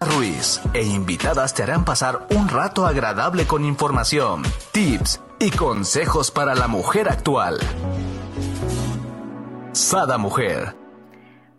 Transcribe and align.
Ruiz 0.00 0.60
e 0.74 0.82
invitadas 0.82 1.54
te 1.54 1.64
harán 1.64 1.84
pasar 1.84 2.26
un 2.30 2.48
rato 2.48 2.86
agradable 2.86 3.46
con 3.46 3.64
información, 3.64 4.42
tips 4.72 5.20
y 5.40 5.50
consejos 5.50 6.30
para 6.30 6.54
la 6.54 6.68
mujer 6.68 7.08
actual. 7.08 7.58
Sada 9.72 10.18
Mujer 10.18 10.87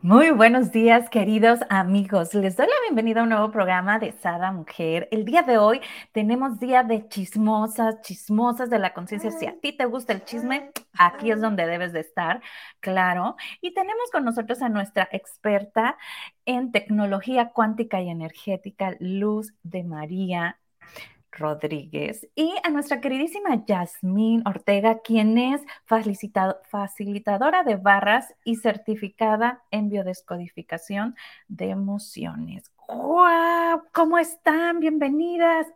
muy 0.01 0.31
buenos 0.31 0.71
días, 0.71 1.09
queridos 1.09 1.59
amigos. 1.69 2.33
Les 2.33 2.55
doy 2.55 2.67
la 2.67 2.81
bienvenida 2.83 3.19
a 3.19 3.23
un 3.23 3.29
nuevo 3.29 3.51
programa 3.51 3.99
de 3.99 4.13
Sada 4.13 4.51
Mujer. 4.51 5.09
El 5.11 5.25
día 5.25 5.41
de 5.41 5.57
hoy 5.57 5.81
tenemos 6.13 6.59
día 6.59 6.83
de 6.83 7.07
chismosas, 7.09 8.01
chismosas 8.01 8.69
de 8.69 8.79
la 8.79 8.93
conciencia. 8.93 9.31
Si 9.31 9.45
a 9.45 9.59
ti 9.59 9.73
te 9.73 9.85
gusta 9.85 10.13
el 10.13 10.23
chisme, 10.23 10.71
aquí 10.97 11.31
es 11.31 11.41
donde 11.41 11.65
debes 11.65 11.91
de 11.91 11.99
estar, 11.99 12.41
claro. 12.79 13.35
Y 13.61 13.73
tenemos 13.73 14.09
con 14.11 14.23
nosotros 14.23 14.61
a 14.61 14.69
nuestra 14.69 15.09
experta 15.11 15.97
en 16.45 16.71
tecnología 16.71 17.49
cuántica 17.49 18.01
y 18.01 18.09
energética, 18.09 18.95
Luz 18.99 19.53
de 19.63 19.83
María 19.83 20.59
Rodríguez 21.31 22.27
y 22.35 22.53
a 22.63 22.69
nuestra 22.69 23.01
queridísima 23.01 23.65
Yasmín 23.65 24.43
Ortega, 24.45 24.99
quien 24.99 25.37
es 25.37 25.61
facilitadora 25.85 27.63
de 27.63 27.75
barras 27.75 28.33
y 28.43 28.57
certificada 28.57 29.63
en 29.71 29.89
biodescodificación 29.89 31.15
de 31.47 31.69
emociones. 31.69 32.71
¡Guau! 32.87 33.83
¿Cómo 33.93 34.17
están? 34.17 34.79
Bienvenidas. 34.79 35.67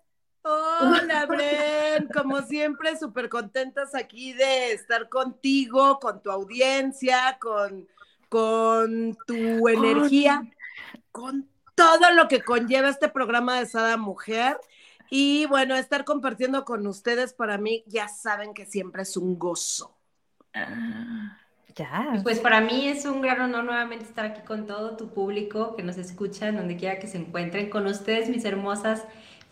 Hola, 0.44 1.25
Bren, 1.27 2.09
como 2.13 2.41
siempre, 2.41 2.97
súper 2.97 3.30
contentas 3.30 3.95
aquí 3.95 4.33
de 4.33 4.73
estar 4.73 5.08
contigo, 5.08 5.99
con 5.99 6.22
tu 6.22 6.31
audiencia, 6.31 7.38
con, 7.39 7.88
con 8.27 9.16
tu 9.25 9.67
energía, 9.70 10.44
con 11.11 11.47
todo 11.75 12.11
lo 12.13 12.27
que 12.27 12.41
conlleva 12.41 12.89
este 12.89 13.08
programa 13.08 13.59
de 13.59 13.66
Sada 13.66 13.95
Mujer. 13.97 14.58
Y 15.09 15.45
bueno, 15.45 15.75
estar 15.75 16.05
compartiendo 16.05 16.66
con 16.66 16.86
ustedes 16.88 17.33
para 17.33 17.58
mí, 17.58 17.83
ya 17.88 18.08
saben 18.08 18.53
que 18.53 18.66
siempre 18.66 19.03
es 19.03 19.17
un 19.17 19.38
gozo. 19.38 19.95
Ah, 20.53 21.38
ya. 21.75 22.19
Pues 22.23 22.39
para 22.39 22.61
mí 22.61 22.88
es 22.88 23.05
un 23.05 23.22
gran 23.22 23.41
honor 23.41 23.63
nuevamente 23.63 24.05
estar 24.05 24.25
aquí 24.25 24.41
con 24.41 24.67
todo 24.67 24.97
tu 24.97 25.13
público 25.13 25.75
que 25.75 25.83
nos 25.83 25.97
escucha, 25.97 26.52
donde 26.52 26.78
quiera 26.78 27.00
que 27.00 27.08
se 27.08 27.17
encuentren, 27.17 27.69
con 27.69 27.88
ustedes, 27.88 28.30
mis 28.30 28.45
hermosas 28.45 29.03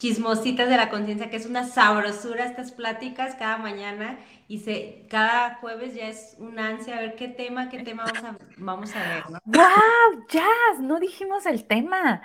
chismositas 0.02 0.68
de 0.68 0.78
la 0.78 0.90
conciencia, 0.90 1.30
que 1.30 1.36
es 1.38 1.46
una 1.46 1.64
sabrosura 1.64 2.46
estas 2.46 2.72
pláticas 2.72 3.36
cada 3.36 3.58
mañana 3.58 4.18
y 4.48 4.58
se, 4.58 5.06
cada 5.08 5.56
jueves 5.58 5.94
ya 5.94 6.08
es 6.08 6.36
un 6.40 6.58
ansia 6.58 6.98
a 6.98 7.02
ver 7.02 7.16
qué 7.16 7.28
tema, 7.28 7.70
qué 7.70 7.84
tema 7.84 8.06
vamos 8.06 8.24
a, 8.24 8.38
vamos 8.58 8.96
a 8.96 9.00
ver, 9.08 9.30
¿no? 9.30 9.40
¡Wow! 9.46 10.26
¡Jazz! 10.28 10.80
No 10.80 11.00
dijimos 11.00 11.46
el 11.46 11.66
tema. 11.66 12.24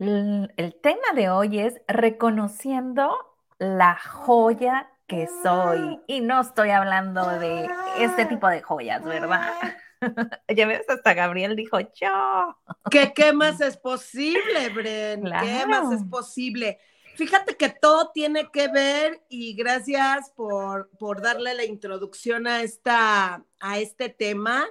El 0.00 0.76
tema 0.80 1.12
de 1.14 1.28
hoy 1.28 1.58
es 1.58 1.74
reconociendo 1.86 3.14
la 3.58 3.96
joya 3.96 4.90
que 5.06 5.28
soy. 5.42 6.00
Y 6.06 6.20
no 6.22 6.40
estoy 6.40 6.70
hablando 6.70 7.26
de 7.38 7.68
este 7.98 8.24
tipo 8.24 8.48
de 8.48 8.62
joyas, 8.62 9.04
¿verdad? 9.04 9.52
ya 10.48 10.66
ves, 10.66 10.88
hasta 10.88 11.12
Gabriel 11.12 11.54
dijo 11.54 11.80
yo. 11.80 12.56
¿Qué, 12.90 13.12
qué 13.14 13.34
más 13.34 13.60
es 13.60 13.76
posible, 13.76 14.70
Bren? 14.70 15.24
¿Qué 15.24 15.66
más 15.66 15.92
es 15.92 16.04
posible? 16.04 16.78
Fíjate 17.16 17.56
que 17.58 17.68
todo 17.68 18.10
tiene 18.12 18.50
que 18.50 18.68
ver 18.68 19.20
y 19.28 19.54
gracias 19.54 20.30
por, 20.30 20.88
por 20.98 21.20
darle 21.20 21.52
la 21.52 21.64
introducción 21.64 22.46
a, 22.46 22.62
esta, 22.62 23.44
a 23.60 23.78
este 23.78 24.08
tema. 24.08 24.64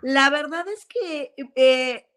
La 0.00 0.28
verdad 0.30 0.66
es 0.66 0.84
que 0.86 1.34
eh, 1.54 2.08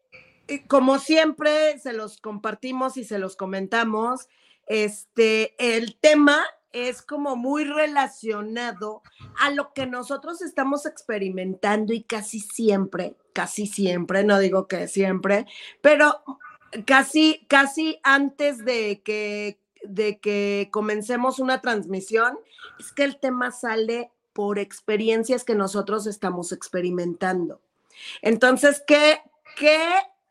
como 0.68 1.00
siempre, 1.00 1.80
se 1.80 1.94
los 1.94 2.18
compartimos 2.18 2.98
y 2.98 3.04
se 3.04 3.20
los 3.20 3.36
comentamos. 3.36 4.28
Este, 4.68 5.56
el 5.58 5.96
tema 5.96 6.44
es 6.72 7.02
como 7.02 7.36
muy 7.36 7.64
relacionado 7.64 9.02
a 9.40 9.50
lo 9.50 9.72
que 9.74 9.86
nosotros 9.86 10.42
estamos 10.42 10.86
experimentando 10.86 11.94
y 11.94 12.04
casi 12.04 12.42
siempre, 12.42 13.16
casi 13.32 13.66
siempre, 13.66 14.26
no 14.26 14.40
digo 14.40 14.68
que 14.68 14.90
siempre, 14.90 15.46
pero 15.82 16.22
casi, 16.86 17.46
casi 17.48 18.00
antes 18.04 18.66
de 18.66 19.02
que, 19.06 19.58
de 19.84 20.20
que 20.20 20.68
comencemos 20.70 21.40
una 21.40 21.62
transmisión, 21.62 22.38
es 22.78 22.92
que 22.92 23.06
el 23.06 23.20
tema 23.20 23.52
sale 23.52 24.12
por 24.34 24.60
experiencias 24.60 25.46
que 25.46 25.56
nosotros 25.56 26.08
estamos 26.08 26.52
experimentando. 26.52 27.62
Entonces, 28.22 28.84
¿qué, 28.86 29.22
qué 29.56 29.88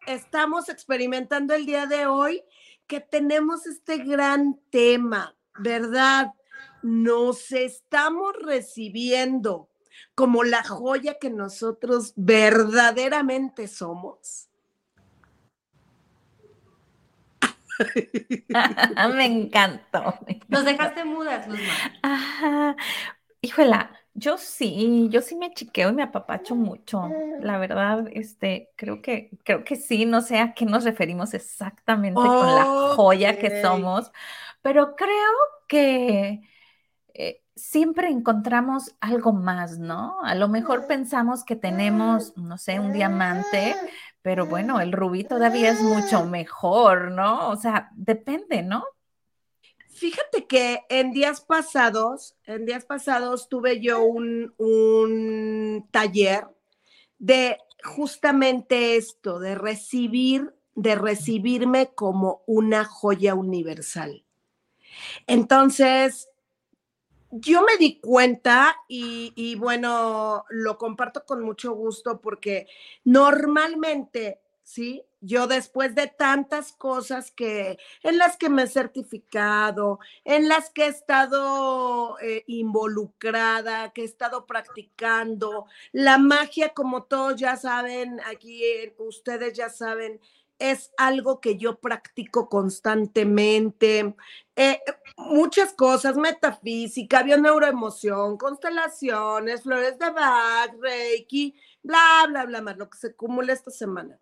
estamos 0.06 0.68
experimentando 0.68 1.54
el 1.54 1.66
día 1.66 1.86
de 1.86 2.06
hoy 2.06 2.42
que 2.86 3.00
tenemos 3.00 3.66
este 3.66 3.98
gran 3.98 4.60
tema, 4.70 5.36
¿verdad? 5.58 6.32
Nos 6.82 7.52
estamos 7.52 8.34
recibiendo 8.42 9.70
como 10.14 10.44
la 10.44 10.62
joya 10.62 11.18
que 11.18 11.30
nosotros 11.30 12.12
verdaderamente 12.16 13.68
somos. 13.68 14.48
me 19.14 19.26
encantó. 19.26 20.18
Nos 20.48 20.64
dejaste 20.64 21.04
mudas, 21.04 21.48
Luzma. 21.48 21.72
Ajá. 22.02 22.76
Híjola, 23.40 23.90
yo 24.14 24.38
sí, 24.38 25.08
yo 25.10 25.20
sí 25.22 25.36
me 25.36 25.52
chiqueo 25.52 25.90
y 25.90 25.92
me 25.92 26.02
apapacho 26.04 26.54
mucho. 26.54 27.20
La 27.36 27.58
verdad, 27.58 28.06
este, 28.12 28.70
creo 28.76 29.02
que, 29.02 29.30
creo 29.44 29.64
que 29.64 29.76
sí, 29.76 30.06
no 30.06 30.20
sé 30.22 30.38
a 30.38 30.54
qué 30.54 30.66
nos 30.66 30.84
referimos 30.84 31.34
exactamente 31.34 32.32
con 32.32 32.54
la 32.54 32.64
joya 32.66 33.38
que 33.38 33.50
somos, 33.50 34.12
pero 34.62 34.94
creo 34.96 35.30
que 35.68 36.42
eh, 37.14 37.42
siempre 37.56 38.08
encontramos 38.08 38.94
algo 39.00 39.32
más, 39.32 39.78
¿no? 39.78 40.20
A 40.24 40.34
lo 40.34 40.48
mejor 40.48 40.86
pensamos 40.86 41.44
que 41.44 41.56
tenemos, 41.56 42.36
no 42.36 42.58
sé, 42.58 42.80
un 42.80 42.92
diamante, 42.92 43.76
pero 44.22 44.46
bueno, 44.46 44.80
el 44.80 44.92
rubí 44.92 45.24
todavía 45.24 45.70
es 45.70 45.82
mucho 45.82 46.24
mejor, 46.26 47.10
¿no? 47.12 47.50
O 47.50 47.56
sea, 47.56 47.90
depende, 47.94 48.62
¿no? 48.62 48.84
Fíjate 49.94 50.46
que 50.46 50.80
en 50.88 51.12
días 51.12 51.40
pasados, 51.40 52.34
en 52.46 52.66
días 52.66 52.84
pasados 52.84 53.48
tuve 53.48 53.80
yo 53.80 54.02
un, 54.02 54.52
un 54.58 55.88
taller 55.92 56.48
de 57.18 57.58
justamente 57.84 58.96
esto, 58.96 59.38
de 59.38 59.54
recibir, 59.54 60.52
de 60.74 60.96
recibirme 60.96 61.94
como 61.94 62.42
una 62.46 62.84
joya 62.84 63.36
universal. 63.36 64.24
Entonces, 65.28 66.28
yo 67.30 67.62
me 67.62 67.76
di 67.78 68.00
cuenta 68.00 68.76
y, 68.88 69.32
y, 69.36 69.54
bueno, 69.54 70.44
lo 70.48 70.76
comparto 70.76 71.24
con 71.24 71.42
mucho 71.42 71.72
gusto 71.72 72.20
porque 72.20 72.66
normalmente, 73.04 74.40
¿sí? 74.64 75.04
Yo 75.24 75.46
después 75.46 75.94
de 75.94 76.06
tantas 76.06 76.72
cosas 76.72 77.30
que 77.30 77.78
en 78.02 78.18
las 78.18 78.36
que 78.36 78.50
me 78.50 78.64
he 78.64 78.66
certificado, 78.66 79.98
en 80.24 80.48
las 80.48 80.70
que 80.70 80.84
he 80.84 80.88
estado 80.88 82.18
eh, 82.20 82.44
involucrada, 82.46 83.92
que 83.92 84.02
he 84.02 84.04
estado 84.04 84.46
practicando, 84.46 85.66
la 85.92 86.18
magia, 86.18 86.74
como 86.74 87.04
todos 87.04 87.36
ya 87.36 87.56
saben, 87.56 88.20
aquí 88.26 88.62
ustedes 88.98 89.54
ya 89.54 89.70
saben, 89.70 90.20
es 90.58 90.92
algo 90.96 91.40
que 91.40 91.56
yo 91.56 91.80
practico 91.80 92.48
constantemente. 92.48 94.14
Eh, 94.56 94.80
muchas 95.16 95.72
cosas, 95.72 96.16
metafísica, 96.16 97.22
bioneuroemoción, 97.22 98.36
constelaciones, 98.38 99.62
flores 99.62 99.98
de 99.98 100.10
Bach, 100.10 100.70
Reiki, 100.80 101.54
bla, 101.82 102.26
bla, 102.28 102.44
bla, 102.46 102.62
más 102.62 102.76
lo 102.76 102.88
que 102.88 102.98
se 102.98 103.08
acumula 103.08 103.52
esta 103.52 103.70
semana. 103.70 104.18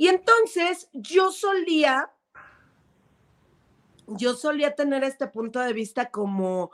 Y 0.00 0.08
entonces 0.08 0.88
yo 0.94 1.30
solía, 1.30 2.10
yo 4.06 4.32
solía 4.32 4.74
tener 4.74 5.04
este 5.04 5.26
punto 5.26 5.60
de 5.60 5.74
vista 5.74 6.10
como 6.10 6.70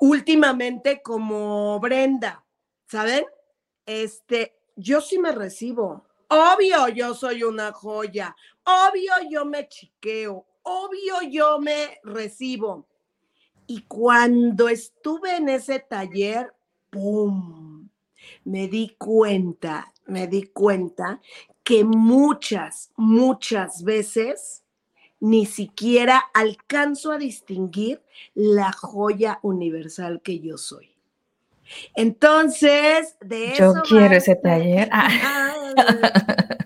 últimamente 0.00 1.02
como 1.02 1.78
Brenda, 1.80 2.42
¿saben? 2.86 3.26
Este, 3.84 4.58
yo 4.74 5.02
sí 5.02 5.18
me 5.18 5.32
recibo. 5.32 6.06
Obvio, 6.28 6.88
yo 6.88 7.12
soy 7.12 7.42
una 7.42 7.72
joya. 7.72 8.34
Obvio, 8.64 9.12
yo 9.28 9.44
me 9.44 9.68
chiqueo. 9.68 10.46
Obvio, 10.62 11.20
yo 11.30 11.58
me 11.58 12.00
recibo. 12.04 12.88
Y 13.66 13.82
cuando 13.82 14.70
estuve 14.70 15.36
en 15.36 15.50
ese 15.50 15.78
taller, 15.78 16.54
¡pum! 16.88 17.90
Me 18.44 18.66
di 18.68 18.96
cuenta, 18.96 19.92
me 20.06 20.26
di 20.26 20.44
cuenta 20.44 21.20
que 21.64 21.82
muchas, 21.82 22.90
muchas 22.96 23.82
veces 23.82 24.62
ni 25.18 25.46
siquiera 25.46 26.22
alcanzo 26.34 27.10
a 27.10 27.18
distinguir 27.18 28.02
la 28.34 28.72
joya 28.72 29.38
universal 29.42 30.20
que 30.22 30.38
yo 30.38 30.58
soy. 30.58 30.94
Entonces, 31.96 33.16
de 33.20 33.52
eso. 33.52 33.74
Yo 33.74 33.82
quiero 33.82 34.14
ese 34.14 34.36
taller. 34.36 34.88
Ah. 34.92 35.50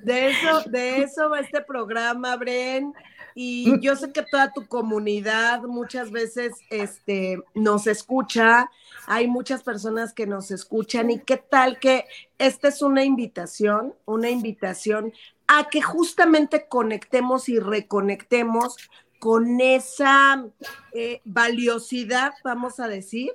De 0.03 0.29
eso, 0.29 0.62
de 0.67 1.03
eso 1.03 1.31
va 1.31 1.41
este 1.41 1.62
programa, 1.62 2.37
Bren. 2.37 2.93
Y 3.40 3.79
yo 3.79 3.94
sé 3.94 4.11
que 4.11 4.25
toda 4.25 4.52
tu 4.52 4.67
comunidad 4.67 5.62
muchas 5.62 6.11
veces 6.11 6.55
este, 6.70 7.40
nos 7.55 7.87
escucha, 7.87 8.69
hay 9.06 9.29
muchas 9.29 9.62
personas 9.62 10.12
que 10.12 10.26
nos 10.26 10.50
escuchan 10.50 11.08
y 11.12 11.20
qué 11.20 11.37
tal 11.37 11.79
que 11.79 12.06
esta 12.38 12.67
es 12.67 12.82
una 12.82 13.05
invitación, 13.05 13.94
una 14.06 14.29
invitación 14.29 15.12
a 15.46 15.69
que 15.70 15.81
justamente 15.81 16.67
conectemos 16.69 17.49
y 17.49 17.61
reconectemos 17.61 18.76
con 19.20 19.61
esa 19.61 20.44
eh, 20.93 21.20
valiosidad, 21.25 22.32
vamos 22.43 22.81
a 22.81 22.88
decir, 22.88 23.31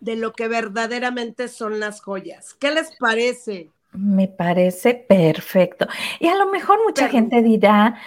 de 0.00 0.16
lo 0.16 0.34
que 0.34 0.48
verdaderamente 0.48 1.48
son 1.48 1.80
las 1.80 2.02
joyas. 2.02 2.52
¿Qué 2.52 2.72
les 2.72 2.94
parece? 2.98 3.70
Me 3.92 4.28
parece 4.28 4.94
perfecto. 4.94 5.86
Y 6.18 6.28
a 6.28 6.36
lo 6.36 6.50
mejor 6.50 6.78
mucha 6.84 7.08
gente 7.08 7.40
dirá, 7.40 7.98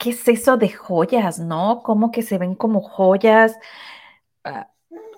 ¿qué 0.00 0.10
es 0.10 0.26
eso 0.26 0.56
de 0.56 0.70
joyas, 0.70 1.38
no? 1.38 1.82
¿Cómo 1.84 2.10
que 2.10 2.22
se 2.22 2.38
ven 2.38 2.54
como 2.56 2.80
joyas? 2.80 3.56
Ah, 4.44 4.70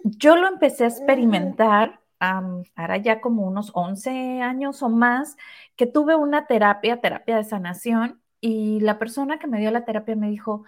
yo 0.03 0.37
lo 0.37 0.49
empecé 0.49 0.85
a 0.85 0.89
experimentar 0.89 2.01
ahora 2.19 2.99
ya 2.99 3.21
como 3.21 3.47
unos 3.47 3.71
11 3.75 4.41
años 4.43 4.83
o 4.83 4.89
más, 4.89 5.37
que 5.77 5.87
tuve 5.87 6.15
una 6.15 6.47
terapia, 6.47 7.01
terapia 7.01 7.37
de 7.37 7.45
sanación, 7.45 8.21
y 8.45 8.81
la 8.81 8.99
persona 8.99 9.39
que 9.39 9.47
me 9.47 9.61
dio 9.61 9.71
la 9.71 9.85
terapia 9.85 10.17
me 10.17 10.29
dijo, 10.29 10.65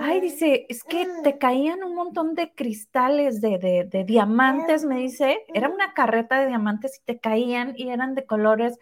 ay, 0.00 0.20
dice, 0.20 0.66
es 0.68 0.82
que 0.82 1.06
te 1.22 1.38
caían 1.38 1.84
un 1.84 1.94
montón 1.94 2.34
de 2.34 2.52
cristales, 2.52 3.40
de, 3.40 3.58
de, 3.58 3.84
de 3.84 4.04
diamantes, 4.04 4.84
me 4.84 4.98
dice, 4.98 5.38
era 5.54 5.68
una 5.68 5.94
carreta 5.94 6.40
de 6.40 6.48
diamantes 6.48 6.98
y 6.98 7.04
te 7.04 7.20
caían 7.20 7.74
y 7.76 7.90
eran 7.90 8.16
de 8.16 8.26
colores 8.26 8.76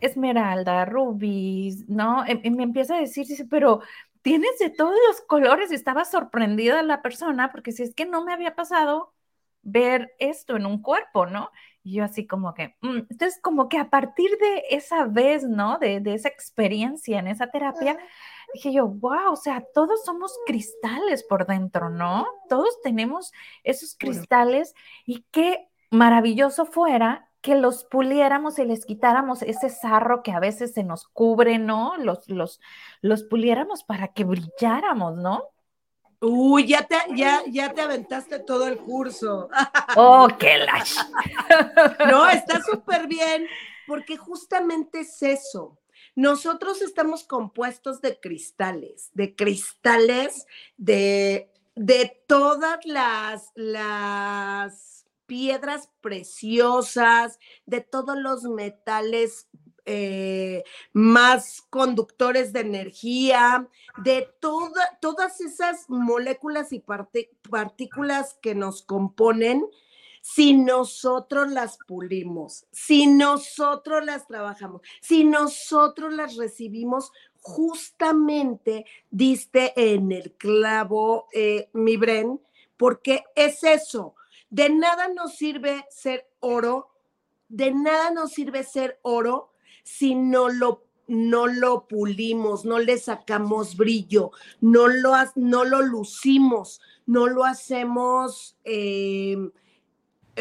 esmeralda, 0.00 0.84
rubí, 0.84 1.84
¿no? 1.88 2.24
Y 2.26 2.32
em, 2.32 2.40
em, 2.44 2.56
me 2.56 2.62
empieza 2.64 2.96
a 2.96 3.00
decir, 3.00 3.26
dice, 3.26 3.46
pero 3.46 3.80
tienes 4.22 4.58
de 4.58 4.70
todos 4.70 4.96
los 5.08 5.20
colores 5.22 5.70
y 5.70 5.74
estaba 5.74 6.04
sorprendida 6.04 6.82
la 6.82 7.02
persona 7.02 7.50
porque 7.50 7.72
si 7.72 7.82
es 7.82 7.94
que 7.94 8.06
no 8.06 8.24
me 8.24 8.32
había 8.32 8.54
pasado 8.54 9.14
ver 9.62 10.14
esto 10.18 10.56
en 10.56 10.66
un 10.66 10.82
cuerpo, 10.82 11.26
¿no? 11.26 11.50
Y 11.82 11.94
yo 11.96 12.04
así 12.04 12.26
como 12.26 12.54
que, 12.54 12.76
mm", 12.80 12.98
entonces 13.10 13.40
como 13.42 13.68
que 13.68 13.78
a 13.78 13.90
partir 13.90 14.30
de 14.38 14.64
esa 14.70 15.04
vez, 15.06 15.44
¿no? 15.44 15.78
De, 15.78 16.00
de 16.00 16.14
esa 16.14 16.28
experiencia 16.28 17.18
en 17.18 17.28
esa 17.28 17.48
terapia, 17.50 17.98
dije 18.54 18.72
yo, 18.72 18.86
wow, 18.88 19.32
o 19.32 19.36
sea, 19.36 19.64
todos 19.74 20.04
somos 20.04 20.32
cristales 20.46 21.24
por 21.24 21.46
dentro, 21.46 21.90
¿no? 21.90 22.26
Todos 22.48 22.80
tenemos 22.82 23.32
esos 23.62 23.94
cristales 23.96 24.74
y 25.04 25.22
qué 25.30 25.68
maravilloso 25.90 26.66
fuera 26.66 27.27
que 27.40 27.54
los 27.54 27.84
puliéramos 27.84 28.58
y 28.58 28.64
les 28.64 28.84
quitáramos 28.84 29.42
ese 29.42 29.68
sarro 29.68 30.22
que 30.22 30.32
a 30.32 30.40
veces 30.40 30.74
se 30.74 30.84
nos 30.84 31.06
cubre, 31.06 31.58
¿no? 31.58 31.96
Los, 31.96 32.28
los, 32.28 32.60
los 33.00 33.22
puliéramos 33.22 33.84
para 33.84 34.08
que 34.08 34.24
brilláramos, 34.24 35.16
¿no? 35.16 35.44
Uy, 36.20 36.66
ya 36.66 36.84
te, 36.84 36.96
ya, 37.14 37.42
ya 37.46 37.72
te 37.72 37.80
aventaste 37.80 38.40
todo 38.40 38.66
el 38.66 38.78
curso. 38.78 39.48
Oh, 39.96 40.26
qué 40.38 40.58
lash. 40.58 40.96
No, 42.08 42.28
está 42.28 42.60
súper 42.60 43.06
bien, 43.06 43.46
porque 43.86 44.16
justamente 44.16 45.00
es 45.00 45.22
eso. 45.22 45.78
Nosotros 46.16 46.82
estamos 46.82 47.22
compuestos 47.22 48.00
de 48.00 48.18
cristales, 48.18 49.10
de 49.14 49.36
cristales 49.36 50.46
de, 50.76 51.52
de 51.76 52.20
todas 52.26 52.84
las, 52.84 53.52
las 53.54 54.97
piedras 55.28 55.90
preciosas, 56.00 57.38
de 57.66 57.82
todos 57.82 58.16
los 58.16 58.42
metales 58.44 59.46
eh, 59.84 60.64
más 60.92 61.62
conductores 61.70 62.52
de 62.52 62.60
energía, 62.60 63.68
de 63.98 64.28
todas 64.40 65.40
esas 65.40 65.88
moléculas 65.88 66.72
y 66.72 66.82
partículas 67.50 68.34
que 68.42 68.54
nos 68.54 68.82
componen, 68.82 69.64
si 70.20 70.54
nosotros 70.54 71.50
las 71.50 71.78
pulimos, 71.86 72.66
si 72.72 73.06
nosotros 73.06 74.04
las 74.04 74.26
trabajamos, 74.26 74.82
si 75.00 75.24
nosotros 75.24 76.12
las 76.12 76.36
recibimos, 76.36 77.12
justamente 77.40 78.84
diste 79.10 79.72
en 79.74 80.12
el 80.12 80.32
clavo, 80.32 81.28
eh, 81.32 81.70
mi 81.72 81.96
Bren, 81.96 82.40
porque 82.76 83.24
es 83.34 83.64
eso, 83.64 84.14
de 84.50 84.70
nada 84.70 85.08
nos 85.08 85.36
sirve 85.36 85.84
ser 85.90 86.28
oro, 86.40 86.90
de 87.48 87.72
nada 87.72 88.10
nos 88.10 88.32
sirve 88.32 88.64
ser 88.64 88.98
oro 89.02 89.52
si 89.82 90.14
no 90.14 90.48
lo, 90.48 90.84
no 91.06 91.46
lo 91.46 91.88
pulimos, 91.88 92.64
no 92.64 92.78
le 92.78 92.98
sacamos 92.98 93.76
brillo, 93.76 94.32
no 94.60 94.88
lo, 94.88 95.12
no 95.34 95.64
lo 95.64 95.82
lucimos, 95.82 96.80
no 97.06 97.26
lo 97.26 97.44
hacemos, 97.44 98.56
em, 98.64 99.50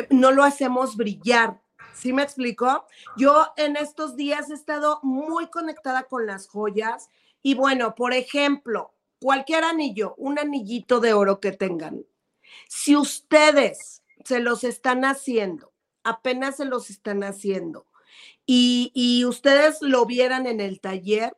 no 0.10 0.32
lo 0.32 0.44
hacemos 0.44 0.98
brillar. 0.98 1.62
¿Sí 1.94 2.14
me 2.14 2.22
explicó? 2.22 2.86
Yo 3.18 3.48
en 3.56 3.76
estos 3.76 4.16
días 4.16 4.52
he 4.52 4.54
estado 4.54 5.00
muy 5.02 5.48
conectada 5.48 6.04
con 6.04 6.28
las 6.28 6.48
joyas 6.48 7.10
y 7.42 7.56
bueno, 7.56 7.96
por 7.96 8.14
ejemplo, 8.14 8.94
cualquier 9.20 9.64
anillo, 9.64 10.14
un 10.18 10.38
anillito 10.38 11.00
de 11.00 11.14
oro 11.14 11.40
que 11.40 11.54
tengan, 11.54 12.06
si 12.68 12.96
ustedes 12.96 14.04
se 14.24 14.40
los 14.40 14.64
están 14.64 15.06
haciendo, 15.06 15.74
apenas 16.04 16.58
se 16.58 16.66
los 16.66 16.90
están 16.90 17.24
haciendo, 17.24 17.86
y, 18.50 19.26
ustedes 19.26 19.82
lo 19.82 20.06
vieran 20.06 20.48
en 20.48 20.62
el 20.62 20.80
taller, 20.80 21.36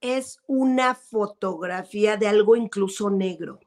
es 0.00 0.40
una 0.46 0.94
fotografía 0.94 2.16
de 2.16 2.26
algo 2.26 2.56
incluso 2.56 3.10
negro. 3.10 3.60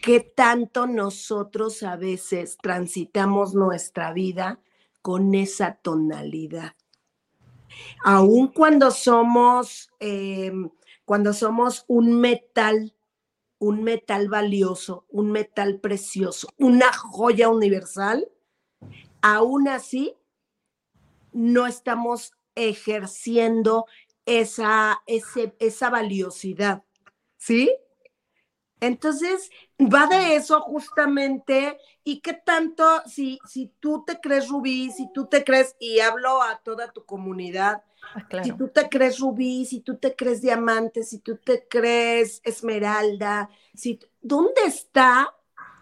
¿Qué 0.00 0.20
tanto 0.20 0.86
nosotros 0.86 1.82
a 1.82 1.96
veces 1.96 2.56
transitamos 2.60 3.54
nuestra 3.54 4.12
vida 4.14 4.60
con 5.02 5.34
esa 5.34 5.74
tonalidad? 5.74 6.74
Aún 8.02 8.48
cuando 8.48 8.90
somos, 8.90 9.90
em, 10.00 10.70
cuando 11.04 11.34
somos 11.34 11.84
un 11.86 12.18
metal 12.18 12.94
un 13.62 13.84
metal 13.84 14.26
valioso, 14.26 15.06
un 15.08 15.30
metal 15.30 15.78
precioso, 15.78 16.48
una 16.58 16.92
joya 16.92 17.48
universal, 17.48 18.28
aún 19.20 19.68
así 19.68 20.16
no 21.32 21.68
estamos 21.68 22.32
ejerciendo 22.56 23.86
esa, 24.26 25.00
esa 25.06 25.90
valiosidad, 25.90 26.82
¿sí? 27.36 27.72
Entonces, 28.82 29.48
va 29.78 30.08
de 30.08 30.34
eso 30.34 30.60
justamente, 30.60 31.78
y 32.02 32.18
qué 32.18 32.32
tanto, 32.32 32.84
si, 33.06 33.38
si 33.48 33.70
tú 33.78 34.02
te 34.04 34.18
crees 34.18 34.48
Rubí, 34.48 34.90
si 34.90 35.08
tú 35.12 35.26
te 35.26 35.44
crees, 35.44 35.76
y 35.78 36.00
hablo 36.00 36.42
a 36.42 36.58
toda 36.64 36.90
tu 36.90 37.04
comunidad, 37.04 37.84
ah, 38.12 38.42
si 38.42 38.50
tú 38.50 38.70
te 38.70 38.88
crees 38.88 39.20
Rubí, 39.20 39.66
si 39.66 39.82
tú 39.82 39.98
te 39.98 40.16
crees 40.16 40.42
Diamante, 40.42 41.04
si 41.04 41.20
tú 41.20 41.36
te 41.36 41.64
crees 41.68 42.40
Esmeralda, 42.42 43.48
si, 43.72 44.00
¿dónde 44.20 44.62
está 44.66 45.32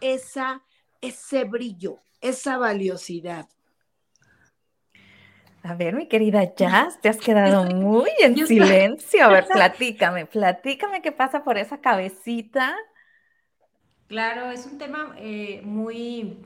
esa, 0.02 0.62
ese 1.00 1.44
brillo, 1.44 2.00
esa 2.20 2.58
valiosidad? 2.58 3.48
A 5.62 5.74
ver, 5.74 5.94
mi 5.94 6.06
querida 6.06 6.54
Jazz, 6.54 7.00
te 7.00 7.08
has 7.08 7.16
quedado 7.16 7.64
muy 7.74 8.10
en 8.20 8.46
silencio. 8.46 9.24
A 9.24 9.28
ver, 9.28 9.46
platícame, 9.46 10.26
platícame 10.26 11.00
qué 11.00 11.12
pasa 11.12 11.44
por 11.44 11.56
esa 11.56 11.78
cabecita. 11.80 12.76
Claro, 14.10 14.50
es 14.50 14.66
un 14.66 14.76
tema 14.76 15.14
eh, 15.18 15.62
muy, 15.62 16.38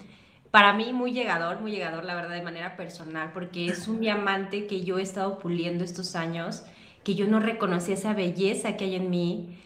para 0.50 0.75
mí 0.75 0.92
muy 0.92 1.14
llegador, 1.14 1.62
muy 1.62 1.73
llegador, 1.73 2.04
la 2.04 2.14
verdad, 2.14 2.35
de 2.35 2.42
manera 2.42 2.76
personal, 2.76 3.30
porque 3.33 3.68
es 3.68 3.88
un 3.88 4.00
diamante 4.00 4.66
que 4.66 4.85
yo 4.85 4.99
he 4.99 5.02
estado 5.02 5.38
puliendo 5.38 5.83
estos 5.83 6.14
años, 6.14 6.62
que 7.04 7.14
yo 7.14 7.26
no 7.26 7.40
reconocí 7.40 7.92
esa 7.92 8.12
belleza 8.12 8.76
que 8.76 8.85
hay 8.85 8.97
en 8.97 9.09
mí 9.09 9.59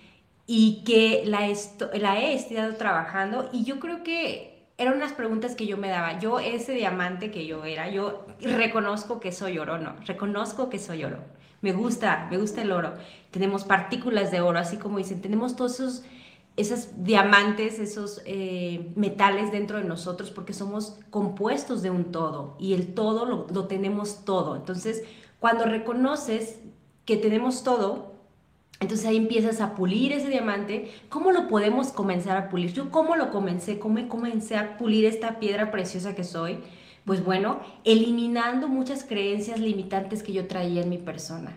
y 0.47 0.85
que 0.85 1.25
la, 1.27 1.41
la 1.99 2.21
he 2.21 2.35
estado 2.35 2.77
trabajando 2.77 3.51
y 3.53 3.65
yo 3.65 3.81
creo 3.81 4.05
que 4.05 4.69
eran 4.79 4.95
unas 4.95 5.13
preguntas 5.13 5.57
que 5.57 5.67
yo 5.67 5.77
me 5.77 5.89
daba. 5.89 6.21
Yo, 6.21 6.39
ese 6.39 6.75
diamante 6.75 7.33
que 7.33 7.49
yo 7.49 7.65
era, 7.65 7.91
yo 7.91 8.27
reconozco 8.41 9.19
que 9.19 9.33
soy 9.33 9.59
oro, 9.59 9.79
no, 9.79 9.97
reconozco 10.07 10.71
que 10.71 10.79
soy 10.79 11.03
oro. 11.03 11.19
Me 11.63 11.73
gusta, 11.73 12.29
me 12.31 12.39
gusta 12.39 12.63
el 12.63 12.71
oro. 12.71 12.95
Tenemos 13.33 13.65
partículas 13.65 14.31
de 14.31 14.41
oro, 14.41 14.61
así 14.61 14.77
como 14.77 14.99
dicen, 14.99 15.21
tenemos 15.21 15.57
todos 15.57 15.81
esos 15.81 16.05
esos 16.59 17.05
diamantes, 17.05 17.79
esos 17.79 18.21
eh, 18.27 18.91
metales 18.97 19.53
dentro 19.53 19.79
de 19.79 19.85
nosotros, 19.85 20.33
porque 20.33 20.53
somos 20.53 20.99
compuestos 21.09 21.83
de 21.83 21.91
un 21.91 22.07
todo 22.11 22.57
y 22.59 22.75
el 22.75 22.95
todo 22.95 23.25
lo, 23.25 23.65
tenemos 23.67 24.25
todo. 24.25 24.57
Entonces, 24.57 25.05
cuando 25.39 25.65
reconoces 25.67 26.59
que 27.05 27.17
tenemos 27.17 27.63
todo, 27.63 28.15
entonces 28.81 29.07
ahí 29.07 29.17
empiezas 29.17 29.61
a 29.61 29.77
pulir 29.77 30.13
ese 30.13 30.31
diamante. 30.31 30.91
¿Cómo 31.09 31.31
lo 31.31 31.47
podemos 31.47 31.93
comenzar 31.93 32.37
a 32.37 32.49
pulir? 32.49 32.73
Yo 32.73 32.91
cómo 32.91 33.15
lo 33.15 33.31
comencé, 33.31 33.79
cómo 33.79 34.09
comencé 34.09 34.57
a 34.57 34.79
pulir 34.79 35.05
esta 35.05 35.39
piedra 35.39 35.71
preciosa 35.71 36.17
que 36.17 36.25
soy. 36.25 36.59
Pues 37.05 37.25
bueno, 37.25 37.61
eliminando 37.85 38.67
muchas 38.67 39.05
creencias 39.05 39.61
limitantes 39.61 40.25
que 40.25 40.33
yo 40.33 40.49
traía 40.49 40.83
en 40.83 40.91
mi 40.91 40.99
persona. 40.99 41.57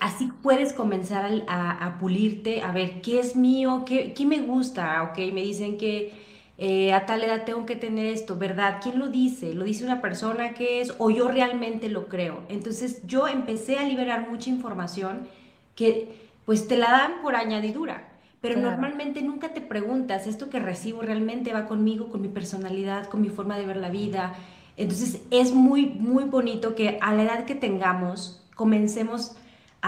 Así 0.00 0.30
puedes 0.42 0.72
comenzar 0.72 1.44
a, 1.48 1.96
pulirte, 1.98 2.62
a 2.62 2.72
ver 2.72 3.00
qué 3.00 3.20
es 3.20 3.36
mío, 3.36 3.84
qué, 3.86 4.12
qué 4.12 4.26
me 4.26 4.40
gusta. 4.40 5.02
Ok, 5.04 5.18
me 5.32 5.42
dicen 5.42 5.78
que 5.78 6.26
eh, 6.58 6.94
a 6.94 7.04
tal 7.04 7.22
edad 7.22 7.44
tengo 7.44 7.66
que 7.66 7.76
tener 7.76 8.06
esto, 8.06 8.36
¿verdad? 8.36 8.78
¿Quién 8.82 8.98
lo 8.98 9.08
dice? 9.08 9.54
¿Lo 9.54 9.64
dice 9.64 9.84
una 9.84 10.00
persona 10.00 10.54
que 10.54 10.80
es 10.80 10.94
o 10.98 11.10
yo 11.10 11.28
realmente 11.28 11.88
lo 11.90 12.08
creo? 12.08 12.42
Entonces 12.48 13.02
yo 13.06 13.28
empecé 13.28 13.78
a 13.78 13.84
liberar 13.84 14.30
mucha 14.30 14.48
información 14.48 15.28
que 15.74 16.26
pues 16.46 16.66
te 16.66 16.78
la 16.78 16.90
dan 16.90 17.22
por 17.22 17.36
añadidura, 17.36 18.08
pero 18.40 18.58
normalmente 18.60 19.20
nunca 19.20 19.52
te 19.52 19.60
preguntas, 19.60 20.26
¿esto 20.26 20.48
que 20.48 20.60
recibo 20.60 21.02
realmente 21.02 21.52
va 21.52 21.66
conmigo, 21.66 22.08
con 22.08 22.22
mi 22.22 22.28
personalidad, 22.28 23.06
con 23.08 23.20
mi 23.20 23.28
forma 23.28 23.58
de 23.58 23.66
ver 23.66 23.76
la 23.76 23.90
vida? 23.90 24.34
Entonces 24.76 25.22
es 25.30 25.52
muy, 25.52 25.86
muy 25.86 26.24
bonito 26.24 26.74
que 26.74 26.98
a 27.02 27.12
la 27.12 27.24
edad 27.24 27.44
que 27.44 27.54
tengamos 27.54 28.42
comencemos 28.54 29.36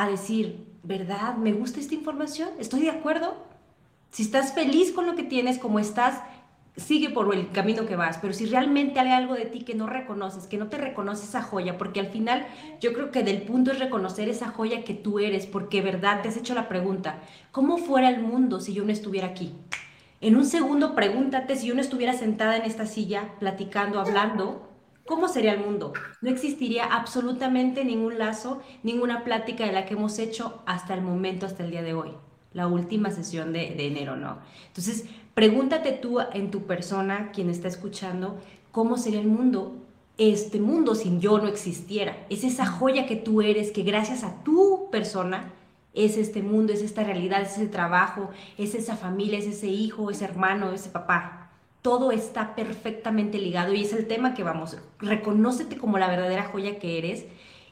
a 0.02 0.09
decir, 0.09 0.67
¿verdad? 0.83 1.37
¿Me 1.37 1.52
gusta 1.52 1.81
esta 1.81 1.95
información? 1.95 2.50
¿Estoy 2.59 2.83
de 2.83 2.90
acuerdo? 2.90 3.37
Si 4.11 4.23
estás 4.23 4.52
feliz 4.52 4.93
con 4.93 5.07
lo 5.07 5.17
que 5.17 5.23
tienes, 5.23 5.59
como 5.59 5.78
estás, 5.78 6.23
sigue 6.76 7.11
por 7.11 7.35
el 7.35 7.50
camino 7.50 7.87
que 7.87 7.97
vas, 7.97 8.19
pero 8.19 8.33
si 8.33 8.47
realmente 8.47 9.00
hay 9.00 9.11
algo 9.11 9.35
de 9.35 9.47
ti 9.47 9.62
que 9.62 9.75
no 9.75 9.87
reconoces, 9.87 10.47
que 10.47 10.57
no 10.57 10.69
te 10.69 10.78
reconoce 10.78 11.25
esa 11.25 11.43
joya, 11.43 11.76
porque 11.76 12.00
al 12.00 12.07
final 12.07 12.47
yo 12.81 12.93
creo 12.93 13.11
que 13.11 13.25
del 13.25 13.43
punto 13.43 13.73
es 13.73 13.81
reconocer 13.81 14.28
esa 14.28 14.49
joya 14.49 14.85
que 14.85 14.95
tú 14.95 15.19
eres, 15.19 15.47
porque 15.47 15.83
verdad 15.83 16.23
te 16.23 16.28
has 16.28 16.37
hecho 16.37 16.55
la 16.55 16.69
pregunta, 16.69 17.19
¿cómo 17.50 17.78
fuera 17.78 18.09
el 18.09 18.23
mundo 18.23 18.61
si 18.61 18.73
yo 18.73 18.85
no 18.85 18.93
estuviera 18.93 19.26
aquí? 19.26 19.52
En 20.21 20.37
un 20.37 20.45
segundo 20.45 20.95
pregúntate 20.95 21.57
si 21.57 21.67
yo 21.67 21.75
no 21.75 21.81
estuviera 21.81 22.12
sentada 22.12 22.57
en 22.57 22.62
esta 22.62 22.87
silla, 22.87 23.35
platicando, 23.40 24.00
hablando, 24.00 24.67
¿cómo 25.08 25.26
sería 25.26 25.54
el 25.54 25.60
mundo? 25.60 25.92
No 26.20 26.30
existiría 26.30 26.84
absolutamente 26.84 27.84
ningún 27.84 28.18
lazo, 28.18 28.62
ninguna 28.82 29.24
plática 29.24 29.64
de 29.64 29.72
la 29.72 29.86
que 29.86 29.94
hemos 29.94 30.18
hecho 30.20 30.62
hasta 30.66 30.94
el 30.94 31.00
momento, 31.00 31.46
hasta 31.46 31.64
el 31.64 31.70
día 31.72 31.82
de 31.82 31.94
hoy 31.94 32.12
la 32.54 32.66
última 32.66 33.10
sesión 33.10 33.52
de, 33.52 33.86
enero, 33.86 34.16
¿no? 34.16 34.38
Entonces, 34.68 35.04
Pregúntate 35.38 35.92
tú 35.92 36.18
en 36.32 36.50
tu 36.50 36.64
persona, 36.64 37.30
quien 37.30 37.48
está 37.48 37.68
escuchando, 37.68 38.40
cómo 38.72 38.96
sería 38.96 39.20
el 39.20 39.28
mundo, 39.28 39.76
este 40.16 40.58
mundo 40.58 40.96
sin 40.96 41.20
yo 41.20 41.38
no 41.38 41.46
existiera. 41.46 42.26
Es 42.28 42.42
esa 42.42 42.66
joya 42.66 43.06
que 43.06 43.14
tú 43.14 43.40
eres, 43.40 43.70
que 43.70 43.84
gracias 43.84 44.24
a 44.24 44.42
tu 44.42 44.90
persona 44.90 45.52
es 45.94 46.16
este 46.16 46.42
mundo, 46.42 46.72
es 46.72 46.82
esta 46.82 47.04
realidad, 47.04 47.42
es 47.42 47.52
ese 47.52 47.68
trabajo, 47.68 48.30
es 48.56 48.74
esa 48.74 48.96
familia, 48.96 49.38
es 49.38 49.46
ese 49.46 49.68
hijo, 49.68 50.10
ese 50.10 50.24
hermano, 50.24 50.72
ese 50.72 50.90
papá. 50.90 51.38
Todo 51.82 52.12
está 52.12 52.54
perfectamente 52.54 53.38
ligado 53.38 53.73
y 53.73 53.82
es 53.82 53.92
el 53.92 54.06
tema 54.06 54.35
que 54.35 54.42
vamos. 54.42 54.76
Reconócete 54.99 55.76
como 55.76 55.99
la 55.99 56.08
verdadera 56.08 56.44
joya 56.44 56.78
que 56.78 56.99
eres 56.99 57.25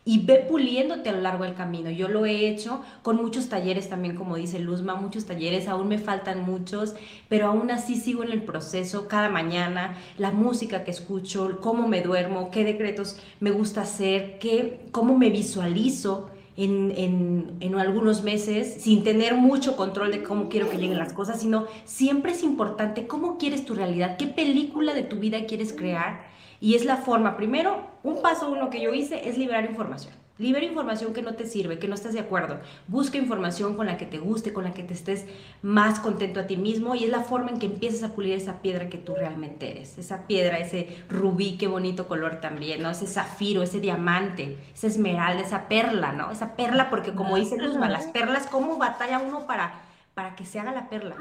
y 0.06 0.25
ve 0.25 0.46
puliéndote 0.48 1.08
a 1.08 1.12
lo 1.12 1.20
largo 1.20 1.42
del 1.42 1.54
camino. 1.54 1.90
Yo 1.90 2.08
lo 2.08 2.25
he 2.25 2.48
hecho 2.48 2.80
con 3.02 3.16
muchos 3.16 3.48
talleres 3.48 3.88
también, 3.88 4.14
como 4.14 4.36
dice 4.36 4.60
Luzma, 4.60 4.94
muchos 4.94 5.26
talleres, 5.26 5.66
aún 5.66 5.88
me 5.88 5.98
faltan 5.98 6.44
muchos, 6.46 6.94
pero 7.28 7.48
aún 7.48 7.72
así 7.72 7.96
sigo 7.96 8.22
en 8.22 8.30
el 8.30 8.42
proceso 8.42 9.08
cada 9.08 9.28
mañana, 9.28 9.96
la 10.16 10.30
música 10.30 10.84
que 10.84 10.92
escucho, 10.92 11.58
cómo 11.60 11.88
me 11.88 12.02
duermo, 12.02 12.52
qué 12.52 12.62
decretos 12.62 13.18
me 13.40 13.50
gusta 13.50 13.80
hacer, 13.80 14.38
qué, 14.38 14.86
cómo 14.92 15.18
me 15.18 15.28
visualizo. 15.28 16.30
En, 16.56 16.92
en, 16.96 17.56
en, 17.60 17.75
algunos 17.75 18.22
meses 18.22 18.82
sin 18.82 19.04
tener 19.04 19.34
mucho 19.34 19.76
control 19.76 20.10
de 20.10 20.22
cómo 20.22 20.48
quiero 20.48 20.70
que 20.70 20.78
lleguen 20.78 20.96
las 20.96 21.12
cosas, 21.12 21.40
sino 21.40 21.66
siempre 21.84 22.32
es 22.32 22.42
importante 22.42 23.06
cómo 23.06 23.36
quieres 23.36 23.66
tu 23.66 23.75
realidad, 23.75 24.16
qué 24.16 24.26
película 24.26 24.94
de 24.94 25.02
tu 25.02 25.16
vida 25.16 25.44
quieres 25.44 25.75
crear 25.75 26.25
y 26.60 26.75
es 26.75 26.84
la 26.84 26.96
forma, 26.96 27.36
primero, 27.36 27.86
un 28.02 28.22
paso 28.22 28.50
uno 28.50 28.70
que 28.70 28.80
yo 28.80 28.94
hice 28.94 29.28
es 29.28 29.36
liberar 29.36 29.66
información. 29.66 30.14
Libera 30.38 30.66
información 30.66 31.14
que 31.14 31.22
no 31.22 31.34
te 31.34 31.46
sirve, 31.46 31.78
que 31.78 31.88
no 31.88 31.94
estás 31.94 32.12
de 32.12 32.20
acuerdo. 32.20 32.60
Busca 32.88 33.16
información 33.16 33.74
con 33.74 33.86
la 33.86 33.96
que 33.96 34.04
te 34.04 34.18
guste, 34.18 34.52
con 34.52 34.64
la 34.64 34.74
que 34.74 34.82
te 34.82 34.92
estés 34.92 35.24
más 35.62 35.98
contento 35.98 36.40
a 36.40 36.46
ti 36.46 36.58
mismo 36.58 36.94
y 36.94 37.04
es 37.04 37.10
la 37.10 37.22
forma 37.22 37.50
en 37.50 37.58
que 37.58 37.66
empiezas 37.66 38.02
a 38.02 38.14
pulir 38.14 38.34
esa 38.34 38.60
piedra 38.60 38.90
que 38.90 38.98
tú 38.98 39.14
realmente 39.14 39.70
eres. 39.70 39.96
Esa 39.96 40.26
piedra, 40.26 40.58
ese 40.58 41.04
rubí, 41.08 41.56
qué 41.56 41.68
bonito 41.68 42.06
color 42.06 42.40
también, 42.40 42.82
¿no? 42.82 42.90
Ese 42.90 43.06
zafiro, 43.06 43.62
ese 43.62 43.80
diamante, 43.80 44.58
esa 44.74 44.88
esmeralda, 44.88 45.42
esa 45.42 45.68
perla, 45.68 46.12
¿no? 46.12 46.30
Esa 46.30 46.54
perla, 46.54 46.90
porque 46.90 47.14
como 47.14 47.36
dice 47.36 47.56
Luzma, 47.56 47.88
las 47.88 48.06
perlas, 48.08 48.46
¿cómo 48.46 48.76
batalla 48.76 49.18
uno 49.18 49.46
para, 49.46 49.80
para 50.12 50.36
que 50.36 50.44
se 50.44 50.60
haga 50.60 50.72
la 50.72 50.90
perla? 50.90 51.16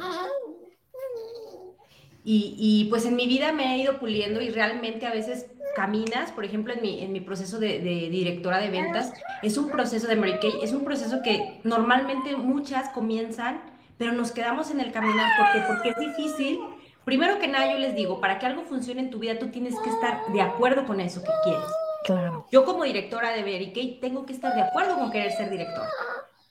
Y, 2.27 2.87
pues 2.89 3.05
en 3.05 3.15
mi 3.15 3.27
vida 3.27 3.51
me 3.51 3.75
he 3.75 3.77
ido 3.77 3.99
puliendo 3.99 4.41
y 4.41 4.49
realmente 4.49 5.05
a 5.05 5.13
veces 5.13 5.45
caminas, 5.75 6.31
por 6.31 6.45
ejemplo, 6.45 6.73
en 6.73 6.81
mi, 6.81 7.03
en 7.03 7.11
mi 7.11 7.19
proceso 7.19 7.59
de, 7.59 7.79
directora 7.79 8.57
de 8.57 8.69
ventas, 8.69 9.13
es 9.43 9.57
un 9.57 9.69
proceso 9.69 10.07
de 10.07 10.15
Mary 10.15 10.39
Kay, 10.39 10.53
es 10.63 10.71
un 10.71 10.83
proceso 10.83 11.21
que 11.21 11.59
normalmente 11.63 12.35
muchas 12.35 12.89
comienzan, 12.89 13.61
pero 13.97 14.13
nos 14.13 14.31
quedamos 14.31 14.71
en 14.71 14.79
el 14.79 14.91
caminar 14.91 15.29
porque, 15.37 15.67
porque 15.67 15.89
es 15.89 15.97
difícil. 15.97 16.59
Primero 17.03 17.37
que 17.37 17.47
nada, 17.47 17.71
yo 17.71 17.77
les 17.77 17.95
digo, 17.95 18.19
para 18.19 18.39
que 18.39 18.47
algo 18.47 18.63
funcione 18.63 19.01
en 19.01 19.11
tu 19.11 19.19
vida, 19.19 19.37
tú 19.37 19.49
tienes 19.49 19.75
que 19.81 19.89
estar 19.89 20.25
de 20.33 20.41
acuerdo 20.41 20.85
con 20.87 20.99
eso 20.99 21.21
que 21.21 21.31
quieres. 21.43 21.69
Claro. 22.05 22.47
Yo 22.51 22.65
como 22.65 22.83
directora 22.83 23.31
de 23.31 23.41
Mary 23.41 23.71
Kay 23.73 23.99
tengo 23.99 24.25
que 24.25 24.33
estar 24.33 24.55
de 24.55 24.61
acuerdo 24.61 24.97
con 24.97 25.11
querer 25.11 25.31
ser 25.33 25.49
directora, 25.49 25.89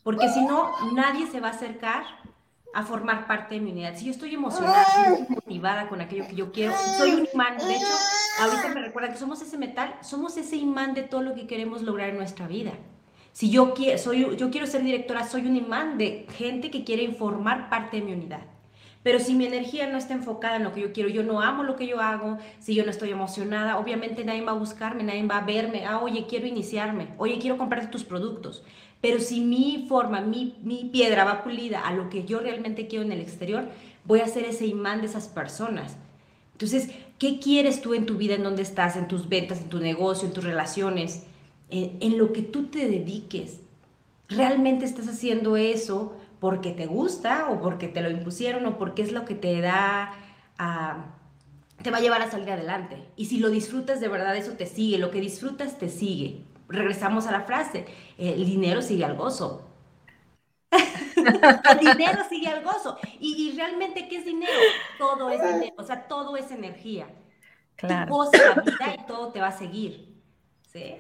porque 0.02 0.28
si 0.28 0.44
no, 0.44 0.70
nadie 0.92 1.26
se 1.26 1.40
va 1.40 1.48
a 1.48 1.52
acercar 1.52 2.04
a 2.74 2.82
formar 2.82 3.26
parte 3.26 3.54
de 3.54 3.60
mi 3.60 3.70
unidad. 3.70 3.96
Si 3.96 4.04
yo 4.04 4.10
estoy 4.10 4.34
emocionada, 4.34 4.84
motivada 5.28 5.88
con 5.88 6.00
aquello 6.00 6.26
que 6.26 6.34
yo 6.34 6.52
quiero, 6.52 6.74
soy 6.98 7.12
un 7.12 7.28
imán. 7.32 7.56
De 7.56 7.76
hecho, 7.76 7.86
ahorita 8.40 8.68
me 8.74 8.80
recuerda 8.80 9.10
que 9.10 9.18
somos 9.18 9.40
ese 9.40 9.56
metal, 9.56 9.94
somos 10.02 10.36
ese 10.36 10.56
imán 10.56 10.94
de 10.94 11.02
todo 11.02 11.22
lo 11.22 11.34
que 11.34 11.46
queremos 11.46 11.82
lograr 11.82 12.10
en 12.10 12.16
nuestra 12.16 12.46
vida. 12.46 12.72
Si 13.32 13.50
yo 13.50 13.74
quiero, 13.74 13.98
soy, 13.98 14.36
yo 14.36 14.50
quiero 14.50 14.66
ser 14.66 14.82
directora, 14.82 15.26
soy 15.26 15.46
un 15.46 15.56
imán 15.56 15.98
de 15.98 16.26
gente 16.36 16.70
que 16.70 16.84
quiere 16.84 17.12
formar 17.12 17.68
parte 17.68 17.98
de 17.98 18.02
mi 18.04 18.12
unidad. 18.12 18.42
Pero 19.04 19.20
si 19.20 19.34
mi 19.34 19.44
energía 19.44 19.86
no 19.86 19.98
está 19.98 20.14
enfocada 20.14 20.56
en 20.56 20.64
lo 20.64 20.72
que 20.72 20.80
yo 20.80 20.92
quiero, 20.92 21.10
yo 21.10 21.22
no 21.22 21.42
amo 21.42 21.62
lo 21.62 21.76
que 21.76 21.86
yo 21.86 22.00
hago, 22.00 22.38
si 22.58 22.74
yo 22.74 22.84
no 22.84 22.90
estoy 22.90 23.10
emocionada, 23.10 23.78
obviamente 23.78 24.24
nadie 24.24 24.40
va 24.40 24.52
a 24.52 24.54
buscarme, 24.54 25.02
nadie 25.02 25.26
va 25.26 25.38
a 25.38 25.44
verme, 25.44 25.84
ah, 25.84 26.00
oye, 26.00 26.26
quiero 26.26 26.46
iniciarme, 26.46 27.08
oye, 27.18 27.38
quiero 27.38 27.58
comprarte 27.58 27.88
tus 27.88 28.02
productos. 28.02 28.64
Pero 29.04 29.20
si 29.20 29.42
mi 29.42 29.84
forma, 29.86 30.22
mi, 30.22 30.56
mi 30.62 30.86
piedra 30.86 31.24
va 31.24 31.44
pulida 31.44 31.80
a 31.80 31.92
lo 31.92 32.08
que 32.08 32.24
yo 32.24 32.40
realmente 32.40 32.86
quiero 32.86 33.04
en 33.04 33.12
el 33.12 33.20
exterior, 33.20 33.68
voy 34.06 34.20
a 34.20 34.26
ser 34.26 34.46
ese 34.46 34.66
imán 34.66 35.02
de 35.02 35.08
esas 35.08 35.28
personas. 35.28 35.98
Entonces, 36.52 36.88
¿qué 37.18 37.38
quieres 37.38 37.82
tú 37.82 37.92
en 37.92 38.06
tu 38.06 38.16
vida, 38.16 38.34
en 38.34 38.42
dónde 38.42 38.62
estás, 38.62 38.96
en 38.96 39.06
tus 39.06 39.28
ventas, 39.28 39.60
en 39.60 39.68
tu 39.68 39.78
negocio, 39.78 40.26
en 40.26 40.32
tus 40.32 40.42
relaciones, 40.42 41.24
en, 41.68 42.16
lo 42.16 42.32
que 42.32 42.40
tú 42.40 42.68
te 42.68 42.88
dediques? 42.88 43.60
¿Realmente 44.30 44.86
estás 44.86 45.06
haciendo 45.06 45.58
eso 45.58 46.16
porque 46.40 46.70
te 46.70 46.86
gusta 46.86 47.50
o 47.50 47.60
porque 47.60 47.88
te 47.88 48.00
lo 48.00 48.08
impusieron 48.10 48.64
o 48.64 48.78
porque 48.78 49.02
es 49.02 49.12
lo 49.12 49.26
que 49.26 49.34
te 49.34 49.60
da 49.60 50.14
a 50.56 51.10
te 51.82 51.90
va 51.90 51.98
a 51.98 52.00
llevar 52.00 52.22
a 52.22 52.30
salir 52.30 52.50
adelante. 52.50 53.04
Y 53.16 53.26
si 53.26 53.36
lo 53.36 53.50
disfrutas 53.50 54.00
de 54.00 54.08
verdad, 54.08 54.34
eso 54.34 54.52
te 54.52 54.64
sigue. 54.64 54.96
Lo 54.96 55.10
que 55.10 55.20
disfrutas 55.20 55.78
te 55.78 55.90
sigue 55.90 56.40
regresamos 56.68 57.26
a 57.26 57.32
la 57.32 57.42
frase, 57.42 57.86
el 58.18 58.44
dinero 58.44 58.82
sigue 58.82 59.04
al 59.04 59.16
gozo. 59.16 59.70
el 61.16 61.78
dinero 61.78 62.22
sigue 62.28 62.48
al 62.48 62.62
gozo. 62.62 62.98
Y, 63.20 63.52
realmente, 63.56 64.08
¿qué 64.08 64.18
es 64.18 64.24
dinero? 64.24 64.52
Todo 64.98 65.30
es 65.30 65.42
dinero, 65.42 65.74
o 65.78 65.84
sea, 65.84 66.06
todo 66.06 66.36
es 66.36 66.50
energía. 66.50 67.06
Claro. 67.76 68.14
Tú 68.14 68.38
la 68.38 68.62
vida 68.62 68.96
y 68.98 69.06
todo 69.06 69.32
te 69.32 69.40
va 69.40 69.48
a 69.48 69.58
seguir. 69.58 70.22
¿sí? 70.72 70.96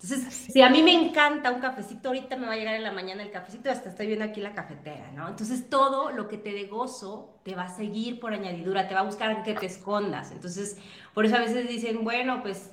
Entonces, 0.00 0.32
si 0.32 0.62
a 0.62 0.70
mí 0.70 0.82
me 0.82 0.92
encanta 0.92 1.50
un 1.50 1.60
cafecito, 1.60 2.08
ahorita 2.08 2.36
me 2.36 2.46
va 2.46 2.52
a 2.52 2.56
llegar 2.56 2.74
en 2.74 2.84
la 2.84 2.92
mañana 2.92 3.22
el 3.22 3.32
cafecito, 3.32 3.68
hasta 3.68 3.88
estoy 3.88 4.06
viendo 4.06 4.24
aquí 4.24 4.40
la 4.40 4.54
cafetera, 4.54 5.10
¿no? 5.10 5.26
Entonces, 5.26 5.68
todo 5.68 6.12
lo 6.12 6.28
que 6.28 6.38
te 6.38 6.52
dé 6.52 6.66
gozo 6.66 7.40
te 7.42 7.56
va 7.56 7.64
a 7.64 7.68
seguir 7.68 8.20
por 8.20 8.32
añadidura, 8.32 8.86
te 8.86 8.94
va 8.94 9.00
a 9.00 9.04
buscar 9.04 9.42
que 9.42 9.54
te 9.54 9.66
escondas. 9.66 10.30
Entonces, 10.30 10.78
por 11.14 11.26
eso 11.26 11.34
a 11.34 11.40
veces 11.40 11.68
dicen, 11.68 12.04
bueno, 12.04 12.42
pues 12.42 12.70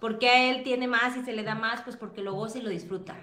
porque 0.00 0.28
a 0.28 0.50
él 0.50 0.62
tiene 0.62 0.86
más 0.86 1.16
y 1.16 1.22
se 1.22 1.32
le 1.32 1.42
da 1.42 1.54
más? 1.54 1.82
Pues 1.82 1.96
porque 1.96 2.22
lo 2.22 2.34
goza 2.34 2.58
y 2.58 2.62
lo 2.62 2.70
disfruta. 2.70 3.16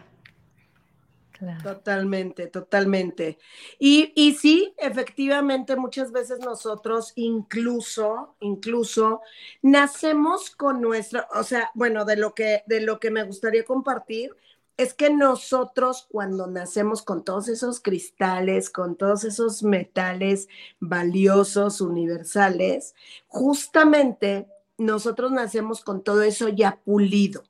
Totalmente, 1.63 2.47
totalmente. 2.47 3.37
Y, 3.77 4.13
y, 4.15 4.35
sí, 4.35 4.73
efectivamente, 4.77 5.75
muchas 5.75 6.11
veces 6.11 6.39
nosotros 6.39 7.11
incluso, 7.15 8.35
incluso, 8.39 9.21
nacemos 9.61 10.49
con 10.51 10.81
nuestra, 10.81 11.27
o 11.35 11.43
sea, 11.43 11.71
bueno, 11.73 12.05
de 12.05 12.15
lo 12.15 12.33
que, 12.33 12.63
de 12.67 12.81
lo 12.81 12.99
que 12.99 13.11
me 13.11 13.23
gustaría 13.23 13.65
compartir 13.65 14.31
es 14.77 14.93
que 14.93 15.09
nosotros 15.09 16.07
cuando 16.09 16.47
nacemos 16.47 17.01
con 17.01 17.23
todos 17.23 17.47
esos 17.47 17.79
cristales, 17.79 18.69
con 18.69 18.95
todos 18.95 19.23
esos 19.23 19.63
metales 19.63 20.49
valiosos, 20.79 21.79
universales, 21.79 22.93
justamente 23.27 24.47
nosotros 24.77 25.31
nacemos 25.31 25.83
con 25.83 26.03
todo 26.03 26.21
eso 26.21 26.49
ya 26.49 26.79
pulido. 26.83 27.43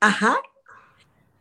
Ajá. 0.00 0.36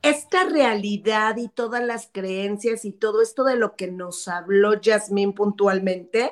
Esta 0.01 0.45
realidad 0.45 1.37
y 1.37 1.49
todas 1.49 1.83
las 1.83 2.09
creencias 2.11 2.85
y 2.85 2.91
todo 2.91 3.21
esto 3.21 3.43
de 3.43 3.55
lo 3.55 3.75
que 3.75 3.91
nos 3.91 4.27
habló 4.27 4.79
Yasmín 4.79 5.33
puntualmente, 5.33 6.31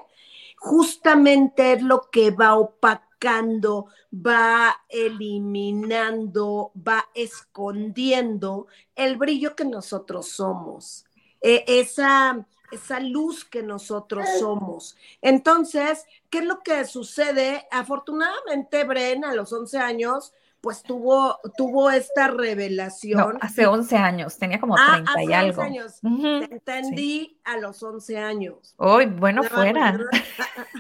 justamente 0.57 1.73
es 1.73 1.81
lo 1.81 2.09
que 2.11 2.31
va 2.31 2.55
opacando, 2.55 3.87
va 4.13 4.75
eliminando, 4.89 6.71
va 6.75 7.05
escondiendo 7.13 8.67
el 8.95 9.17
brillo 9.17 9.55
que 9.55 9.65
nosotros 9.65 10.29
somos, 10.29 11.05
e, 11.41 11.65
esa, 11.67 12.47
esa 12.71 12.99
luz 12.99 13.45
que 13.45 13.63
nosotros 13.63 14.25
somos. 14.39 14.97
Entonces, 15.21 16.05
¿qué 16.29 16.39
es 16.39 16.45
lo 16.45 16.61
que 16.61 16.85
sucede? 16.85 17.67
Afortunadamente, 17.71 18.83
Bren, 18.83 19.25
a 19.25 19.33
los 19.33 19.51
11 19.53 19.77
años, 19.77 20.33
pues 20.65 20.81
tuvo, 20.81 21.39
tuvo 21.55 21.91
esta 21.91 22.27
revelación. 22.27 23.37
hace 23.39 23.67
11 23.67 23.97
años, 23.97 24.35
tenía 24.39 24.59
como 24.59 24.75
30 24.75 25.11
ah, 25.15 25.23
y 25.23 25.31
algo. 25.31 25.61
años. 25.61 25.99
Te 26.01 26.55
entendí 26.55 27.39
a 27.43 27.57
los 27.57 27.83
11 27.83 28.17
años. 28.17 28.73
Uy, 28.79 29.05
bueno, 29.05 29.43
fuera. 29.43 29.95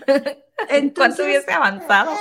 Entonces, 0.69 0.93
¿Cuánto 0.95 1.23
hubiese 1.23 1.51
avanzado? 1.51 2.13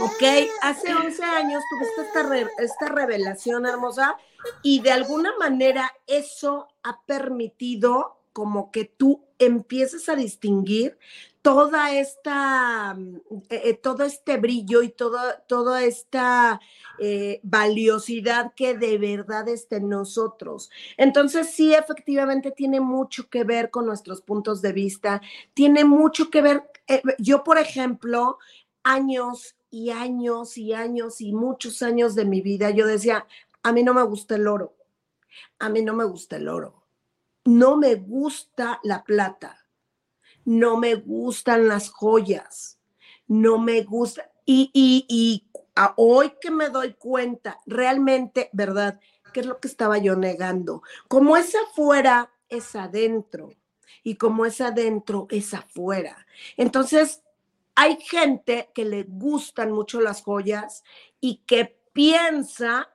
Ok, 0.00 0.22
hace 0.62 0.94
11 0.94 1.22
años 1.24 1.62
tuviste 1.68 2.02
esta, 2.02 2.62
esta 2.62 2.86
revelación 2.86 3.66
hermosa 3.66 4.16
y 4.62 4.80
de 4.80 4.92
alguna 4.92 5.36
manera 5.38 5.92
eso 6.06 6.68
ha 6.82 7.02
permitido 7.04 8.16
como 8.34 8.72
que 8.72 8.84
tú 8.84 9.24
empieces 9.38 10.08
a 10.10 10.16
distinguir 10.16 10.98
toda 11.40 11.94
esta, 11.94 12.94
mm, 12.94 13.16
eh, 13.50 13.62
eh, 13.64 13.74
todo 13.74 14.04
este 14.04 14.38
brillo 14.38 14.82
y 14.82 14.88
toda, 14.88 15.38
toda 15.46 15.84
esta 15.84 16.60
eh, 16.98 17.40
valiosidad 17.42 18.52
que 18.56 18.76
de 18.76 18.98
verdad 18.98 19.48
está 19.48 19.76
en 19.76 19.88
nosotros. 19.88 20.70
Entonces, 20.96 21.50
sí, 21.50 21.74
efectivamente 21.74 22.50
tiene 22.50 22.80
mucho 22.80 23.28
que 23.28 23.44
ver 23.44 23.70
con 23.70 23.86
nuestros 23.86 24.20
puntos 24.20 24.62
de 24.62 24.72
vista, 24.72 25.20
tiene 25.54 25.84
mucho 25.84 26.30
que 26.30 26.42
ver, 26.42 26.64
yo, 27.18 27.44
por 27.44 27.58
ejemplo, 27.58 28.38
años 28.82 29.54
y 29.70 29.90
años 29.90 30.58
y 30.58 30.72
años 30.72 31.20
y 31.20 31.32
muchos 31.32 31.82
años 31.82 32.14
de 32.14 32.24
mi 32.24 32.40
vida, 32.40 32.70
yo 32.70 32.86
decía, 32.86 33.26
a 33.62 33.72
mí 33.72 33.82
no 33.82 33.94
me 33.94 34.02
gusta 34.02 34.36
el 34.36 34.48
oro, 34.48 34.74
a 35.58 35.68
mí 35.68 35.82
no 35.82 35.94
me 35.94 36.04
gusta 36.04 36.36
el 36.36 36.48
oro, 36.48 36.83
no 37.44 37.76
me 37.76 37.94
gusta 37.94 38.80
la 38.82 39.04
plata 39.04 39.64
no 40.44 40.76
me 40.76 40.94
gustan 40.94 41.68
las 41.68 41.90
joyas, 41.90 42.78
no 43.26 43.58
me 43.58 43.82
gusta. 43.82 44.30
Y, 44.44 44.70
y, 44.74 45.06
y 45.08 45.48
hoy 45.96 46.32
que 46.40 46.50
me 46.50 46.68
doy 46.68 46.94
cuenta, 46.94 47.60
realmente, 47.66 48.50
¿verdad? 48.52 49.00
¿Qué 49.32 49.40
es 49.40 49.46
lo 49.46 49.58
que 49.58 49.68
estaba 49.68 49.98
yo 49.98 50.16
negando? 50.16 50.82
Como 51.08 51.36
es 51.36 51.54
afuera, 51.54 52.30
es 52.48 52.76
adentro. 52.76 53.50
Y 54.02 54.16
como 54.16 54.44
es 54.44 54.60
adentro, 54.60 55.26
es 55.30 55.54
afuera. 55.54 56.26
Entonces, 56.58 57.22
hay 57.74 57.98
gente 58.00 58.70
que 58.74 58.84
le 58.84 59.04
gustan 59.04 59.72
mucho 59.72 60.00
las 60.00 60.22
joyas 60.22 60.84
y 61.20 61.38
que 61.46 61.80
piensa 61.94 62.90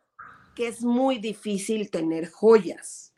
que 0.55 0.67
es 0.67 0.83
muy 0.83 1.17
difícil 1.17 1.89
tener 1.89 2.29
joyas. 2.29 3.13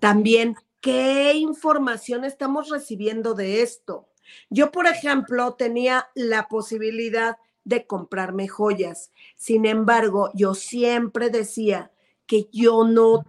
También 0.00 0.56
¿qué 0.88 1.34
información 1.34 2.24
estamos 2.24 2.70
recibiendo 2.70 3.34
de 3.34 3.60
esto? 3.60 4.08
Yo, 4.48 4.72
por 4.72 4.86
ejemplo, 4.86 5.52
tenía 5.52 6.08
la 6.14 6.48
posibilidad 6.48 7.36
de 7.64 7.86
comprarme 7.86 8.48
joyas. 8.48 9.12
Sin 9.36 9.66
embargo, 9.66 10.30
yo 10.32 10.54
siempre 10.54 11.28
decía 11.28 11.92
que 12.24 12.48
yo 12.52 12.84
no, 12.84 13.26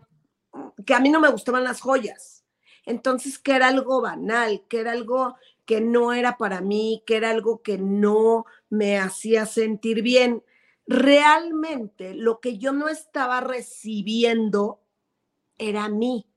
que 0.86 0.94
a 0.94 1.02
mí 1.02 1.10
no 1.10 1.20
me 1.20 1.32
gustaban 1.32 1.66
las 1.66 1.82
joyas. 1.82 2.46
Entonces, 2.86 3.38
que 3.38 3.58
era 3.58 3.68
algo 3.68 4.00
banal, 4.00 4.64
que 4.70 4.80
era 4.80 4.94
algo 4.94 5.36
que 5.66 5.82
no 5.82 6.14
era 6.14 6.38
para 6.38 6.62
mí, 6.62 7.04
que 7.06 7.18
era 7.18 7.30
algo 7.30 7.62
que 7.62 7.78
no 7.78 8.46
me 8.70 8.98
hacía 8.98 9.46
sentir 9.46 10.02
bien. 10.02 10.46
Realmente 10.88 12.14
lo 12.14 12.40
que 12.40 12.58
yo 12.58 12.72
no 12.72 12.88
estaba 12.88 13.42
recibiendo 13.42 14.80
era 15.58 15.90
mí 15.90 16.29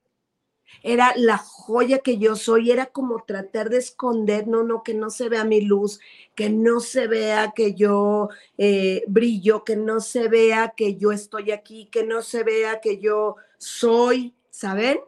era 0.82 1.12
la 1.16 1.38
joya 1.38 1.98
que 1.98 2.18
yo 2.18 2.36
soy, 2.36 2.70
era 2.70 2.86
como 2.86 3.22
tratar 3.24 3.70
de 3.70 3.78
esconder, 3.78 4.48
no, 4.48 4.62
no, 4.62 4.82
que 4.82 4.94
no 4.94 5.10
se 5.10 5.28
vea 5.28 5.44
mi 5.44 5.60
luz, 5.60 6.00
que 6.34 6.50
no 6.50 6.80
se 6.80 7.06
vea 7.06 7.52
que 7.54 7.74
yo 7.74 8.28
eh, 8.58 9.04
brillo, 9.06 9.64
que 9.64 9.76
no 9.76 10.00
se 10.00 10.28
vea 10.28 10.74
que 10.76 10.96
yo 10.96 11.12
estoy 11.12 11.50
aquí, 11.50 11.86
que 11.86 12.04
no 12.04 12.22
se 12.22 12.42
vea 12.42 12.80
que 12.80 12.98
yo 12.98 13.36
soy, 13.58 14.34
¿saben? 14.50 14.98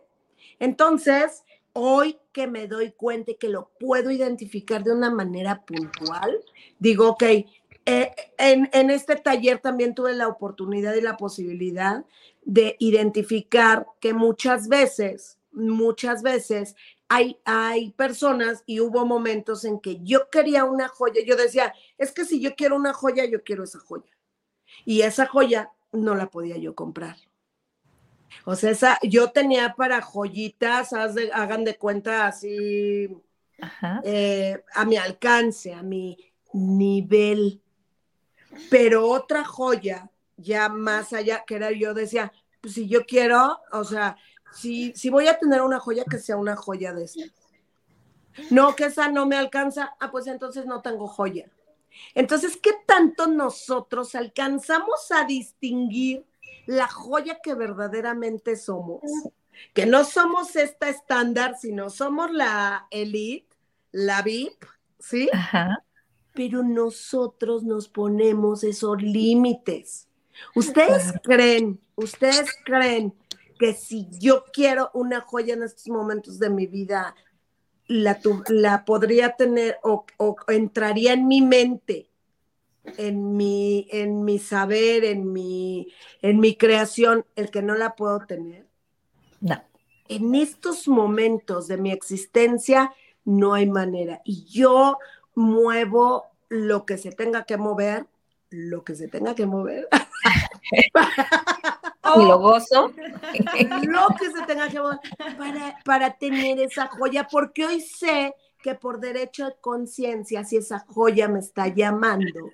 Entonces, 0.60 1.44
hoy 1.72 2.18
que 2.32 2.46
me 2.46 2.68
doy 2.68 2.92
cuenta 2.92 3.32
y 3.32 3.34
que 3.36 3.48
lo 3.48 3.70
puedo 3.80 4.10
identificar 4.10 4.84
de 4.84 4.92
una 4.92 5.10
manera 5.10 5.64
puntual, 5.64 6.38
digo, 6.78 7.10
ok, 7.10 7.22
eh, 7.86 8.14
en, 8.38 8.70
en, 8.72 8.90
este 8.90 9.16
taller 9.16 9.58
también 9.58 9.94
tuve 9.94 10.14
la 10.14 10.28
oportunidad 10.28 10.94
y 10.94 11.02
la 11.02 11.18
posibilidad 11.18 12.04
de 12.44 12.76
identificar 12.78 13.86
que 14.00 14.14
muchas 14.14 14.68
veces 14.68 15.38
muchas 15.54 16.22
veces 16.22 16.76
hay, 17.08 17.38
hay 17.44 17.90
personas 17.92 18.62
y 18.66 18.80
hubo 18.80 19.06
momentos 19.06 19.64
en 19.64 19.80
que 19.80 20.00
yo 20.02 20.30
quería 20.30 20.64
una 20.64 20.88
joya, 20.88 21.22
yo 21.24 21.36
decía, 21.36 21.74
es 21.98 22.12
que 22.12 22.24
si 22.24 22.40
yo 22.40 22.54
quiero 22.54 22.76
una 22.76 22.92
joya, 22.92 23.24
yo 23.24 23.42
quiero 23.42 23.64
esa 23.64 23.78
joya. 23.78 24.10
Y 24.84 25.02
esa 25.02 25.26
joya 25.26 25.70
no 25.92 26.14
la 26.14 26.28
podía 26.28 26.56
yo 26.56 26.74
comprar. 26.74 27.16
O 28.44 28.56
sea, 28.56 28.70
esa, 28.70 28.98
yo 29.02 29.30
tenía 29.30 29.74
para 29.74 30.02
joyitas, 30.02 30.92
hagan 30.92 31.64
de 31.64 31.76
cuenta 31.76 32.26
así, 32.26 33.08
eh, 34.02 34.62
a 34.74 34.84
mi 34.84 34.96
alcance, 34.96 35.72
a 35.72 35.82
mi 35.82 36.18
nivel. 36.52 37.62
Pero 38.70 39.08
otra 39.08 39.44
joya, 39.44 40.10
ya 40.36 40.68
más 40.68 41.12
allá, 41.12 41.44
que 41.46 41.56
era 41.56 41.70
yo 41.70 41.94
decía, 41.94 42.32
pues 42.60 42.74
si 42.74 42.88
yo 42.88 43.04
quiero, 43.06 43.60
o 43.72 43.84
sea, 43.84 44.16
si, 44.54 45.10
voy 45.10 45.28
a 45.28 45.38
tener 45.38 45.62
una 45.62 45.80
joya, 45.80 46.04
que 46.04 46.18
sea 46.18 46.36
una 46.36 46.56
joya 46.56 46.92
de 46.92 47.04
esta. 47.04 47.24
No, 48.50 48.74
que 48.74 48.86
esa 48.86 49.10
no 49.10 49.26
me 49.26 49.36
alcanza, 49.36 49.94
ah, 50.00 50.10
pues 50.10 50.26
entonces 50.26 50.66
no 50.66 50.82
tengo 50.82 51.06
joya. 51.06 51.50
Entonces, 52.14 52.56
¿qué 52.56 52.72
tanto 52.86 53.26
nosotros 53.26 54.14
alcanzamos 54.14 55.10
a 55.12 55.24
distinguir 55.24 56.26
la 56.66 56.88
joya 56.88 57.38
que 57.42 57.54
verdaderamente 57.54 58.56
somos? 58.56 59.02
Que 59.72 59.86
no 59.86 60.04
somos 60.04 60.56
esta 60.56 60.88
estándar, 60.88 61.56
sino 61.56 61.90
somos 61.90 62.32
la 62.32 62.88
elite, 62.90 63.54
la 63.92 64.22
VIP, 64.22 64.64
¿sí? 64.98 65.30
Pero 66.32 66.64
nosotros 66.64 67.62
nos 67.62 67.88
ponemos 67.88 68.64
esos 68.64 69.00
límites. 69.00 70.08
¿Ustedes 70.56 71.12
creen, 71.22 71.80
ustedes 71.94 72.50
creen 72.64 73.14
que 73.64 73.72
si 73.72 74.06
yo 74.20 74.44
quiero 74.52 74.90
una 74.92 75.22
joya 75.22 75.54
en 75.54 75.62
estos 75.62 75.88
momentos 75.88 76.38
de 76.38 76.50
mi 76.50 76.66
vida, 76.66 77.14
la, 77.86 78.20
la 78.48 78.84
podría 78.84 79.36
tener 79.36 79.78
o, 79.82 80.04
entraría 80.48 81.14
en 81.14 81.26
mi 81.26 81.40
mente, 81.40 82.10
en 82.98 83.38
mi, 83.38 83.88
en 83.90 84.22
mi 84.22 84.38
saber, 84.38 85.06
en 85.06 85.32
mi, 85.32 85.90
en 86.20 86.40
mi 86.40 86.56
creación, 86.56 87.24
el 87.36 87.50
que 87.50 87.62
no 87.62 87.74
la 87.74 87.96
puedo 87.96 88.26
tener. 88.26 88.66
No. 89.40 89.64
En 90.08 90.34
estos 90.34 90.86
momentos 90.86 91.66
de 91.66 91.78
mi 91.78 91.90
existencia 91.90 92.92
no 93.24 93.54
hay 93.54 93.64
manera. 93.64 94.20
Y 94.26 94.44
yo 94.44 94.98
muevo 95.34 96.26
lo 96.50 96.84
que 96.84 96.98
se 96.98 97.12
tenga 97.12 97.44
que 97.44 97.56
mover, 97.56 98.06
lo 98.50 98.84
que 98.84 98.94
se 98.94 99.08
tenga 99.08 99.34
que 99.34 99.46
mover. 99.46 99.88
y 102.16 102.26
lo 102.26 102.38
gozo. 102.38 102.92
lo 103.82 104.06
que 104.18 104.30
se 104.30 104.42
tenga 104.46 104.68
que 104.68 104.80
para, 105.38 105.78
para 105.84 106.16
tener 106.16 106.60
esa 106.60 106.88
joya, 106.88 107.26
porque 107.30 107.66
hoy 107.66 107.80
sé 107.80 108.34
que 108.62 108.74
por 108.74 109.00
derecho 109.00 109.46
de 109.46 109.56
conciencia, 109.60 110.44
si 110.44 110.56
esa 110.56 110.80
joya 110.88 111.28
me 111.28 111.40
está 111.40 111.68
llamando, 111.68 112.50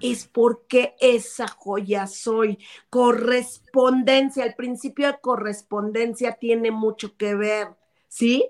es 0.00 0.26
porque 0.26 0.94
esa 1.00 1.48
joya 1.48 2.06
soy. 2.06 2.58
Correspondencia, 2.88 4.44
el 4.44 4.54
principio 4.54 5.06
de 5.06 5.20
correspondencia 5.20 6.32
tiene 6.32 6.70
mucho 6.70 7.16
que 7.16 7.34
ver, 7.34 7.68
¿sí? 8.08 8.48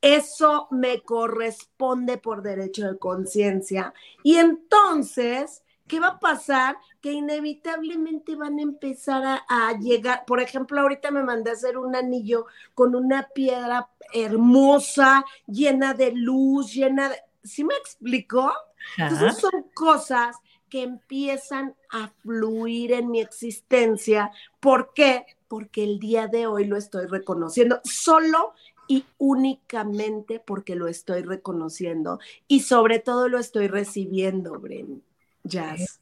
Eso 0.00 0.68
me 0.70 1.00
corresponde 1.00 2.18
por 2.18 2.42
derecho 2.42 2.86
de 2.86 2.98
conciencia. 2.98 3.94
Y 4.22 4.36
entonces 4.36 5.62
¿qué 5.86 6.00
va 6.00 6.08
a 6.08 6.20
pasar? 6.20 6.76
Que 7.00 7.12
inevitablemente 7.12 8.36
van 8.36 8.58
a 8.58 8.62
empezar 8.62 9.42
a, 9.48 9.72
llegar, 9.78 10.24
por 10.26 10.40
ejemplo, 10.40 10.80
ahorita 10.80 11.10
me 11.10 11.22
mandé 11.22 11.50
a 11.50 11.54
hacer 11.54 11.78
un 11.78 11.94
anillo 11.94 12.46
con 12.74 12.94
una 12.94 13.28
piedra 13.34 13.88
hermosa, 14.12 15.24
llena 15.46 15.94
de 15.94 16.12
luz, 16.12 16.72
llena 16.72 17.08
de... 17.08 17.16
¿Sí 17.42 17.64
me 17.64 17.74
explicó? 17.74 18.52
Entonces 18.98 19.38
son 19.38 19.66
cosas 19.74 20.36
que 20.68 20.82
empiezan 20.82 21.74
a 21.90 22.08
fluir 22.22 22.92
en 22.92 23.10
mi 23.10 23.20
existencia. 23.20 24.32
¿Por 24.58 24.92
qué? 24.94 25.26
Porque 25.48 25.84
el 25.84 26.00
día 26.00 26.26
de 26.26 26.46
hoy 26.46 26.64
lo 26.64 26.76
estoy 26.76 27.06
reconociendo. 27.06 27.80
Solo 27.84 28.54
y 28.88 29.04
únicamente 29.18 30.40
porque 30.40 30.74
lo 30.74 30.86
estoy 30.86 31.22
reconociendo 31.22 32.20
y 32.46 32.60
sobre 32.60 32.98
todo 32.98 33.28
lo 33.28 33.38
estoy 33.38 33.68
recibiendo, 33.68 34.58
Bren. 34.58 35.02
Jazz. 35.46 36.00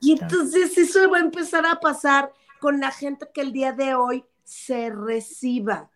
Y 0.00 0.12
entonces 0.12 0.76
eso 0.76 1.10
va 1.10 1.18
a 1.18 1.20
empezar 1.20 1.64
a 1.66 1.80
pasar 1.80 2.32
con 2.60 2.80
la 2.80 2.90
gente 2.90 3.26
que 3.32 3.42
el 3.42 3.52
día 3.52 3.72
de 3.72 3.94
hoy 3.94 4.24
se 4.44 4.90
reciba. 4.90 5.90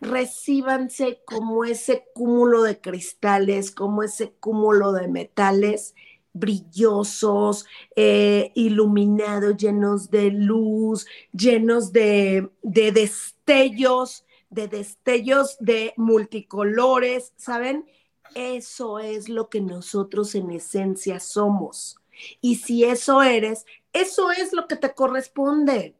Recíbanse 0.00 1.22
como 1.24 1.64
ese 1.64 2.06
cúmulo 2.14 2.62
de 2.62 2.80
cristales, 2.80 3.70
como 3.70 4.02
ese 4.02 4.32
cúmulo 4.32 4.92
de 4.92 5.08
metales 5.08 5.94
brillosos, 6.32 7.66
eh, 7.96 8.52
iluminados, 8.54 9.56
llenos 9.56 10.10
de 10.10 10.30
luz, 10.30 11.06
llenos 11.32 11.92
de, 11.92 12.48
de 12.62 12.92
destellos, 12.92 14.24
de 14.48 14.68
destellos 14.68 15.56
de 15.60 15.92
multicolores, 15.96 17.32
¿saben? 17.36 17.86
Eso 18.34 19.00
es 19.00 19.28
lo 19.28 19.48
que 19.48 19.60
nosotros 19.60 20.34
en 20.34 20.50
esencia 20.50 21.18
somos. 21.18 21.99
Y 22.40 22.56
si 22.56 22.84
eso 22.84 23.22
eres, 23.22 23.64
eso 23.92 24.30
es 24.30 24.52
lo 24.52 24.66
que 24.66 24.76
te 24.76 24.94
corresponde. 24.94 25.94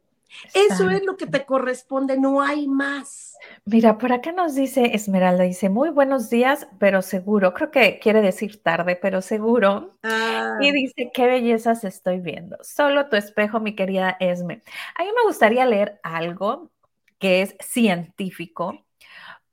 Eso 0.53 0.89
es 0.89 1.03
lo 1.03 1.17
que 1.17 1.27
te 1.27 1.45
corresponde, 1.45 2.17
no 2.17 2.41
hay 2.41 2.67
más. 2.67 3.37
Mira, 3.65 3.97
por 3.97 4.13
acá 4.13 4.31
nos 4.31 4.55
dice 4.55 4.91
Esmeralda, 4.93 5.43
dice, 5.43 5.69
muy 5.69 5.89
buenos 5.89 6.29
días, 6.29 6.67
pero 6.79 7.01
seguro, 7.01 7.53
creo 7.53 7.71
que 7.71 7.99
quiere 7.99 8.21
decir 8.21 8.61
tarde, 8.61 8.95
pero 8.95 9.21
seguro. 9.21 9.91
Ah. 10.03 10.57
Y 10.61 10.71
dice, 10.71 11.11
qué 11.13 11.27
bellezas 11.27 11.83
estoy 11.83 12.19
viendo. 12.19 12.57
Solo 12.61 13.09
tu 13.09 13.17
espejo, 13.17 13.59
mi 13.59 13.75
querida 13.75 14.17
Esme. 14.19 14.61
A 14.95 15.03
mí 15.03 15.09
me 15.09 15.27
gustaría 15.27 15.65
leer 15.65 15.99
algo 16.03 16.71
que 17.19 17.41
es 17.41 17.55
científico, 17.59 18.85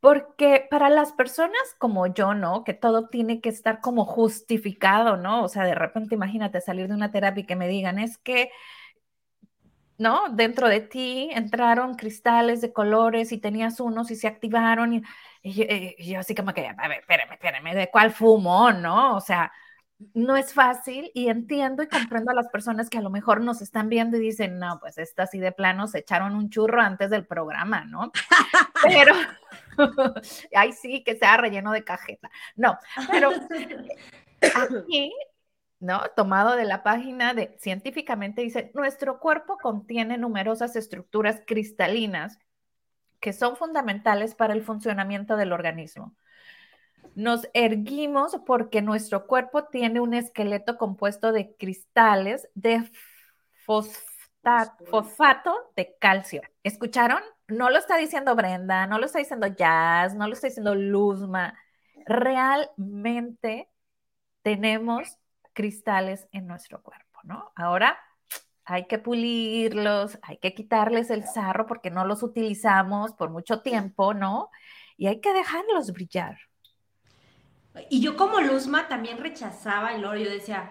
porque 0.00 0.66
para 0.70 0.90
las 0.90 1.12
personas 1.12 1.60
como 1.78 2.06
yo, 2.06 2.34
¿no? 2.34 2.64
Que 2.64 2.74
todo 2.74 3.08
tiene 3.08 3.40
que 3.40 3.48
estar 3.48 3.80
como 3.80 4.04
justificado, 4.04 5.16
¿no? 5.16 5.42
O 5.44 5.48
sea, 5.48 5.64
de 5.64 5.74
repente 5.74 6.14
imagínate 6.14 6.60
salir 6.60 6.88
de 6.88 6.94
una 6.94 7.10
terapia 7.10 7.42
y 7.42 7.46
que 7.46 7.56
me 7.56 7.68
digan, 7.68 7.98
es 7.98 8.18
que, 8.18 8.50
¿no? 9.98 10.28
Dentro 10.30 10.68
de 10.68 10.80
ti 10.80 11.30
entraron 11.32 11.94
cristales 11.94 12.60
de 12.60 12.72
colores 12.72 13.32
y 13.32 13.38
tenías 13.38 13.80
unos 13.80 14.10
y 14.10 14.16
se 14.16 14.28
activaron 14.28 14.94
y, 14.94 15.02
yo 15.98 16.20
así 16.20 16.34
como 16.34 16.52
que, 16.54 16.68
a 16.68 16.88
ver, 16.88 17.00
espérame, 17.00 17.32
espérame, 17.32 17.74
¿de 17.74 17.90
cuál 17.90 18.12
fumo, 18.12 18.72
no? 18.72 19.16
O 19.16 19.20
sea, 19.20 19.52
no 20.14 20.36
es 20.36 20.54
fácil 20.54 21.10
y 21.12 21.28
entiendo 21.28 21.82
y 21.82 21.88
comprendo 21.88 22.30
a 22.30 22.34
las 22.34 22.48
personas 22.48 22.88
que 22.88 22.98
a 22.98 23.02
lo 23.02 23.10
mejor 23.10 23.40
nos 23.40 23.60
están 23.62 23.88
viendo 23.88 24.16
y 24.16 24.20
dicen, 24.20 24.58
no, 24.58 24.78
pues 24.78 24.96
esta 24.96 25.24
así 25.24 25.38
de 25.40 25.50
plano 25.50 25.88
se 25.88 25.98
echaron 25.98 26.36
un 26.36 26.50
churro 26.50 26.80
antes 26.80 27.10
del 27.10 27.26
programa, 27.26 27.84
¿no? 27.84 28.12
Pero, 28.82 29.14
ay 30.54 30.72
sí, 30.72 31.02
que 31.02 31.16
sea 31.16 31.36
relleno 31.36 31.72
de 31.72 31.84
cajeta. 31.84 32.30
No, 32.54 32.78
pero 33.10 33.30
aquí, 34.54 35.12
¿no? 35.80 36.00
Tomado 36.14 36.54
de 36.54 36.64
la 36.64 36.82
página 36.82 37.34
de 37.34 37.56
científicamente 37.58 38.42
dice, 38.42 38.70
nuestro 38.74 39.18
cuerpo 39.18 39.58
contiene 39.58 40.16
numerosas 40.16 40.76
estructuras 40.76 41.42
cristalinas 41.46 42.38
que 43.20 43.32
son 43.32 43.56
fundamentales 43.56 44.34
para 44.34 44.54
el 44.54 44.62
funcionamiento 44.62 45.36
del 45.36 45.52
organismo. 45.52 46.14
Nos 47.18 47.48
erguimos 47.52 48.36
porque 48.46 48.80
nuestro 48.80 49.26
cuerpo 49.26 49.64
tiene 49.64 49.98
un 49.98 50.14
esqueleto 50.14 50.78
compuesto 50.78 51.32
de 51.32 51.52
cristales 51.56 52.48
de 52.54 52.88
fosfato 53.66 55.52
de 55.74 55.96
calcio. 55.98 56.42
¿Escucharon? 56.62 57.20
No 57.48 57.70
lo 57.70 57.78
está 57.78 57.96
diciendo 57.96 58.36
Brenda, 58.36 58.86
no 58.86 59.00
lo 59.00 59.06
está 59.06 59.18
diciendo 59.18 59.48
Jazz, 59.48 60.14
no 60.14 60.28
lo 60.28 60.34
está 60.34 60.46
diciendo 60.46 60.76
Luzma. 60.76 61.58
Realmente 62.06 63.68
tenemos 64.42 65.18
cristales 65.54 66.28
en 66.30 66.46
nuestro 66.46 66.84
cuerpo, 66.84 67.18
¿no? 67.24 67.50
Ahora 67.56 67.98
hay 68.64 68.86
que 68.86 69.00
pulirlos, 69.00 70.20
hay 70.22 70.36
que 70.38 70.54
quitarles 70.54 71.10
el 71.10 71.24
sarro 71.24 71.66
porque 71.66 71.90
no 71.90 72.04
los 72.04 72.22
utilizamos 72.22 73.12
por 73.14 73.30
mucho 73.30 73.60
tiempo, 73.60 74.14
¿no? 74.14 74.50
Y 74.96 75.08
hay 75.08 75.20
que 75.20 75.32
dejarlos 75.32 75.92
brillar. 75.92 76.47
Y 77.90 78.00
yo 78.00 78.16
como 78.16 78.40
Luzma 78.40 78.88
también 78.88 79.18
rechazaba 79.18 79.94
el 79.94 80.04
oro, 80.04 80.18
yo 80.18 80.30
decía, 80.30 80.70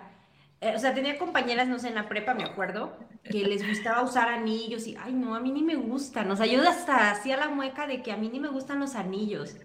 eh, 0.61 0.73
o 0.75 0.79
sea, 0.79 0.93
tenía 0.93 1.17
compañeras, 1.17 1.67
no 1.67 1.77
sé, 1.79 1.89
en 1.89 1.95
la 1.95 2.09
prepa, 2.09 2.33
me 2.33 2.43
acuerdo, 2.43 2.97
que 3.23 3.43
les 3.43 3.67
gustaba 3.67 4.01
usar 4.01 4.29
anillos 4.29 4.87
y, 4.87 4.97
ay, 4.99 5.13
no, 5.13 5.35
a 5.35 5.39
mí 5.39 5.51
ni 5.51 5.61
me 5.61 5.75
gustan, 5.75 6.31
o 6.31 6.35
sea, 6.35 6.45
yo 6.45 6.67
hasta 6.67 7.11
hacía 7.11 7.37
la 7.37 7.49
mueca 7.49 7.85
de 7.85 8.01
que 8.01 8.11
a 8.11 8.17
mí 8.17 8.29
ni 8.29 8.39
me 8.39 8.49
gustan 8.49 8.79
los 8.79 8.95
anillos. 8.95 9.55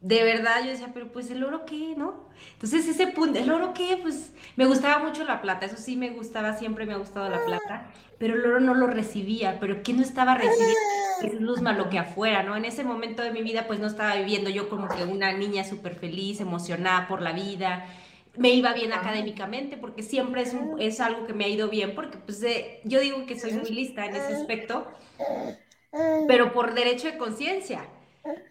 De 0.00 0.24
verdad, 0.24 0.64
yo 0.64 0.70
decía, 0.70 0.90
pero 0.94 1.12
pues 1.12 1.30
el 1.30 1.44
oro 1.44 1.66
qué, 1.66 1.94
¿no? 1.94 2.30
Entonces 2.54 2.88
ese 2.88 3.08
punto, 3.08 3.38
¿el 3.38 3.50
oro 3.50 3.74
qué? 3.74 3.98
Pues 4.00 4.32
me 4.56 4.64
gustaba 4.64 5.04
mucho 5.04 5.24
la 5.24 5.42
plata, 5.42 5.66
eso 5.66 5.76
sí 5.76 5.94
me 5.96 6.10
gustaba, 6.10 6.56
siempre 6.56 6.86
me 6.86 6.94
ha 6.94 6.96
gustado 6.96 7.28
la 7.28 7.44
plata, 7.44 7.90
pero 8.18 8.34
el 8.34 8.46
oro 8.46 8.60
no 8.60 8.74
lo 8.74 8.86
recibía, 8.86 9.58
pero 9.60 9.82
¿qué 9.82 9.92
no 9.92 10.00
estaba 10.02 10.36
recibiendo? 10.36 10.74
Es 11.22 11.34
luz 11.34 11.60
lo 11.60 11.90
que 11.90 11.98
afuera, 11.98 12.42
¿no? 12.42 12.56
En 12.56 12.64
ese 12.64 12.82
momento 12.82 13.22
de 13.22 13.30
mi 13.30 13.42
vida, 13.42 13.66
pues 13.66 13.78
no 13.78 13.86
estaba 13.86 14.16
viviendo 14.16 14.48
yo 14.48 14.70
como 14.70 14.88
que 14.88 15.04
una 15.04 15.32
niña 15.34 15.64
súper 15.64 15.94
feliz, 15.94 16.40
emocionada 16.40 17.06
por 17.06 17.20
la 17.20 17.32
vida, 17.32 17.84
me 18.38 18.50
iba 18.50 18.72
bien 18.72 18.94
académicamente, 18.94 19.76
porque 19.76 20.02
siempre 20.02 20.42
es, 20.42 20.56
es 20.78 21.00
algo 21.00 21.26
que 21.26 21.34
me 21.34 21.44
ha 21.44 21.48
ido 21.48 21.68
bien, 21.68 21.94
porque 21.94 22.16
pues 22.16 22.42
yo 22.84 23.00
digo 23.00 23.26
que 23.26 23.38
soy 23.38 23.52
muy 23.52 23.70
lista 23.70 24.06
en 24.06 24.16
ese 24.16 24.34
aspecto, 24.34 24.86
pero 26.26 26.52
por 26.52 26.74
derecho 26.74 27.06
de 27.08 27.18
conciencia. 27.18 27.86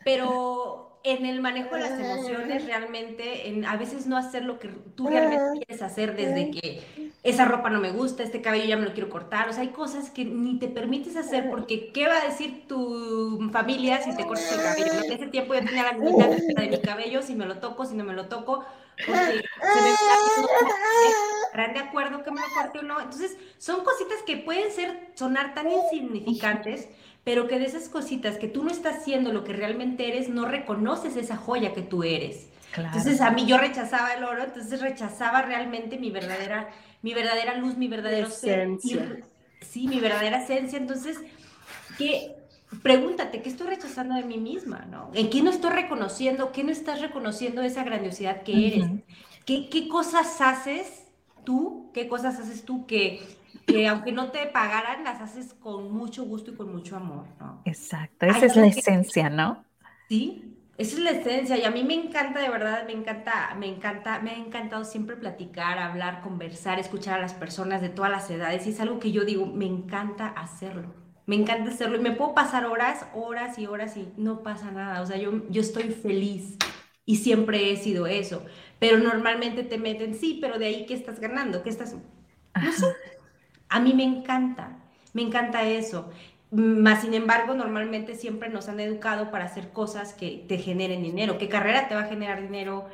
Pero 0.03 0.88
en 1.03 1.25
el 1.25 1.39
manejo 1.41 1.75
de 1.75 1.81
las 1.81 1.99
emociones 1.99 2.65
realmente, 2.65 3.47
en 3.47 3.65
a 3.65 3.77
veces 3.77 4.05
no 4.05 4.17
hacer 4.17 4.43
lo 4.43 4.59
que 4.59 4.69
tú 4.95 5.07
realmente 5.07 5.65
quieres 5.65 5.81
hacer 5.81 6.15
desde 6.15 6.51
que 6.51 7.11
esa 7.23 7.45
ropa 7.45 7.69
no 7.69 7.79
me 7.79 7.91
gusta, 7.91 8.23
este 8.23 8.41
cabello 8.41 8.65
ya 8.65 8.77
me 8.77 8.85
lo 8.85 8.93
quiero 8.93 9.09
cortar, 9.09 9.49
o 9.49 9.53
sea, 9.53 9.61
hay 9.61 9.69
cosas 9.69 10.09
que 10.09 10.25
ni 10.25 10.59
te 10.59 10.67
permites 10.67 11.15
hacer 11.15 11.49
porque 11.49 11.91
¿qué 11.91 12.07
va 12.07 12.17
a 12.17 12.25
decir 12.25 12.67
tu 12.67 13.49
familia 13.51 14.01
si 14.01 14.15
te 14.15 14.25
cortas 14.25 14.51
el 14.51 14.61
cabello? 14.61 15.03
En 15.05 15.11
ese 15.13 15.27
tiempo 15.27 15.53
yo 15.53 15.61
tenía 15.65 15.83
la 15.83 15.93
mitad 15.93 16.27
de 16.29 16.69
mi 16.69 16.81
cabello, 16.81 17.21
si 17.21 17.35
me 17.35 17.45
lo 17.45 17.59
toco, 17.59 17.85
si 17.85 17.95
no 17.95 18.03
me 18.03 18.13
lo 18.13 18.27
toco, 18.27 18.65
porque 19.05 19.41
se 19.41 19.81
me 19.81 19.89
¿estarán 21.45 21.73
de 21.73 21.79
acuerdo 21.79 22.23
que 22.23 22.31
me 22.31 22.41
lo 22.41 22.47
corte 22.53 22.79
o 22.79 22.81
no? 22.83 22.99
Entonces, 22.99 23.37
son 23.57 23.83
cositas 23.83 24.21
que 24.25 24.37
pueden 24.37 24.71
ser, 24.71 25.11
sonar 25.15 25.53
tan 25.53 25.71
insignificantes, 25.71 26.89
pero 27.23 27.47
que 27.47 27.59
de 27.59 27.65
esas 27.65 27.89
cositas 27.89 28.37
que 28.37 28.47
tú 28.47 28.63
no 28.63 28.71
estás 28.71 29.03
siendo 29.03 29.31
lo 29.31 29.43
que 29.43 29.53
realmente 29.53 30.07
eres, 30.07 30.29
no 30.29 30.45
reconoces 30.45 31.15
esa 31.15 31.37
joya 31.37 31.73
que 31.73 31.81
tú 31.81 32.03
eres. 32.03 32.47
Entonces 32.77 33.21
a 33.21 33.31
mí 33.31 33.45
yo 33.45 33.57
rechazaba 33.57 34.13
el 34.13 34.23
oro, 34.23 34.43
entonces 34.43 34.81
rechazaba 34.81 35.41
realmente 35.41 35.97
mi 35.97 36.11
verdadera, 36.11 36.69
mi 37.01 37.13
verdadera 37.13 37.55
luz, 37.55 37.77
mi 37.77 37.87
verdadero 37.87 38.27
esencia. 38.27 38.97
ser. 38.97 39.23
sí, 39.61 39.87
mi 39.87 39.99
verdadera 39.99 40.43
esencia. 40.43 40.77
Entonces, 40.77 41.17
¿qué? 41.97 42.35
Pregúntate, 42.83 43.41
¿qué 43.41 43.49
estoy 43.49 43.67
rechazando 43.67 44.15
de 44.15 44.23
mí 44.23 44.37
misma? 44.37 44.85
¿no? 44.89 45.09
¿En 45.15 45.31
qué 45.31 45.41
no 45.41 45.49
estoy 45.49 45.71
reconociendo? 45.71 46.51
¿Qué 46.51 46.63
no 46.63 46.71
estás 46.71 47.01
reconociendo 47.01 47.63
esa 47.63 47.83
grandiosidad 47.83 48.43
que 48.43 48.67
eres? 48.67 48.89
¿Qué, 49.45 49.69
¿Qué 49.69 49.87
cosas 49.87 50.39
haces 50.39 51.05
tú? 51.43 51.89
¿Qué 51.93 52.07
cosas 52.07 52.39
haces 52.39 52.63
tú 52.65 52.85
que 52.85 53.23
que 53.71 53.87
aunque 53.87 54.11
no 54.11 54.31
te 54.31 54.47
pagaran, 54.47 55.03
las 55.03 55.21
haces 55.21 55.53
con 55.53 55.91
mucho 55.91 56.23
gusto 56.23 56.51
y 56.51 56.55
con 56.55 56.71
mucho 56.71 56.95
amor, 56.95 57.27
¿no? 57.39 57.61
Exacto, 57.65 58.25
esa 58.25 58.45
es 58.45 58.55
la 58.55 58.67
esencia, 58.67 59.29
¿no? 59.29 59.63
Sí, 60.07 60.57
esa 60.77 60.95
es 60.95 61.03
la 61.03 61.11
esencia 61.11 61.57
y 61.57 61.63
a 61.63 61.71
mí 61.71 61.83
me 61.83 61.93
encanta, 61.93 62.39
de 62.39 62.49
verdad, 62.49 62.85
me 62.85 62.93
encanta, 62.93 63.55
me 63.59 63.67
encanta, 63.67 64.19
me 64.19 64.31
ha 64.31 64.37
encantado 64.37 64.85
siempre 64.85 65.15
platicar, 65.17 65.77
hablar, 65.77 66.21
conversar, 66.21 66.79
escuchar 66.79 67.19
a 67.19 67.21
las 67.21 67.33
personas 67.33 67.81
de 67.81 67.89
todas 67.89 68.11
las 68.11 68.29
edades 68.29 68.65
y 68.65 68.71
es 68.71 68.79
algo 68.79 68.99
que 68.99 69.11
yo 69.11 69.25
digo, 69.25 69.45
me 69.45 69.65
encanta 69.65 70.27
hacerlo. 70.27 70.93
Me 71.25 71.35
encanta 71.35 71.69
hacerlo 71.69 71.97
y 71.97 71.99
me 71.99 72.13
puedo 72.13 72.33
pasar 72.33 72.65
horas, 72.65 73.05
horas 73.13 73.59
y 73.59 73.67
horas 73.67 73.95
y 73.97 74.11
no 74.17 74.41
pasa 74.41 74.71
nada. 74.71 75.01
O 75.01 75.05
sea, 75.05 75.17
yo, 75.17 75.47
yo 75.49 75.61
estoy 75.61 75.91
feliz 75.91 76.57
y 77.05 77.17
siempre 77.17 77.71
he 77.71 77.77
sido 77.77 78.07
eso. 78.07 78.43
Pero 78.79 78.97
normalmente 78.97 79.63
te 79.63 79.77
meten, 79.77 80.15
sí, 80.15 80.39
pero 80.41 80.57
de 80.57 80.65
ahí, 80.65 80.85
¿qué 80.87 80.95
estás 80.95 81.19
ganando? 81.19 81.61
¿Qué 81.61 81.69
estás...? 81.69 81.95
No 82.55 82.71
sé, 82.71 82.87
a 83.69 83.79
mí 83.79 83.93
me 83.93 84.03
encanta, 84.03 84.77
me 85.13 85.21
encanta 85.21 85.63
eso. 85.63 86.09
Más 86.51 87.01
sin 87.01 87.13
embargo, 87.13 87.53
normalmente 87.53 88.15
siempre 88.15 88.49
nos 88.49 88.67
han 88.67 88.79
educado 88.79 89.29
para 89.29 89.45
hacer 89.45 89.69
cosas 89.69 90.13
que 90.13 90.43
te 90.47 90.57
generen 90.57 91.03
dinero. 91.03 91.37
¿Qué 91.37 91.47
carrera 91.47 91.87
te 91.87 91.95
va 91.95 92.01
a 92.01 92.07
generar 92.07 92.41
dinero? 92.41 92.87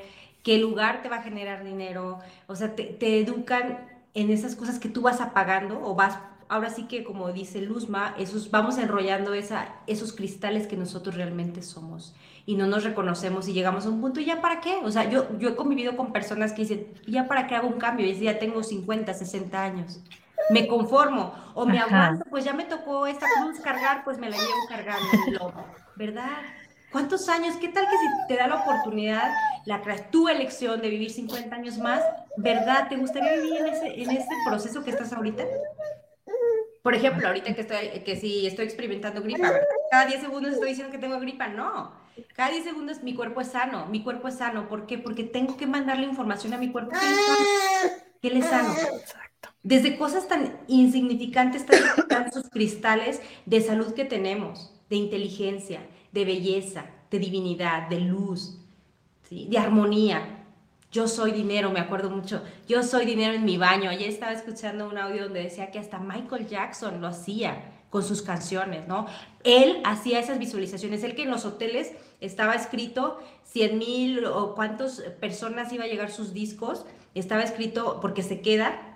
¿Qué 0.44 0.58
lugar 0.58 1.02
te 1.02 1.10
va 1.10 1.18
a 1.18 1.24
generar 1.24 1.64
dinero? 1.64 2.20
O 2.48 2.56
sea, 2.56 2.76
te, 2.76 3.20
educan 3.20 3.80
en 4.14 4.30
esas 4.30 4.56
cosas 4.56 4.78
que 4.78 4.90
tú 4.90 5.02
vas 5.02 5.22
apagando 5.22 5.82
o 5.82 5.96
vas, 5.96 6.20
ahora 6.50 6.70
sí 6.70 6.84
que 6.84 7.06
como 7.06 7.32
dice 7.32 7.62
Luzma, 7.62 8.14
esos, 8.20 8.52
vamos 8.52 8.78
enrollando 8.78 9.34
esos 9.34 10.14
cristales 10.14 10.68
que 10.68 10.76
nosotros 10.76 11.16
realmente 11.16 11.62
somos 11.64 12.14
y 12.46 12.56
no 12.56 12.68
nos 12.68 12.84
reconocemos 12.84 13.48
y 13.48 13.54
llegamos 13.54 13.86
a 13.86 13.90
un 13.90 14.02
punto, 14.02 14.20
¿y 14.20 14.26
ya 14.26 14.42
para 14.42 14.62
qué? 14.62 14.76
O 14.84 14.92
sea, 14.92 15.10
yo, 15.10 15.28
yo 15.40 15.50
he 15.50 15.56
convivido 15.56 15.98
con 15.98 16.14
personas 16.14 16.54
que 16.54 16.62
dicen, 16.62 16.88
¿ya 17.08 17.28
para 17.28 17.48
qué 17.48 17.56
hago 17.56 17.68
un 17.68 17.80
cambio? 17.80 18.06
Y 18.06 18.14
ya 18.20 18.38
tengo 18.38 18.62
50, 18.62 19.14
60 19.14 19.64
años 19.64 20.02
me 20.50 20.68
conformo 20.68 21.34
o 21.54 21.66
me 21.66 21.80
aguanto, 21.80 22.26
pues 22.30 22.44
ya 22.44 22.54
me 22.54 22.66
tocó 22.66 23.08
esta 23.08 23.26
cruz 23.40 23.60
cargar, 23.60 24.04
pues 24.04 24.18
me 24.18 24.30
la 24.30 24.38
llevo 24.38 24.68
cargando, 24.70 25.54
¿verdad? 25.96 26.42
¿Cuántos 26.92 27.28
años? 27.28 27.56
¿Qué 27.58 27.68
tal 27.68 27.86
que 27.86 27.98
si 27.98 28.28
te 28.28 28.38
da 28.38 28.48
la 28.48 28.56
oportunidad, 28.56 29.30
la 29.66 29.82
tu 30.12 30.30
elección 30.30 30.82
de 30.82 30.90
vivir 30.90 31.12
50 31.12 31.54
años 31.54 31.78
más, 31.78 32.02
¿verdad? 32.38 32.88
¿Te 32.88 32.96
gustaría 32.96 33.34
vivir 33.34 33.58
en 33.58 33.68
ese, 33.68 34.02
en 34.02 34.12
ese 34.12 34.30
proceso 34.48 34.84
que 34.84 34.92
estás 34.92 35.12
ahorita? 35.12 35.44
Por 36.82 36.94
ejemplo, 36.94 37.28
ahorita 37.28 37.54
que 37.54 37.62
estoy, 37.62 38.04
que 38.06 38.16
si 38.16 38.46
estoy 38.46 38.66
experimentando 38.66 39.22
gripa, 39.22 39.52
cada 39.90 40.06
10 40.06 40.22
segundos 40.22 40.54
estoy 40.54 40.70
diciendo 40.70 40.92
que 40.92 41.00
tengo 41.00 41.20
gripa, 41.20 41.48
no. 41.48 41.92
Cada 42.36 42.52
10 42.52 42.64
segundos 42.64 43.04
mi 43.04 43.16
cuerpo 43.16 43.42
es 43.42 43.48
sano, 43.48 43.88
mi 43.88 44.04
cuerpo 44.04 44.28
es 44.28 44.36
sano. 44.36 44.70
¿Por 44.70 44.86
qué? 44.86 44.98
Porque 44.98 45.24
tengo 45.24 45.58
que 45.58 45.68
mandarle 45.68 46.06
información 46.06 46.54
a 46.54 46.58
mi 46.58 46.72
cuerpo 46.72 46.96
que 48.22 48.28
él 48.28 48.38
es 48.38 48.46
sano. 48.46 48.74
Desde 49.66 49.98
cosas 49.98 50.28
tan 50.28 50.60
insignificantes 50.68 51.66
están 51.98 52.32
sus 52.32 52.52
cristales 52.52 53.20
de 53.48 53.62
salud 53.62 53.96
que 53.96 54.06
tenemos, 54.06 54.72
de 54.92 54.96
inteligencia, 54.98 55.82
de 56.12 56.24
belleza, 56.24 56.86
de 57.10 57.18
divinidad, 57.18 57.90
de 57.90 58.00
luz, 58.00 58.60
de 59.32 59.58
armonía. 59.58 60.44
Yo 60.92 61.08
soy 61.08 61.32
dinero, 61.32 61.72
me 61.72 61.80
acuerdo 61.80 62.12
mucho. 62.12 62.44
Yo 62.68 62.84
soy 62.84 63.08
dinero 63.08 63.34
en 63.34 63.44
mi 63.44 63.58
baño. 63.58 63.90
Ayer 63.90 64.08
estaba 64.08 64.34
escuchando 64.34 64.88
un 64.88 65.00
audio 65.00 65.24
donde 65.24 65.42
decía 65.42 65.72
que 65.72 65.80
hasta 65.80 65.98
Michael 65.98 66.48
Jackson 66.48 67.02
lo 67.02 67.08
hacía 67.08 67.72
con 67.90 68.04
sus 68.04 68.22
canciones, 68.22 68.88
¿no? 68.88 69.08
Él 69.44 69.82
hacía 69.84 70.20
esas 70.20 70.38
visualizaciones. 70.38 71.04
Él 71.04 71.16
que 71.16 71.24
en 71.24 71.32
los 71.32 71.44
hoteles 71.44 71.92
estaba 72.22 72.54
escrito 72.54 73.18
100 73.46 73.78
mil 73.80 74.26
o 74.26 74.54
cuántas 74.54 75.02
personas 75.20 75.74
iba 75.74 75.86
a 75.86 75.88
llegar 75.88 76.12
sus 76.12 76.34
discos. 76.34 76.86
Estaba 77.16 77.42
escrito 77.42 77.98
porque 78.00 78.22
se 78.22 78.42
queda 78.42 78.95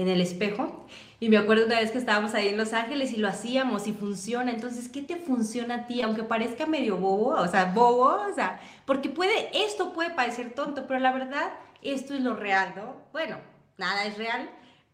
en 0.00 0.08
el 0.08 0.20
espejo 0.20 0.86
y 1.22 1.28
me 1.28 1.36
acuerdo 1.36 1.66
una 1.66 1.78
vez 1.78 1.90
que 1.90 1.98
estábamos 1.98 2.32
ahí 2.34 2.48
en 2.48 2.56
Los 2.56 2.72
Ángeles 2.72 3.12
y 3.12 3.18
lo 3.18 3.28
hacíamos 3.28 3.86
y 3.86 3.92
funciona. 3.92 4.50
Entonces, 4.50 4.88
¿qué 4.88 5.02
te 5.02 5.16
funciona 5.16 5.74
a 5.74 5.86
ti? 5.86 6.00
Aunque 6.00 6.22
parezca 6.22 6.64
medio 6.64 6.96
bobo, 6.96 7.34
o 7.34 7.46
sea, 7.46 7.66
bobo, 7.66 8.22
o 8.30 8.34
sea, 8.34 8.58
porque 8.86 9.10
puede, 9.10 9.50
esto 9.52 9.92
puede 9.92 10.10
parecer 10.10 10.54
tonto, 10.54 10.86
pero 10.86 10.98
la 10.98 11.12
verdad, 11.12 11.52
esto 11.82 12.14
es 12.14 12.22
lo 12.22 12.34
real, 12.34 12.72
¿no? 12.74 12.96
Bueno, 13.12 13.36
nada 13.76 14.06
es 14.06 14.16
real, 14.16 14.48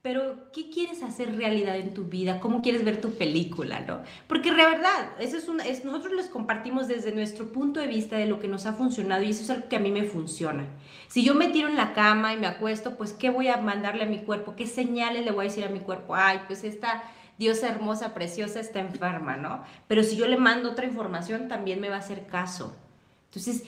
pero 0.07 0.53
¿qué 0.53 0.71
quieres 0.71 1.03
hacer 1.03 1.35
realidad 1.35 1.75
en 1.75 1.93
tu 1.93 2.05
vida? 2.05 2.39
¿Cómo 2.39 2.63
quieres 2.63 2.85
ver 2.85 3.01
tu 3.01 3.15
película, 3.15 3.81
no? 3.81 4.03
Porque 4.29 4.53
la 4.53 4.69
verdad, 4.69 5.11
eso 5.19 5.37
es, 5.37 5.49
es 5.67 5.85
nosotros 5.85 6.13
les 6.13 6.29
compartimos 6.29 6.87
desde 6.87 7.11
nuestro 7.11 7.51
punto 7.51 7.81
de 7.81 7.89
vista 7.89 8.17
de 8.17 8.27
lo 8.27 8.39
que 8.39 8.47
nos 8.47 8.67
ha 8.67 8.75
funcionado 8.75 9.25
y 9.25 9.31
eso 9.31 9.43
es 9.43 9.51
algo 9.51 9.69
que 9.69 9.75
a 9.75 9.81
mí 9.81 9.91
me 9.91 10.05
funciona. 10.05 10.65
Si 11.09 11.25
yo 11.25 11.35
me 11.35 11.49
tiro 11.49 11.67
en 11.67 11.75
la 11.75 11.93
cama 11.93 12.33
y 12.33 12.37
me 12.37 12.47
acuesto, 12.47 12.97
pues 12.97 13.13
¿qué 13.15 13.31
voy 13.31 13.49
a 13.49 13.57
mandarle 13.57 14.05
a 14.05 14.07
mi 14.07 14.21
cuerpo? 14.21 14.55
¿Qué 14.55 14.69
señales 14.69 15.25
le 15.25 15.33
voy 15.33 15.47
a 15.47 15.49
decir 15.49 15.65
a 15.65 15.71
mi 15.71 15.81
cuerpo? 15.81 16.15
Ay, 16.15 16.39
pues 16.47 16.63
esta 16.63 17.03
diosa 17.37 17.69
hermosa, 17.69 18.15
preciosa 18.15 18.61
está 18.61 18.79
enferma, 18.79 19.37
¿no? 19.37 19.65
Pero 19.89 20.05
si 20.05 20.15
yo 20.15 20.29
le 20.29 20.37
mando 20.37 20.71
otra 20.71 20.87
información, 20.87 21.49
también 21.49 21.81
me 21.81 21.89
va 21.89 21.97
a 21.97 21.99
hacer 21.99 22.29
caso. 22.29 22.77
Entonces, 23.25 23.65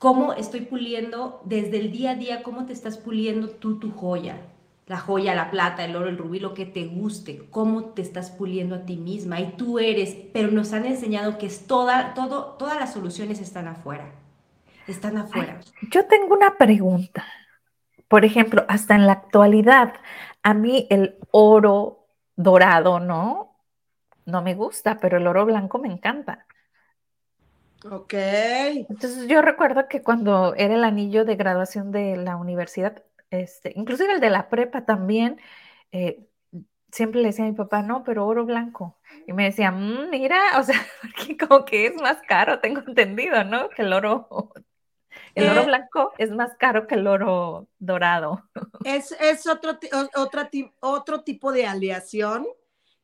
¿cómo 0.00 0.32
estoy 0.32 0.62
puliendo 0.62 1.40
desde 1.44 1.78
el 1.78 1.92
día 1.92 2.10
a 2.10 2.16
día? 2.16 2.42
¿Cómo 2.42 2.66
te 2.66 2.72
estás 2.72 2.98
puliendo 2.98 3.48
tú 3.48 3.78
tu 3.78 3.92
joya? 3.92 4.40
La 4.88 4.98
joya, 4.98 5.34
la 5.34 5.50
plata, 5.50 5.84
el 5.84 5.94
oro, 5.94 6.08
el 6.08 6.16
rubí, 6.16 6.40
lo 6.40 6.54
que 6.54 6.64
te 6.64 6.86
guste, 6.86 7.46
cómo 7.50 7.90
te 7.90 8.00
estás 8.00 8.30
puliendo 8.30 8.74
a 8.74 8.86
ti 8.86 8.96
misma 8.96 9.38
y 9.40 9.52
tú 9.52 9.78
eres, 9.78 10.16
pero 10.32 10.50
nos 10.50 10.72
han 10.72 10.86
enseñado 10.86 11.36
que 11.36 11.46
es 11.46 11.66
toda, 11.66 12.14
todo, 12.14 12.56
todas 12.58 12.78
las 12.78 12.94
soluciones 12.94 13.40
están 13.40 13.68
afuera, 13.68 14.10
están 14.86 15.18
afuera. 15.18 15.60
yo 15.90 16.06
tengo 16.06 16.34
una 16.34 16.56
pregunta. 16.56 17.24
Por 18.08 18.24
ejemplo, 18.24 18.64
hasta 18.68 18.94
en 18.94 19.06
la 19.06 19.12
actualidad, 19.12 19.92
a 20.42 20.54
mí 20.54 20.86
el 20.88 21.16
oro 21.30 22.06
dorado, 22.36 22.98
¿no? 22.98 23.56
No 24.24 24.40
me 24.40 24.54
gusta, 24.54 24.98
pero 24.98 25.18
el 25.18 25.26
oro 25.26 25.44
blanco 25.44 25.78
me 25.78 25.92
encanta. 25.92 26.46
Ok. 27.84 28.14
Entonces 28.14 29.28
yo 29.28 29.42
recuerdo 29.42 29.86
que 29.88 30.02
cuando 30.02 30.54
era 30.54 30.74
el 30.74 30.84
anillo 30.84 31.26
de 31.26 31.36
graduación 31.36 31.92
de 31.92 32.16
la 32.16 32.36
universidad, 32.36 33.04
este, 33.30 33.72
inclusive 33.76 34.14
el 34.14 34.20
de 34.20 34.30
la 34.30 34.48
prepa 34.48 34.84
también, 34.84 35.40
eh, 35.92 36.28
siempre 36.90 37.20
le 37.20 37.28
decía 37.28 37.44
a 37.44 37.48
mi 37.48 37.54
papá, 37.54 37.82
no, 37.82 38.04
pero 38.04 38.26
oro 38.26 38.44
blanco. 38.44 38.98
Y 39.26 39.32
me 39.32 39.44
decía, 39.44 39.70
mm, 39.70 40.10
mira, 40.10 40.38
o 40.58 40.62
sea, 40.62 40.86
como 41.48 41.64
que 41.64 41.86
es 41.86 41.94
más 42.00 42.18
caro, 42.26 42.60
tengo 42.60 42.82
entendido, 42.86 43.44
¿no? 43.44 43.68
Que 43.70 43.82
el 43.82 43.92
oro, 43.92 44.28
el 45.34 45.48
oro 45.50 45.62
eh. 45.62 45.66
blanco 45.66 46.12
es 46.18 46.30
más 46.30 46.56
caro 46.58 46.86
que 46.86 46.94
el 46.94 47.06
oro 47.06 47.68
dorado. 47.78 48.44
Es, 48.84 49.12
es 49.20 49.46
otro, 49.46 49.78
otro, 50.16 50.48
otro 50.80 51.22
tipo 51.22 51.52
de 51.52 51.66
aleación. 51.66 52.46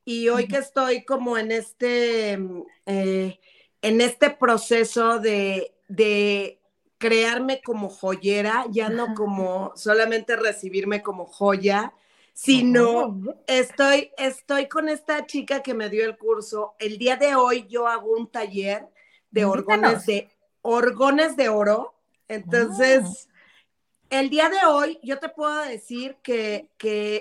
Y 0.07 0.29
hoy 0.29 0.47
que 0.47 0.59
estoy 0.59 1.03
como 1.07 1.39
en 1.39 1.51
este, 1.51 2.39
eh, 2.85 3.41
en 3.81 4.01
este 4.03 4.29
proceso 4.29 5.19
de, 5.19 5.75
de 5.89 6.61
crearme 7.05 7.61
como 7.61 7.91
joyera, 7.91 8.65
ya 8.71 8.89
no 8.89 9.13
como 9.15 9.73
solamente 9.77 10.37
recibirme 10.37 11.03
como 11.03 11.27
joya, 11.27 11.93
sino 12.33 13.21
estoy, 13.47 14.11
estoy 14.17 14.69
con 14.69 14.89
esta 14.89 15.27
chica 15.27 15.63
que 15.63 15.75
me 15.75 15.91
dio 15.91 16.07
el 16.07 16.17
curso. 16.17 16.77
El 16.79 16.97
día 16.97 17.17
de 17.17 17.35
hoy 17.35 17.67
yo 17.69 17.89
hago 17.89 18.11
un 18.17 18.27
taller 18.27 18.89
de 19.31 19.45
orgones 19.45 20.07
de, 20.07 20.31
orgones 20.63 21.37
de 21.37 21.51
oro. 21.51 21.95
Entonces, 22.27 23.29
el 24.15 24.31
día 24.31 24.49
de 24.49 24.67
hoy 24.67 24.99
yo 25.03 25.19
te 25.19 25.29
puedo 25.29 25.63
decir 25.65 26.17
que, 26.23 26.69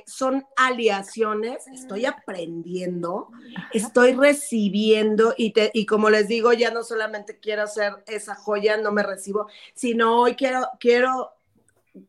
son 0.05 0.45
aliaciones, 0.55 1.67
estoy 1.67 2.05
aprendiendo, 2.05 3.29
estoy 3.73 4.13
recibiendo 4.13 5.33
y, 5.37 5.51
te, 5.51 5.71
y 5.73 5.85
como 5.85 6.09
les 6.09 6.27
digo, 6.27 6.53
ya 6.53 6.71
no 6.71 6.83
solamente 6.83 7.39
quiero 7.39 7.63
hacer 7.63 7.93
esa 8.07 8.35
joya, 8.35 8.77
no 8.77 8.91
me 8.91 9.03
recibo, 9.03 9.47
sino 9.73 10.19
hoy 10.19 10.35
quiero, 10.35 10.67
quiero 10.79 11.31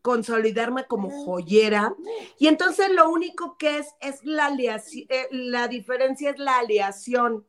consolidarme 0.01 0.85
como 0.85 1.09
joyera. 1.09 1.95
Y 2.37 2.47
entonces 2.47 2.89
lo 2.91 3.09
único 3.09 3.57
que 3.57 3.79
es, 3.79 3.87
es 4.01 4.23
la, 4.23 4.49
eh, 4.49 5.27
la 5.31 5.67
diferencia 5.67 6.31
es 6.31 6.39
la 6.39 6.59
aleación. 6.59 7.45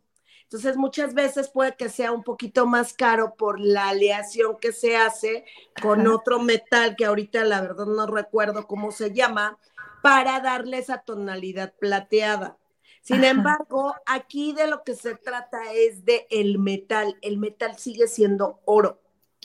Entonces, 0.46 0.76
muchas 0.76 1.12
veces 1.12 1.48
puede 1.48 1.74
que 1.74 1.88
sea 1.88 2.12
un 2.12 2.22
poquito 2.22 2.66
más 2.66 2.92
caro 2.92 3.34
por 3.34 3.58
la 3.58 3.88
aleación 3.88 4.56
que 4.60 4.72
se 4.72 4.96
hace 4.96 5.44
con 5.82 6.06
otro 6.06 6.38
metal 6.38 6.94
que 6.94 7.04
ahorita 7.04 7.44
la 7.44 7.60
verdad 7.60 7.86
no 7.86 8.06
recuerdo 8.06 8.68
cómo 8.68 8.92
se 8.92 9.12
llama, 9.12 9.58
para 10.02 10.38
darle 10.38 10.78
esa 10.78 10.98
tonalidad 10.98 11.74
plateada. 11.80 12.56
Sin 13.02 13.24
embargo, 13.24 13.94
aquí 14.06 14.52
de 14.52 14.68
lo 14.68 14.84
que 14.84 14.94
se 14.94 15.16
trata 15.16 15.72
es 15.72 16.04
de 16.04 16.28
el 16.30 16.60
metal. 16.60 17.16
El 17.22 17.38
metal 17.38 17.76
sigue 17.76 18.06
siendo 18.06 18.60
oro. 18.66 19.00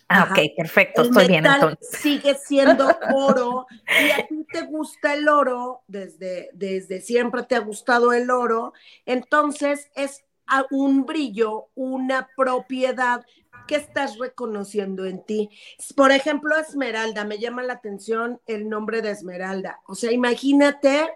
Ah, 0.07 0.27
ok, 0.29 0.39
perfecto, 0.55 1.03
estoy 1.03 1.27
bien 1.27 1.45
entonces. 1.45 1.99
Sigue 1.99 2.35
siendo 2.35 2.87
oro 3.15 3.65
y 3.87 4.11
a 4.11 4.27
ti 4.27 4.45
te 4.51 4.63
gusta 4.63 5.13
el 5.13 5.29
oro, 5.29 5.83
desde, 5.87 6.49
desde 6.53 7.01
siempre 7.01 7.43
te 7.43 7.55
ha 7.55 7.59
gustado 7.59 8.11
el 8.11 8.29
oro, 8.29 8.73
entonces 9.05 9.89
es 9.95 10.25
un 10.69 11.05
brillo, 11.05 11.67
una 11.75 12.29
propiedad 12.35 13.25
que 13.67 13.75
estás 13.75 14.17
reconociendo 14.17 15.05
en 15.05 15.23
ti. 15.23 15.49
Por 15.95 16.11
ejemplo, 16.11 16.57
Esmeralda, 16.57 17.23
me 17.25 17.39
llama 17.39 17.63
la 17.63 17.73
atención 17.73 18.41
el 18.47 18.69
nombre 18.69 19.01
de 19.01 19.11
Esmeralda. 19.11 19.79
O 19.87 19.95
sea, 19.95 20.11
imagínate, 20.11 21.09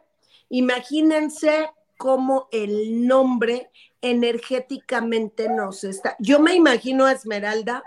imagínense 0.49 1.69
cómo 1.97 2.47
el 2.51 3.07
nombre 3.07 3.71
energéticamente 4.01 5.49
nos 5.49 5.83
está. 5.83 6.15
Yo 6.19 6.39
me 6.39 6.53
imagino 6.53 7.05
a 7.05 7.11
Esmeralda 7.11 7.83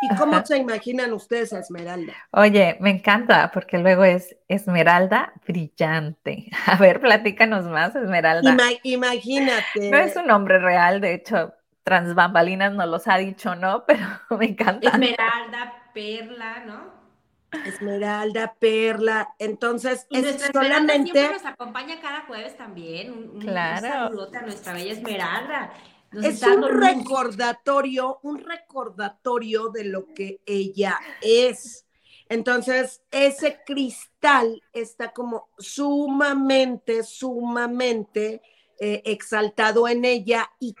¿Y 0.00 0.14
cómo 0.16 0.44
se 0.44 0.56
imaginan 0.56 1.12
ustedes 1.12 1.52
a 1.52 1.60
Esmeralda? 1.60 2.14
Oye, 2.30 2.76
me 2.80 2.90
encanta 2.90 3.50
porque 3.52 3.78
luego 3.78 4.04
es 4.04 4.36
Esmeralda 4.46 5.32
brillante. 5.46 6.48
A 6.66 6.76
ver, 6.76 7.00
platícanos 7.00 7.64
más, 7.64 7.96
Esmeralda. 7.96 8.56
imagínate. 8.82 9.90
No 9.90 9.98
es 9.98 10.14
un 10.16 10.26
nombre 10.26 10.58
real, 10.58 11.00
de 11.00 11.14
hecho, 11.14 11.54
Transbambalinas 11.82 12.74
nos 12.74 12.88
los 12.88 13.08
ha 13.08 13.18
dicho, 13.18 13.54
¿no? 13.54 13.84
Pero 13.86 14.06
me 14.38 14.46
encanta. 14.46 14.90
Esmeralda, 14.90 15.90
Perla, 15.92 16.64
¿no? 16.64 16.98
Esmeralda, 17.64 18.54
Perla, 18.58 19.34
entonces 19.38 20.06
es 20.10 20.50
solamente... 20.52 21.12
siempre 21.12 21.32
nos 21.32 21.46
acompaña 21.46 21.98
cada 21.98 22.26
jueves 22.26 22.54
también, 22.58 23.10
un, 23.10 23.40
claro. 23.40 24.10
un 24.10 24.36
a 24.36 24.42
nuestra 24.42 24.74
bella 24.74 24.92
Esmeralda 24.92 25.72
es 26.12 26.42
un 26.42 26.62
recordatorio, 26.62 28.18
un 28.22 28.38
recordatorio 28.38 29.68
de 29.68 29.84
lo 29.84 30.12
que 30.14 30.40
ella 30.46 30.98
es. 31.20 31.86
Entonces, 32.28 33.02
ese 33.10 33.60
cristal 33.64 34.62
está 34.72 35.12
como 35.12 35.48
sumamente, 35.58 37.02
sumamente 37.02 38.42
eh, 38.78 39.02
exaltado 39.04 39.88
en 39.88 40.04
ella. 40.04 40.50
Y 40.60 40.74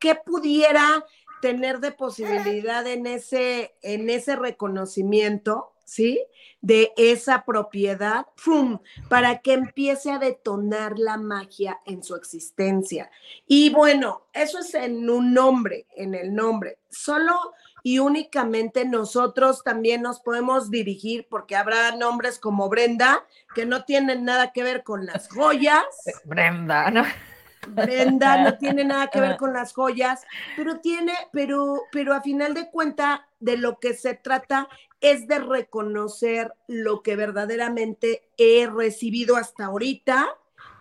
¿qué, 0.00 0.14
pudiera 0.14 1.04
tener 1.40 1.80
de 1.80 1.92
posibilidad 1.92 2.86
en 2.86 3.06
ese, 3.06 3.74
en 3.82 4.10
ese 4.10 4.36
reconocimiento 4.36 5.72
¿sí? 5.88 6.22
De 6.60 6.92
esa 6.96 7.44
propiedad, 7.44 8.26
¡fum! 8.36 8.78
Para 9.08 9.38
que 9.38 9.54
empiece 9.54 10.10
a 10.10 10.18
detonar 10.18 10.98
la 10.98 11.16
magia 11.16 11.80
en 11.86 12.02
su 12.02 12.14
existencia. 12.14 13.10
Y 13.46 13.70
bueno, 13.70 14.26
eso 14.32 14.58
es 14.58 14.74
en 14.74 15.08
un 15.08 15.32
nombre, 15.32 15.86
en 15.96 16.14
el 16.14 16.34
nombre. 16.34 16.78
Solo 16.90 17.54
y 17.82 18.00
únicamente 18.00 18.84
nosotros 18.84 19.64
también 19.64 20.02
nos 20.02 20.20
podemos 20.20 20.70
dirigir, 20.70 21.26
porque 21.30 21.56
habrá 21.56 21.92
nombres 21.96 22.38
como 22.38 22.68
Brenda, 22.68 23.24
que 23.54 23.64
no 23.64 23.84
tienen 23.84 24.24
nada 24.24 24.52
que 24.52 24.62
ver 24.62 24.82
con 24.82 25.06
las 25.06 25.28
joyas. 25.28 25.84
Brenda, 26.24 26.90
¿no? 26.90 27.04
Brenda 27.68 28.42
no 28.42 28.58
tiene 28.58 28.84
nada 28.84 29.08
que 29.08 29.20
ver 29.20 29.36
con 29.36 29.52
las 29.52 29.72
joyas, 29.72 30.24
pero 30.56 30.80
tiene, 30.80 31.14
pero, 31.32 31.82
pero 31.92 32.14
a 32.14 32.22
final 32.22 32.54
de 32.54 32.70
cuenta, 32.70 33.28
de 33.40 33.56
lo 33.56 33.78
que 33.78 33.94
se 33.94 34.14
trata 34.14 34.68
es 35.00 35.28
de 35.28 35.38
reconocer 35.38 36.52
lo 36.66 37.02
que 37.02 37.16
verdaderamente 37.16 38.28
he 38.36 38.66
recibido 38.66 39.36
hasta 39.36 39.66
ahorita 39.66 40.28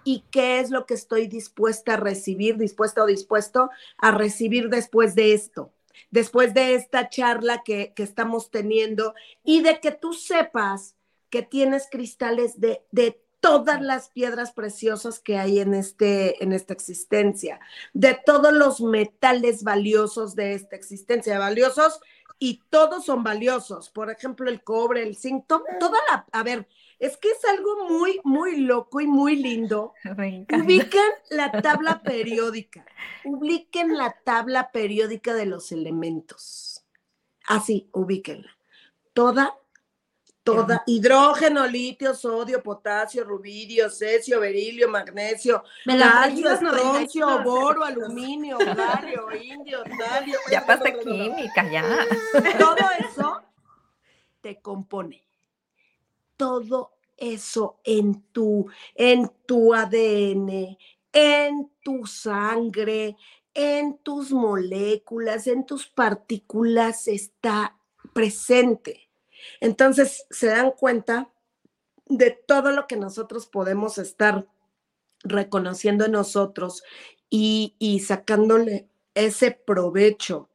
y 0.03 0.23
qué 0.31 0.59
es 0.59 0.71
lo 0.71 0.85
que 0.85 0.95
estoy 0.95 1.27
dispuesta 1.27 1.93
a 1.93 1.97
recibir, 1.97 2.57
dispuesta 2.57 3.03
o 3.03 3.05
dispuesto 3.05 3.69
a 3.97 4.11
recibir 4.11 4.69
después 4.69 5.15
de 5.15 5.33
esto, 5.33 5.71
después 6.09 6.53
de 6.53 6.75
esta 6.75 7.09
charla 7.09 7.61
que, 7.63 7.93
que 7.93 8.03
estamos 8.03 8.49
teniendo 8.49 9.13
y 9.43 9.61
de 9.61 9.79
que 9.79 9.91
tú 9.91 10.13
sepas 10.13 10.95
que 11.29 11.43
tienes 11.43 11.87
cristales 11.91 12.59
de, 12.59 12.81
de 12.91 13.21
todas 13.39 13.81
las 13.81 14.09
piedras 14.09 14.51
preciosas 14.51 15.19
que 15.19 15.37
hay 15.37 15.59
en, 15.59 15.73
este, 15.73 16.43
en 16.43 16.53
esta 16.53 16.73
existencia, 16.73 17.59
de 17.93 18.19
todos 18.25 18.53
los 18.53 18.81
metales 18.81 19.63
valiosos 19.63 20.35
de 20.35 20.53
esta 20.53 20.75
existencia, 20.75 21.39
valiosos 21.39 21.99
y 22.39 22.61
todos 22.69 23.05
son 23.05 23.23
valiosos. 23.23 23.89
Por 23.89 24.09
ejemplo, 24.09 24.49
el 24.49 24.63
cobre, 24.63 25.03
el 25.03 25.15
zinc, 25.15 25.45
toda 25.47 25.97
la, 26.09 26.25
a 26.31 26.43
ver, 26.43 26.67
es 26.99 27.17
que 27.17 27.29
es 27.29 27.45
algo 27.45 27.87
muy, 27.87 28.19
muy 28.23 28.57
loco 28.57 29.01
y 29.01 29.07
muy 29.07 29.35
lindo. 29.35 29.93
Ubiquen 30.53 31.11
la 31.29 31.51
tabla 31.51 32.01
periódica, 32.01 32.85
ubiquen 33.23 33.97
la 33.97 34.15
tabla 34.23 34.71
periódica 34.71 35.33
de 35.33 35.45
los 35.45 35.71
elementos. 35.71 36.83
Así, 37.47 37.89
ubíquenla. 37.93 38.57
Toda 39.13 39.57
Toda, 40.47 40.81
hidrógeno, 40.85 41.65
litio, 41.65 42.13
sodio, 42.13 42.63
potasio, 42.63 43.25
rubidio, 43.25 43.89
cesio, 43.89 44.39
berilio, 44.39 44.87
magnesio, 44.87 45.61
calcio, 45.85 46.49
estroncio, 46.51 47.43
boro, 47.43 47.83
aluminio, 47.83 48.57
galio, 48.57 49.29
indio, 49.35 49.83
talio. 49.83 50.39
Ya 50.49 50.65
pasé 50.65 50.97
química, 50.99 51.69
ya. 51.69 51.83
Todo 52.57 52.77
eso 52.97 53.41
te 54.39 54.61
compone. 54.61 55.27
Todo 56.37 56.93
eso 57.17 57.81
en 57.83 58.21
tu, 58.31 58.67
en 58.95 59.29
tu 59.45 59.73
ADN, 59.73 60.77
en 61.11 61.71
tu 61.83 62.05
sangre, 62.05 63.17
en 63.53 63.97
tus 63.97 64.31
moléculas, 64.31 65.45
en 65.47 65.65
tus 65.65 65.87
partículas 65.87 67.09
está 67.09 67.77
presente. 68.13 69.06
Entonces, 69.59 70.25
se 70.29 70.47
dan 70.47 70.71
cuenta 70.71 71.31
de 72.05 72.31
todo 72.31 72.71
lo 72.71 72.87
que 72.87 72.95
nosotros 72.95 73.47
podemos 73.47 73.97
estar 73.97 74.47
reconociendo 75.23 76.05
en 76.05 76.13
nosotros 76.13 76.83
y, 77.29 78.03
sacándole 78.05 78.87
ese 79.13 79.51
provecho 79.51 80.49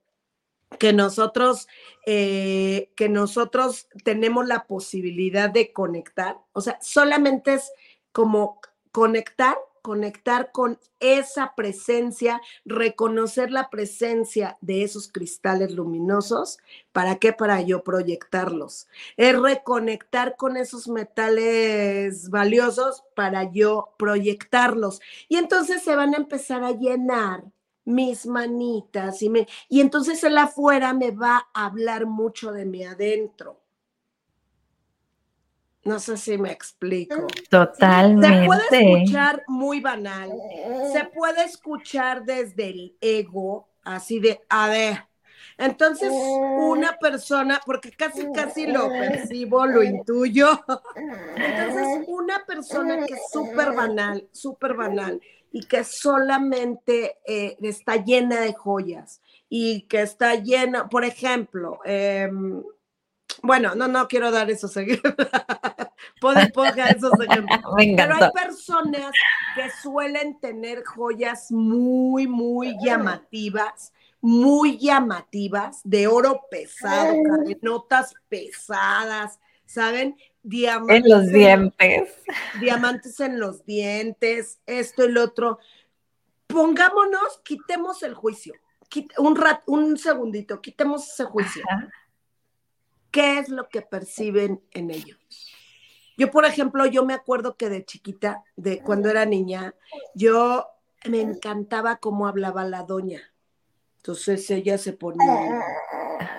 que 0.79 0.92
nosotros, 0.92 1.68
eh, 2.07 2.90
que 2.97 3.09
nosotros 3.09 3.88
tenemos 4.05 4.47
la 4.47 4.66
posibilidad 4.66 5.51
de 5.51 5.73
conectar. 5.73 6.38
O 6.53 6.62
sea, 6.62 6.79
solamente 6.81 7.55
es 7.55 7.71
como 8.12 8.61
conectar 8.90 9.57
conectar 9.83 10.53
con 10.53 10.79
esa 11.01 11.55
presencia, 11.55 12.40
reconocer 12.64 13.51
la 13.51 13.68
presencia 13.68 14.57
de 14.61 14.85
esos 14.85 15.09
cristales 15.11 15.73
luminosos. 15.73 16.59
¿Para 16.92 17.16
qué? 17.16 17.33
Para 17.33 17.61
yo 17.61 17.83
proyectarlos. 17.83 18.88
Es 19.16 19.38
reconectar 19.38 20.37
con 20.37 20.57
esos 20.57 20.88
metales 20.88 22.31
valiosos 22.31 23.05
para 23.14 23.51
yo 23.51 23.95
proyectarlos. 23.99 25.01
Y 25.29 25.37
entonces 25.37 25.83
se 25.83 25.97
van 25.97 26.14
a 26.14 26.18
empezar 26.18 26.64
a 26.64 26.73
llenar 26.73 27.45
mis 27.85 28.27
manitas 28.27 29.23
y, 29.23 29.29
me, 29.29 29.49
y 29.68 29.81
entonces 29.81 30.23
el 30.25 30.38
afuera 30.38 30.95
me 30.95 31.11
va 31.11 31.49
a 31.53 31.66
hablar 31.66 32.07
mucho 32.07 32.53
de 32.53 32.64
mi 32.64 32.85
adentro. 32.85 33.62
No 35.85 35.99
sé 35.99 36.16
si 36.16 36.38
me 36.38 36.53
explico. 36.53 37.27
Totalmente. 37.51 38.40
Se 38.40 38.47
puede 38.47 39.01
escuchar 39.01 39.42
muy 39.49 39.81
banal. 39.81 40.33
Se 40.92 41.05
puede 41.07 41.45
escuchar 41.45 42.25
desde 42.25 42.68
el 42.68 42.97
ego, 43.01 43.68
así 43.83 44.21
de, 44.21 44.40
a 44.49 44.68
ver. 44.68 45.05
Entonces, 45.59 46.11
una 46.11 46.97
persona, 46.99 47.61
porque 47.66 47.90
casi, 47.90 48.31
casi 48.33 48.66
lo 48.66 48.88
percibo, 48.88 49.66
lo 49.66 49.83
intuyo. 49.83 50.64
Entonces, 51.37 52.05
una 52.09 52.45
persona 52.47 53.05
que 53.05 53.14
es 53.14 53.31
súper 53.33 53.73
banal, 53.73 54.29
súper 54.33 54.75
banal, 54.75 55.21
y 55.51 55.64
que 55.66 55.85
solamente 55.85 57.18
eh, 57.27 57.57
está 57.61 57.97
llena 57.97 58.40
de 58.40 58.55
joyas, 58.55 59.21
y 59.49 59.83
que 59.83 60.03
está 60.03 60.37
llena, 60.37 60.88
por 60.88 61.05
ejemplo, 61.05 61.81
eh, 61.85 62.31
bueno, 63.42 63.75
no, 63.75 63.88
no 63.88 64.09
quiero 64.09 64.31
dar 64.31 64.51
esos 64.51 64.77
ejemplos. 64.77 65.14
Puedo 66.21 66.38
esos 66.40 67.12
ejemplos. 67.21 67.61
Pero 67.77 68.14
hay 68.14 68.31
personas 68.33 69.12
que 69.55 69.71
suelen 69.83 70.38
tener 70.38 70.85
joyas 70.85 71.51
muy, 71.51 72.27
muy 72.27 72.77
llamativas, 72.85 73.92
muy 74.21 74.79
llamativas, 74.79 75.81
de 75.85 76.07
oro 76.07 76.42
pesado, 76.51 77.14
notas 77.61 78.14
pesadas, 78.29 79.40
¿saben? 79.64 80.16
Diamantes 80.42 81.05
en 81.05 81.11
los 81.11 81.27
dientes. 81.29 82.23
Diamantes 82.61 83.21
en 83.21 83.38
los 83.38 83.64
dientes, 83.64 84.61
esto 84.66 85.05
y 85.05 85.12
lo 85.12 85.25
otro. 85.25 85.59
Pongámonos, 86.47 87.40
quitemos 87.45 88.03
el 88.03 88.14
juicio. 88.14 88.55
un, 89.18 89.37
rat, 89.37 89.62
un 89.66 89.97
segundito, 89.97 90.61
quitemos 90.61 91.09
ese 91.09 91.25
juicio. 91.25 91.62
¿Qué 93.12 93.38
es 93.38 93.48
lo 93.51 93.68
que 93.68 93.83
perciben 93.83 94.61
en 94.72 94.90
ellos? 94.90 95.18
Yo, 96.16 96.31
por 96.31 96.44
ejemplo, 96.44 96.87
yo 96.87 97.05
me 97.05 97.14
acuerdo 97.14 97.57
que 97.57 97.68
de 97.68 97.85
chiquita, 97.85 98.42
de 98.57 98.81
cuando 98.81 99.09
era 99.11 99.25
niña, 99.25 99.75
yo 100.14 100.66
me 101.09 101.20
encantaba 101.20 101.96
cómo 101.96 102.27
hablaba 102.27 102.64
la 102.64 102.83
doña. 102.83 103.20
Entonces 103.98 104.51
ella 104.51 104.79
se 104.79 104.94
ponía 104.94 105.62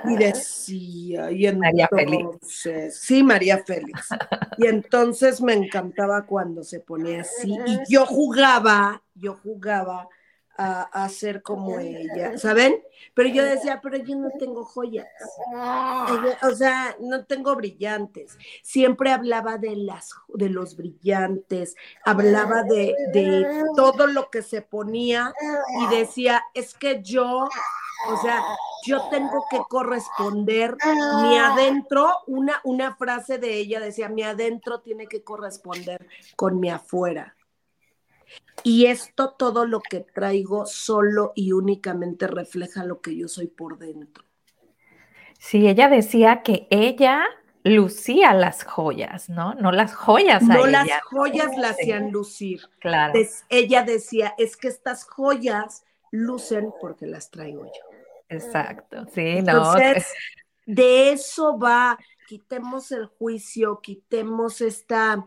y 0.05 0.17
decía, 0.17 1.31
y 1.31 1.45
entonces, 1.45 1.59
María 1.59 1.87
Félix. 1.87 2.99
sí, 2.99 3.23
María 3.23 3.63
Félix. 3.63 4.09
Y 4.57 4.67
entonces 4.67 5.41
me 5.41 5.53
encantaba 5.53 6.25
cuando 6.25 6.63
se 6.63 6.79
ponía 6.79 7.21
así. 7.21 7.55
Y 7.65 7.79
yo 7.87 8.05
jugaba, 8.05 9.01
yo 9.15 9.35
jugaba 9.35 10.09
a, 10.55 11.09
ser 11.09 11.41
como 11.41 11.79
ella, 11.79 12.37
¿saben? 12.37 12.81
Pero 13.13 13.29
yo 13.29 13.43
decía, 13.43 13.79
pero 13.81 13.97
yo 13.97 14.15
no 14.15 14.29
tengo 14.39 14.63
joyas, 14.65 15.07
o 16.41 16.55
sea, 16.55 16.95
no 16.99 17.25
tengo 17.25 17.55
brillantes. 17.55 18.37
Siempre 18.61 19.11
hablaba 19.11 19.57
de 19.57 19.75
las 19.75 20.11
de 20.29 20.49
los 20.49 20.75
brillantes, 20.75 21.75
hablaba 22.05 22.63
de, 22.63 22.95
de 23.13 23.63
todo 23.75 24.07
lo 24.07 24.29
que 24.29 24.41
se 24.41 24.61
ponía 24.61 25.33
y 25.81 25.95
decía, 25.95 26.43
es 26.53 26.73
que 26.73 27.01
yo, 27.03 27.47
o 28.09 28.17
sea, 28.21 28.41
yo 28.85 29.09
tengo 29.09 29.45
que 29.49 29.61
corresponder 29.69 30.75
mi 31.21 31.37
adentro, 31.37 32.11
una, 32.27 32.59
una 32.63 32.95
frase 32.95 33.37
de 33.37 33.57
ella 33.57 33.79
decía, 33.79 34.09
mi 34.09 34.23
adentro 34.23 34.81
tiene 34.81 35.07
que 35.07 35.23
corresponder 35.23 36.07
con 36.35 36.59
mi 36.59 36.69
afuera. 36.69 37.35
Y 38.63 38.85
esto, 38.85 39.31
todo 39.31 39.65
lo 39.65 39.81
que 39.81 40.01
traigo, 40.01 40.65
solo 40.65 41.33
y 41.35 41.51
únicamente 41.51 42.27
refleja 42.27 42.85
lo 42.85 43.01
que 43.01 43.15
yo 43.15 43.27
soy 43.27 43.47
por 43.47 43.77
dentro. 43.77 44.23
Sí, 45.37 45.67
ella 45.67 45.89
decía 45.89 46.41
que 46.41 46.67
ella 46.69 47.25
lucía 47.63 48.33
las 48.33 48.63
joyas, 48.63 49.29
¿no? 49.29 49.53
No 49.55 49.71
las 49.71 49.93
joyas. 49.93 50.43
no 50.43 50.65
las 50.65 50.87
joyas 51.03 51.57
la 51.57 51.69
hacían 51.69 52.11
lucir. 52.11 52.61
Claro. 52.79 53.13
ella 53.49 53.83
decía, 53.83 54.33
es 54.37 54.55
que 54.55 54.67
estas 54.67 55.05
joyas 55.05 55.83
lucen 56.11 56.73
porque 56.79 57.07
las 57.07 57.31
traigo 57.31 57.65
yo. 57.65 57.97
Exacto, 58.29 59.05
sí, 59.13 59.41
no. 59.41 59.73
De 60.65 61.11
eso 61.11 61.59
va, 61.59 61.97
quitemos 62.27 62.91
el 62.91 63.07
juicio, 63.07 63.81
quitemos 63.81 64.61
esta 64.61 65.25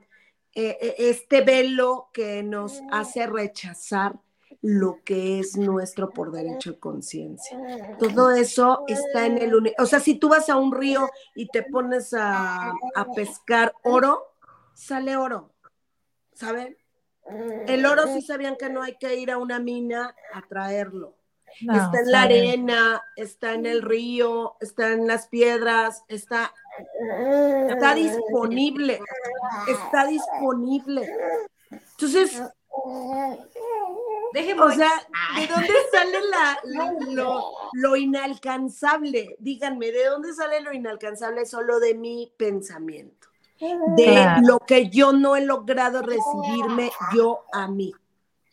eh, 0.56 0.78
eh, 0.80 0.94
este 0.98 1.42
velo 1.42 2.08
que 2.14 2.42
nos 2.42 2.80
hace 2.90 3.26
rechazar 3.26 4.18
lo 4.62 5.00
que 5.04 5.38
es 5.38 5.58
nuestro 5.58 6.08
por 6.10 6.32
derecho 6.32 6.72
de 6.72 6.78
conciencia. 6.78 7.58
Todo 7.98 8.30
eso 8.30 8.84
está 8.88 9.26
en 9.26 9.36
el... 9.36 9.74
O 9.78 9.86
sea, 9.86 10.00
si 10.00 10.14
tú 10.14 10.30
vas 10.30 10.48
a 10.48 10.56
un 10.56 10.72
río 10.72 11.10
y 11.34 11.46
te 11.48 11.62
pones 11.62 12.14
a, 12.14 12.72
a 12.94 13.04
pescar 13.14 13.74
oro, 13.84 14.32
sale 14.72 15.16
oro, 15.16 15.52
¿saben? 16.32 16.76
El 17.66 17.84
oro 17.84 18.06
sí 18.06 18.22
sabían 18.22 18.56
que 18.56 18.70
no 18.70 18.82
hay 18.82 18.96
que 18.96 19.14
ir 19.16 19.30
a 19.30 19.36
una 19.36 19.58
mina 19.58 20.14
a 20.32 20.42
traerlo. 20.48 21.16
está 21.60 22.00
en 22.00 22.10
la 22.10 22.22
arena, 22.22 23.02
está 23.16 23.52
en 23.54 23.66
el 23.66 23.82
río, 23.82 24.56
está 24.60 24.92
en 24.92 25.06
las 25.06 25.28
piedras, 25.28 26.02
está, 26.08 26.54
está 27.68 27.94
disponible, 27.94 29.00
está 29.68 30.06
disponible. 30.06 31.08
Entonces, 31.70 32.42
o 32.72 34.70
sea, 34.70 34.90
¿de 35.36 35.46
dónde 35.46 35.74
sale 35.90 36.18
la, 36.30 36.58
lo, 37.72 37.96
inalcanzable? 37.96 39.36
Díganme, 39.38 39.90
¿de 39.92 40.04
dónde 40.06 40.32
sale 40.32 40.60
lo 40.60 40.72
inalcanzable? 40.72 41.46
Solo 41.46 41.80
de 41.80 41.94
mi 41.94 42.32
pensamiento 42.36 43.28
de 43.58 44.26
lo 44.42 44.58
que 44.58 44.90
yo 44.90 45.12
no 45.12 45.36
he 45.36 45.44
logrado 45.44 46.02
recibirme 46.02 46.90
yo 47.14 47.44
a 47.52 47.68
mí. 47.68 47.92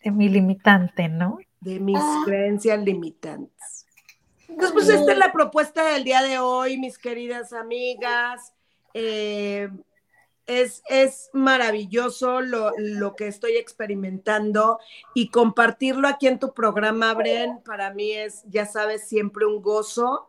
De 0.04 0.12
mi 0.12 0.30
limitante, 0.30 1.10
¿no? 1.10 1.40
De 1.60 1.80
mis 1.80 2.00
creencias 2.26 2.82
limitantes. 2.84 3.73
Entonces, 4.54 4.74
pues 4.74 4.90
esta 4.90 5.12
es 5.12 5.18
la 5.18 5.32
propuesta 5.32 5.84
del 5.84 6.04
día 6.04 6.22
de 6.22 6.38
hoy, 6.38 6.78
mis 6.78 7.00
queridas 7.00 7.54
amigas. 7.54 8.54
Eh, 8.94 9.68
es, 10.46 10.84
es, 10.90 11.32
maravilloso 11.34 12.42
lo, 12.42 12.72
lo, 12.78 13.16
que 13.16 13.28
estoy 13.28 13.56
experimentando 13.56 14.80
y 15.16 15.30
compartirlo 15.30 16.08
aquí 16.08 16.28
en 16.28 16.38
tu 16.38 16.54
programa, 16.54 17.14
Bren, 17.16 17.64
para 17.64 17.92
mí 17.94 18.12
es, 18.12 18.44
ya 18.48 18.66
sabes, 18.66 19.08
siempre 19.08 19.46
un 19.46 19.62
gozo. 19.62 20.28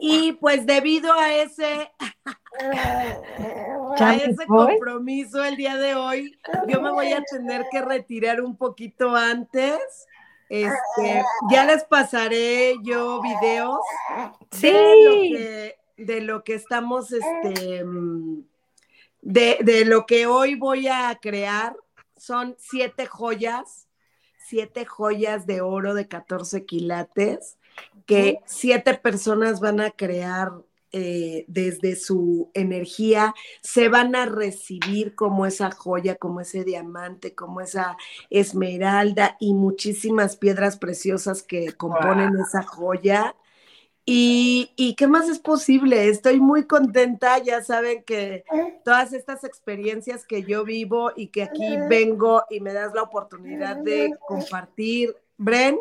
Y 0.00 0.32
pues 0.32 0.66
debido 0.66 1.12
a 1.12 1.32
ese, 1.32 1.92
a 3.98 4.14
ese 4.16 4.46
compromiso 4.46 5.44
el 5.44 5.56
día 5.56 5.76
de 5.76 5.94
hoy, 5.94 6.36
yo 6.66 6.80
me 6.80 6.90
voy 6.90 7.12
a 7.12 7.22
tener 7.22 7.66
que 7.70 7.82
retirar 7.82 8.40
un 8.40 8.56
poquito 8.56 9.14
antes. 9.14 10.08
Este, 10.52 11.24
ya 11.50 11.64
les 11.64 11.82
pasaré 11.84 12.74
yo 12.82 13.22
videos 13.22 13.80
de, 14.60 15.04
lo 15.04 15.12
que, 15.22 15.78
de 15.96 16.20
lo 16.20 16.44
que 16.44 16.54
estamos, 16.54 17.10
este, 17.10 17.82
de, 19.22 19.58
de 19.62 19.84
lo 19.86 20.04
que 20.04 20.26
hoy 20.26 20.54
voy 20.54 20.88
a 20.88 21.18
crear. 21.22 21.74
Son 22.18 22.54
siete 22.58 23.06
joyas, 23.06 23.88
siete 24.46 24.84
joyas 24.84 25.46
de 25.46 25.62
oro 25.62 25.94
de 25.94 26.06
14 26.06 26.66
quilates 26.66 27.56
que 28.04 28.40
siete 28.44 28.92
personas 28.92 29.58
van 29.58 29.80
a 29.80 29.90
crear 29.90 30.52
eh, 30.92 31.44
desde 31.48 31.96
su 31.96 32.50
energía, 32.52 33.34
se 33.62 33.88
van 33.88 34.14
a 34.14 34.26
recibir 34.26 35.14
como 35.14 35.46
esa 35.46 35.70
joya, 35.70 36.16
como 36.16 36.40
ese 36.40 36.64
diamante, 36.64 37.34
como 37.34 37.62
esa 37.62 37.96
esmeralda 38.28 39.36
y 39.40 39.54
muchísimas 39.54 40.36
piedras 40.36 40.76
preciosas 40.76 41.42
que 41.42 41.72
componen 41.72 42.36
esa 42.36 42.62
joya. 42.62 43.34
Y, 44.04 44.72
y, 44.76 44.94
qué 44.96 45.06
más 45.06 45.28
es 45.28 45.38
posible? 45.38 46.08
Estoy 46.08 46.40
muy 46.40 46.66
contenta, 46.66 47.38
ya 47.38 47.62
saben 47.62 48.02
que 48.02 48.44
todas 48.84 49.12
estas 49.12 49.44
experiencias 49.44 50.26
que 50.26 50.42
yo 50.42 50.64
vivo 50.64 51.12
y 51.14 51.28
que 51.28 51.44
aquí 51.44 51.76
vengo 51.88 52.42
y 52.50 52.60
me 52.60 52.72
das 52.72 52.92
la 52.94 53.02
oportunidad 53.02 53.76
de 53.76 54.12
compartir, 54.26 55.16
Bren, 55.38 55.78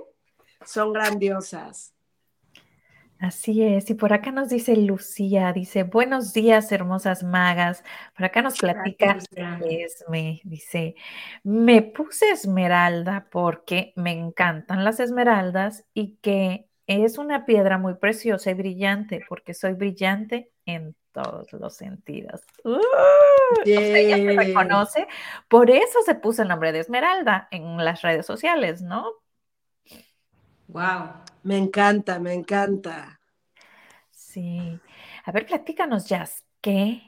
son 0.66 0.94
grandiosas. 0.94 1.91
Así 3.22 3.64
es, 3.64 3.88
y 3.92 3.94
por 3.94 4.14
acá 4.14 4.32
nos 4.32 4.50
dice 4.50 4.76
Lucía, 4.76 5.54
dice, 5.54 5.84
buenos 5.84 6.34
días, 6.34 6.72
hermosas 6.72 7.22
magas. 7.22 7.84
Por 8.18 8.26
acá 8.26 8.42
nos 8.42 8.58
platica 8.58 9.16
Esme, 9.70 10.42
dice, 10.44 10.96
me 11.44 11.84
puse 11.84 12.32
esmeralda 12.32 13.28
porque 13.32 13.94
me 13.96 14.12
encantan 14.12 14.84
las 14.84 15.00
esmeraldas 15.00 15.86
y 15.94 16.16
que 16.16 16.68
es 16.88 17.20
una 17.20 17.46
piedra 17.46 17.78
muy 17.78 17.94
preciosa 17.94 18.50
y 18.50 18.56
brillante, 18.56 19.24
porque 19.30 19.54
soy 19.54 19.74
brillante 19.74 20.50
en 20.66 20.96
todos 21.12 21.54
los 21.54 21.76
sentidos. 21.76 22.42
¡Uh! 22.64 22.80
ella 23.66 24.18
se 24.18 24.36
reconoce, 24.36 25.08
por 25.48 25.70
eso 25.70 26.02
se 26.06 26.16
puso 26.16 26.42
el 26.42 26.48
nombre 26.48 26.72
de 26.72 26.80
Esmeralda 26.80 27.48
en 27.52 27.78
las 27.78 28.02
redes 28.02 28.26
sociales, 28.26 28.82
¿no? 28.82 29.21
Wow. 30.72 31.24
Me 31.44 31.58
encanta, 31.58 32.20
me 32.20 32.34
encanta. 32.34 33.20
Sí. 34.12 34.80
A 35.26 35.32
ver, 35.32 35.46
platícanos, 35.46 36.08
Jazz, 36.08 36.46
¿qué 36.62 37.02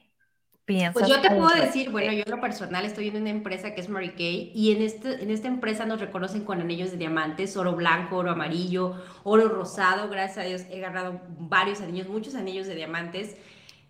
piensas? 0.66 0.94
Pues 0.94 1.08
yo 1.08 1.22
te 1.22 1.30
puedo 1.30 1.50
decir, 1.50 1.90
bueno, 1.90 2.12
yo 2.12 2.24
en 2.26 2.32
lo 2.32 2.42
personal 2.42 2.84
estoy 2.86 3.08
en 3.08 3.18
una 3.18 3.30
empresa 3.30 3.74
que 3.74 3.82
es 3.82 3.90
Mary 3.90 4.12
Kay 4.12 4.52
y 4.54 4.72
en, 4.72 4.82
este, 4.82 5.24
en 5.24 5.32
esta 5.32 5.48
empresa 5.48 5.86
nos 5.86 6.02
reconocen 6.02 6.44
con 6.44 6.60
anillos 6.60 6.92
de 6.92 6.98
diamantes, 6.98 7.56
oro 7.56 7.76
blanco, 7.76 8.18
oro 8.18 8.32
amarillo, 8.32 9.02
oro 9.24 9.48
rosado. 9.48 10.10
Gracias 10.10 10.38
a 10.40 10.48
Dios 10.48 10.64
he 10.70 10.80
ganado 10.80 11.22
varios 11.40 11.82
anillos, 11.82 12.08
muchos 12.08 12.36
anillos 12.36 12.68
de 12.68 12.76
diamantes. 12.76 13.38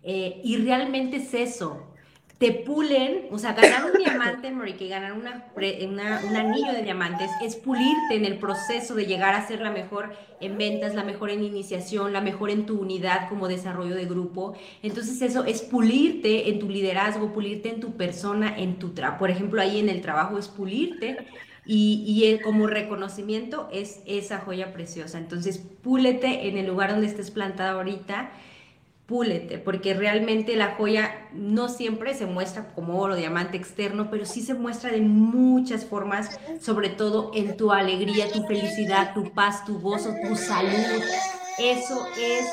Eh, 0.02 0.40
y 0.44 0.58
realmente 0.58 1.16
es 1.16 1.32
eso, 1.34 1.93
te 2.38 2.50
pulen, 2.50 3.28
o 3.30 3.38
sea, 3.38 3.52
ganar 3.52 3.84
un 3.84 3.96
diamante 3.96 4.48
en 4.48 4.76
que 4.76 4.88
ganar 4.88 5.12
una, 5.12 5.44
un 5.56 6.36
anillo 6.36 6.72
de 6.72 6.82
diamantes, 6.82 7.30
es 7.40 7.54
pulirte 7.54 8.16
en 8.16 8.24
el 8.24 8.38
proceso 8.38 8.94
de 8.96 9.06
llegar 9.06 9.34
a 9.34 9.46
ser 9.46 9.60
la 9.60 9.70
mejor 9.70 10.12
en 10.40 10.58
ventas, 10.58 10.94
la 10.94 11.04
mejor 11.04 11.30
en 11.30 11.44
iniciación, 11.44 12.12
la 12.12 12.20
mejor 12.20 12.50
en 12.50 12.66
tu 12.66 12.80
unidad 12.80 13.28
como 13.28 13.46
desarrollo 13.46 13.94
de 13.94 14.06
grupo. 14.06 14.54
Entonces 14.82 15.22
eso 15.22 15.44
es 15.44 15.62
pulirte 15.62 16.50
en 16.50 16.58
tu 16.58 16.68
liderazgo, 16.68 17.32
pulirte 17.32 17.68
en 17.68 17.80
tu 17.80 17.92
persona, 17.92 18.58
en 18.58 18.78
tu 18.78 18.90
trabajo. 18.90 19.20
Por 19.20 19.30
ejemplo, 19.30 19.60
ahí 19.60 19.78
en 19.78 19.88
el 19.88 20.00
trabajo 20.00 20.36
es 20.36 20.48
pulirte. 20.48 21.18
Y, 21.66 22.04
y 22.06 22.40
como 22.42 22.66
reconocimiento 22.66 23.70
es 23.72 24.02
esa 24.04 24.40
joya 24.40 24.74
preciosa. 24.74 25.16
Entonces, 25.16 25.56
púlete 25.82 26.48
en 26.48 26.58
el 26.58 26.66
lugar 26.66 26.90
donde 26.90 27.06
estés 27.06 27.30
plantada 27.30 27.70
ahorita 27.70 28.32
púlete, 29.06 29.58
porque 29.58 29.92
realmente 29.92 30.56
la 30.56 30.74
joya 30.76 31.28
no 31.32 31.68
siempre 31.68 32.14
se 32.14 32.26
muestra 32.26 32.72
como 32.74 32.98
oro, 32.98 33.16
diamante 33.16 33.56
externo, 33.56 34.08
pero 34.10 34.24
sí 34.24 34.40
se 34.40 34.54
muestra 34.54 34.90
de 34.90 35.02
muchas 35.02 35.84
formas, 35.84 36.38
sobre 36.60 36.88
todo 36.88 37.30
en 37.34 37.56
tu 37.56 37.70
alegría, 37.70 38.32
tu 38.32 38.46
felicidad, 38.46 39.12
tu 39.12 39.32
paz, 39.32 39.64
tu 39.66 39.78
gozo, 39.78 40.14
tu 40.26 40.34
salud. 40.36 41.02
Eso 41.58 42.06
es 42.18 42.46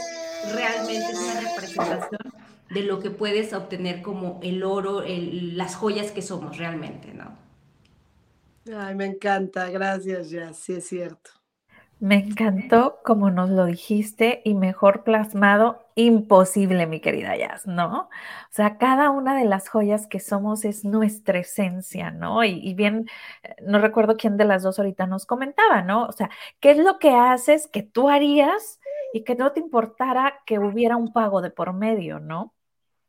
realmente 0.54 1.08
una 1.18 1.42
representación 1.42 2.34
de 2.70 2.84
lo 2.84 3.00
que 3.00 3.12
puedes 3.12 3.54
obtener 3.54 4.02
como 4.02 4.40
el 4.44 4.64
oro, 4.64 5.04
las 5.06 5.76
joyas 5.76 6.12
que 6.12 6.22
somos 6.22 6.58
realmente, 6.58 7.14
¿no? 7.14 7.38
Ay, 8.78 8.96
me 8.96 9.06
encanta, 9.06 9.70
gracias, 9.70 10.30
ya, 10.30 10.54
sí 10.54 10.74
es 10.74 10.88
cierto. 10.88 11.41
Me 12.02 12.16
encantó 12.16 13.00
como 13.04 13.30
nos 13.30 13.52
lo 13.52 13.66
dijiste 13.66 14.42
y 14.44 14.56
mejor 14.56 15.04
plasmado, 15.04 15.86
imposible, 15.94 16.88
mi 16.88 17.00
querida 17.00 17.38
Jazz, 17.38 17.68
¿no? 17.68 18.06
O 18.06 18.10
sea, 18.50 18.80
cada 18.80 19.12
una 19.12 19.36
de 19.38 19.46
las 19.46 19.70
joyas 19.70 20.08
que 20.08 20.20
somos 20.20 20.66
es 20.66 20.84
nuestra 20.84 21.38
esencia, 21.38 22.10
¿no? 22.10 22.44
Y, 22.44 22.74
bien, 22.74 23.08
eh, 23.44 23.56
no 23.68 23.78
recuerdo 23.78 24.18
quién 24.18 24.36
de 24.36 24.46
las 24.46 24.64
dos 24.64 24.80
ahorita 24.80 25.06
nos 25.06 25.28
comentaba, 25.28 25.84
¿no? 25.84 26.06
O 26.08 26.12
sea, 26.12 26.32
¿qué 26.60 26.72
es 26.72 26.80
lo 26.80 26.98
que 26.98 27.12
haces 27.12 27.68
que 27.68 27.84
tú 27.84 28.10
harías 28.10 28.80
y 29.14 29.24
que 29.24 29.36
no 29.36 29.52
te 29.52 29.60
importara 29.60 30.40
que 30.48 30.58
hubiera 30.58 30.98
un 30.98 31.14
pago 31.14 31.42
de 31.44 31.52
por 31.52 31.72
medio, 31.74 32.20
¿no? 32.20 32.56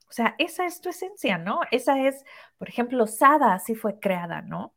O 0.08 0.12
sea, 0.12 0.34
esa 0.38 0.66
es 0.66 0.82
tu 0.82 0.90
esencia, 0.90 1.38
¿no? 1.38 1.60
Esa 1.70 2.06
es, 2.06 2.24
por 2.58 2.68
ejemplo, 2.68 3.06
Sada 3.06 3.54
así 3.54 3.74
fue 3.74 3.98
creada, 4.00 4.42
¿no? 4.42 4.74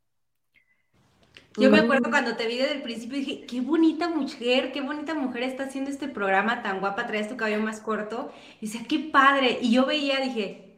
Yo 1.56 1.70
me 1.70 1.78
acuerdo 1.78 2.10
cuando 2.10 2.36
te 2.36 2.46
vi 2.46 2.58
desde 2.58 2.74
el 2.74 2.82
principio 2.82 3.18
dije, 3.18 3.46
qué 3.46 3.60
bonita 3.60 4.08
mujer, 4.08 4.72
qué 4.72 4.82
bonita 4.82 5.14
mujer 5.14 5.42
está 5.42 5.64
haciendo 5.64 5.90
este 5.90 6.06
programa 6.08 6.62
tan 6.62 6.80
guapa, 6.80 7.06
traes 7.06 7.28
tu 7.28 7.36
cabello 7.36 7.62
más 7.62 7.80
corto. 7.80 8.30
Y 8.60 8.66
decía, 8.66 8.82
qué 8.86 8.98
padre. 8.98 9.58
Y 9.62 9.72
yo 9.72 9.86
veía, 9.86 10.20
dije, 10.20 10.74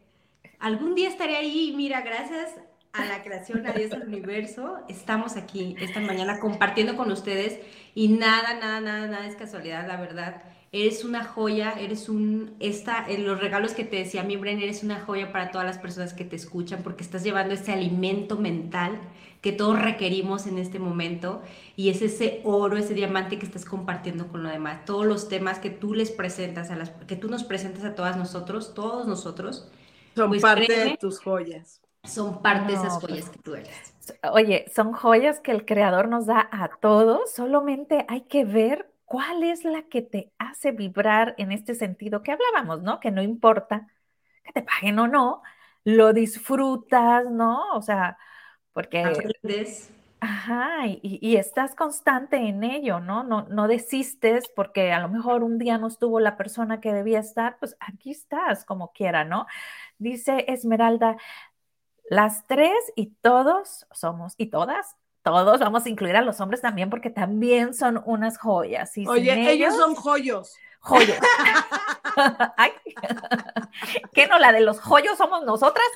algún 0.61 0.95
día 0.95 1.09
estaré 1.09 1.37
ahí. 1.37 1.72
Mira, 1.76 2.03
gracias 2.03 2.55
a 2.93 3.05
la 3.05 3.22
creación, 3.22 3.66
a 3.66 3.72
Dios, 3.72 3.93
al 3.93 4.07
universo, 4.07 4.79
estamos 4.89 5.37
aquí 5.37 5.76
esta 5.81 6.01
mañana 6.01 6.39
compartiendo 6.41 6.97
con 6.97 7.11
ustedes. 7.11 7.59
Y 7.95 8.09
nada, 8.09 8.55
nada, 8.55 8.81
nada, 8.81 9.07
nada 9.07 9.26
es 9.26 9.37
casualidad, 9.37 9.87
la 9.87 9.97
verdad. 10.01 10.43
Eres 10.70 11.05
una 11.05 11.24
joya, 11.24 11.72
eres 11.79 12.09
un, 12.09 12.55
esta, 12.61 13.05
en 13.09 13.26
los 13.26 13.41
regalos 13.41 13.72
que 13.72 13.85
te 13.85 13.97
decía 13.97 14.22
mi 14.22 14.37
Bren, 14.37 14.61
eres 14.61 14.83
una 14.83 15.01
joya 15.01 15.33
para 15.33 15.51
todas 15.51 15.66
las 15.66 15.79
personas 15.79 16.12
que 16.12 16.24
te 16.24 16.37
escuchan 16.37 16.83
porque 16.83 17.03
estás 17.03 17.24
llevando 17.24 17.55
ese 17.55 17.72
alimento 17.72 18.37
mental 18.37 19.01
que 19.41 19.53
todos 19.53 19.80
requerimos 19.80 20.47
en 20.47 20.59
este 20.59 20.78
momento 20.78 21.43
y 21.76 21.91
es 21.91 22.03
ese 22.03 22.41
oro, 22.45 22.76
ese 22.76 22.95
diamante 22.95 23.39
que 23.39 23.47
estás 23.47 23.64
compartiendo 23.64 24.28
con 24.28 24.43
lo 24.43 24.49
demás. 24.49 24.84
Todos 24.84 25.07
los 25.07 25.28
temas 25.28 25.59
que 25.59 25.70
tú 25.70 25.95
les 25.95 26.11
presentas 26.11 26.70
a 26.70 26.76
las, 26.76 26.91
que 26.91 27.16
tú 27.16 27.28
nos 27.28 27.45
presentas 27.45 27.84
a 27.84 27.95
todas 27.95 28.16
nosotros, 28.16 28.74
todos 28.74 29.07
nosotros. 29.07 29.70
Son 30.16 30.28
pues 30.28 30.43
parte 30.43 30.72
de 30.72 30.97
tus 30.97 31.20
joyas. 31.20 31.80
Son 32.05 32.43
parte 32.43 32.72
de 32.72 32.78
esas 32.78 32.99
joyas 32.99 33.28
que 33.28 33.39
tú 33.39 33.55
eres. 33.55 33.95
Oye, 34.32 34.64
son 34.74 34.93
joyas 34.93 35.41
que 35.41 35.53
el 35.53 35.64
creador 35.64 36.09
nos 36.09 36.26
da 36.26 36.49
a 36.51 36.68
todos, 36.80 37.32
solamente 37.32 38.07
hay 38.09 38.22
que 38.22 38.45
ver 38.45 38.91
cuál 39.05 39.43
es 39.43 39.64
la 39.64 39.82
que 39.82 40.03
te 40.03 40.32
hace 40.39 40.72
vibrar 40.72 41.34
en 41.39 41.53
este 41.53 41.74
sentido 41.74 42.22
que 42.22 42.32
hablábamos, 42.32 42.82
¿no? 42.82 43.01
Que 43.01 43.11
no 43.11 43.22
importa 43.22 43.89
que 44.45 44.53
te 44.53 44.62
paguen 44.62 44.99
o 44.99 45.09
no, 45.09 45.43
lo 45.84 46.12
disfrutas, 46.12 47.30
¿no? 47.30 47.72
O 47.74 47.82
sea, 47.82 48.18
porque... 48.72 49.02
Aprendes. 49.04 49.90
Ajá, 50.20 50.86
y, 50.86 51.36
estás 51.36 51.76
constante 51.76 52.36
en 52.36 52.64
ello, 52.64 52.98
¿no? 52.98 53.22
¿no? 53.22 53.42
No 53.50 53.68
desistes 53.68 54.48
porque 54.48 54.90
a 54.90 54.98
lo 54.98 55.08
mejor 55.08 55.44
un 55.44 55.58
día 55.58 55.78
no 55.78 55.86
estuvo 55.86 56.18
la 56.18 56.36
persona 56.36 56.80
que 56.80 56.92
debía 56.92 57.20
estar, 57.20 57.56
pues 57.60 57.76
aquí 57.78 58.10
estás 58.10 58.64
como 58.64 58.92
quiera, 58.92 59.24
¿no? 59.24 59.46
Dice 59.98 60.44
Esmeralda, 60.48 61.18
las 62.10 62.48
tres 62.48 62.74
y 62.96 63.14
todos 63.20 63.86
somos, 63.92 64.34
y 64.38 64.46
todas, 64.46 64.96
todos 65.22 65.60
vamos 65.60 65.86
a 65.86 65.88
incluir 65.88 66.16
a 66.16 66.22
los 66.22 66.40
hombres 66.40 66.62
también 66.62 66.90
porque 66.90 67.10
también 67.10 67.72
son 67.72 68.02
unas 68.04 68.38
joyas. 68.38 68.96
Y 68.98 69.06
Oye, 69.06 69.52
ellos, 69.52 69.76
son 69.76 69.94
joyos. 69.94 70.56
Joyos. 70.89 71.18
Ay, 72.57 72.72
¿Qué 74.14 74.26
no? 74.26 74.39
La 74.39 74.53
de 74.53 74.61
los 74.61 74.80
joyos 74.80 75.18
somos 75.18 75.45
nosotras. 75.45 75.86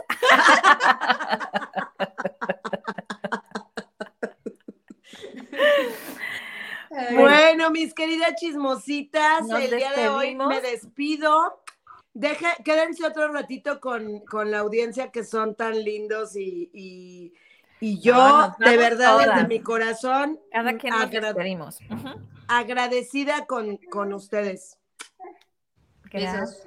Bueno, 7.14 7.70
mis 7.70 7.94
queridas 7.94 8.34
chismositas, 8.36 9.48
el 9.48 9.70
día 9.70 9.92
de 9.92 10.08
hoy 10.08 10.34
me 10.34 10.60
despido. 10.60 11.62
Deje, 12.12 12.46
quédense 12.62 13.06
otro 13.06 13.32
ratito 13.32 13.80
con, 13.80 14.22
la 14.44 14.58
audiencia 14.58 15.10
que 15.10 15.24
son 15.24 15.54
tan 15.54 15.82
lindos 15.82 16.36
y, 16.36 17.32
yo, 17.80 18.54
de 18.58 18.76
verdad, 18.76 19.18
desde 19.18 19.48
mi 19.48 19.60
corazón, 19.60 20.38
Cada 20.52 20.76
quien 20.76 20.92
agradecida 22.46 23.46
con, 23.46 23.78
con 23.90 24.12
ustedes. 24.12 24.78
Besos. 26.12 26.62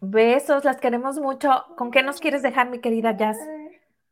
Besos, 0.00 0.64
las 0.64 0.78
queremos 0.78 1.18
mucho. 1.18 1.64
¿Con 1.76 1.90
qué 1.90 2.02
nos 2.02 2.20
quieres 2.20 2.42
dejar, 2.42 2.70
mi 2.70 2.80
querida 2.80 3.16
Jazz? 3.16 3.36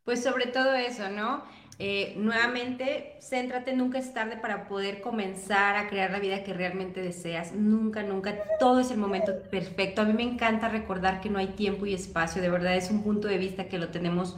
Pues 0.05 0.23
sobre 0.23 0.47
todo 0.47 0.75
eso, 0.75 1.09
¿no? 1.11 1.43
Eh, 1.79 2.15
nuevamente, 2.17 3.19
céntrate, 3.21 3.73
nunca 3.73 3.99
es 3.99 4.15
tarde 4.15 4.37
para 4.37 4.69
poder 4.69 5.01
comenzar 5.01 5.77
a 5.77 5.89
crear 5.89 6.11
la 6.11 6.21
vida 6.21 6.45
que 6.45 6.53
realmente 6.53 7.03
deseas. 7.03 7.53
Nunca, 7.53 8.03
nunca, 8.03 8.37
todo 8.61 8.81
es 8.81 8.91
el 8.91 8.99
momento 8.99 9.33
perfecto. 9.51 10.03
A 10.03 10.05
mí 10.05 10.13
me 10.13 10.23
encanta 10.23 10.69
recordar 10.69 11.21
que 11.21 11.31
no 11.31 11.39
hay 11.39 11.49
tiempo 11.49 11.87
y 11.87 11.95
espacio, 11.95 12.41
de 12.41 12.51
verdad 12.51 12.77
es 12.77 12.91
un 12.91 13.03
punto 13.03 13.27
de 13.27 13.39
vista 13.39 13.67
que 13.69 13.79
lo 13.79 13.89
tenemos 13.89 14.37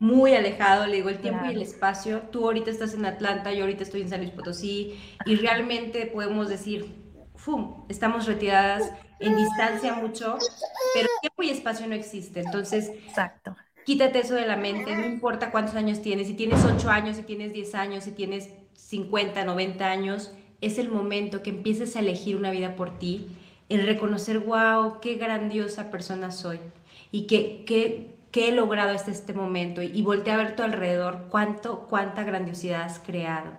muy 0.00 0.34
alejado, 0.34 0.86
le 0.88 0.96
digo, 0.96 1.10
el 1.10 1.18
tiempo 1.18 1.44
y 1.46 1.52
el 1.52 1.62
espacio. 1.62 2.22
Tú 2.32 2.46
ahorita 2.46 2.70
estás 2.70 2.94
en 2.94 3.06
Atlanta, 3.06 3.52
yo 3.52 3.62
ahorita 3.62 3.84
estoy 3.84 4.02
en 4.02 4.08
San 4.08 4.20
Luis 4.20 4.32
Potosí 4.32 5.00
y 5.24 5.36
realmente 5.36 6.06
podemos 6.06 6.48
decir, 6.48 7.01
¡fum!, 7.44 7.84
estamos 7.88 8.26
retiradas 8.26 8.90
en 9.20 9.36
distancia 9.36 9.94
mucho, 9.94 10.38
pero 10.94 11.08
tiempo 11.20 11.42
y 11.42 11.50
espacio 11.50 11.86
no 11.86 11.94
existe. 11.94 12.40
Entonces, 12.40 12.90
Exacto 13.06 13.56
Quítate 13.84 14.20
eso 14.20 14.34
de 14.34 14.46
la 14.46 14.56
mente, 14.56 14.94
no 14.94 15.04
importa 15.04 15.50
cuántos 15.50 15.74
años 15.74 16.02
tienes, 16.02 16.28
si 16.28 16.34
tienes 16.34 16.64
8 16.64 16.88
años, 16.88 17.16
si 17.16 17.24
tienes 17.24 17.52
10 17.52 17.74
años, 17.74 18.04
si 18.04 18.12
tienes 18.12 18.48
50, 18.74 19.44
90 19.44 19.90
años, 19.90 20.32
es 20.60 20.78
el 20.78 20.88
momento 20.88 21.42
que 21.42 21.50
empieces 21.50 21.96
a 21.96 21.98
elegir 21.98 22.36
una 22.36 22.52
vida 22.52 22.76
por 22.76 22.98
ti, 22.98 23.36
el 23.68 23.84
reconocer, 23.84 24.38
wow, 24.38 25.00
qué 25.00 25.16
grandiosa 25.16 25.90
persona 25.90 26.30
soy 26.30 26.60
y 27.10 27.26
qué, 27.26 27.64
qué, 27.66 28.14
qué 28.30 28.48
he 28.48 28.52
logrado 28.52 28.94
hasta 28.94 29.10
este 29.10 29.32
momento 29.32 29.82
y, 29.82 29.86
y 29.86 30.02
voltea 30.02 30.34
a 30.34 30.38
ver 30.38 30.54
tu 30.54 30.62
alrededor, 30.62 31.26
cuánto, 31.28 31.88
cuánta 31.88 32.22
grandiosidad 32.22 32.82
has 32.82 33.00
creado. 33.00 33.50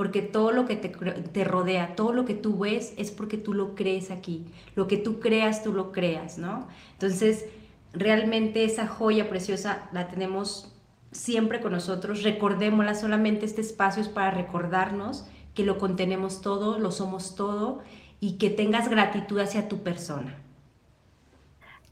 Porque 0.00 0.22
todo 0.22 0.50
lo 0.50 0.64
que 0.64 0.76
te, 0.76 1.44
rodea, 1.44 1.94
todo 1.94 2.14
lo 2.14 2.24
que 2.24 2.32
tú 2.32 2.60
ves 2.60 2.94
es 2.96 3.10
porque 3.10 3.36
tú 3.36 3.52
lo 3.52 3.74
crees 3.74 4.10
aquí. 4.10 4.46
Lo 4.74 4.88
que 4.88 4.96
tú 4.96 5.20
creas, 5.20 5.62
tú 5.62 5.74
lo 5.74 5.92
creas, 5.92 6.38
¿no? 6.38 6.68
Entonces, 6.92 7.44
realmente 7.92 8.64
esa 8.64 8.86
joya 8.86 9.28
preciosa 9.28 9.90
la 9.92 10.08
tenemos 10.08 10.72
siempre 11.12 11.60
con 11.60 11.72
nosotros. 11.72 12.22
Recordémosla, 12.22 12.94
solamente 12.94 13.44
este 13.44 13.60
espacio 13.60 14.02
es 14.02 14.08
para 14.08 14.30
recordarnos 14.30 15.26
que 15.54 15.64
lo 15.64 15.76
contenemos 15.76 16.40
todo, 16.40 16.78
lo 16.78 16.92
somos 16.92 17.34
todo 17.34 17.80
y 18.20 18.38
que 18.38 18.48
tengas 18.48 18.88
gratitud 18.88 19.38
hacia 19.38 19.68
tu 19.68 19.82
persona. 19.82 20.34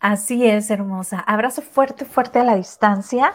Así 0.00 0.46
es, 0.46 0.70
hermosa. 0.70 1.20
Abrazo 1.20 1.60
fuerte, 1.60 2.06
fuerte 2.06 2.38
a 2.38 2.44
la 2.44 2.56
distancia 2.56 3.34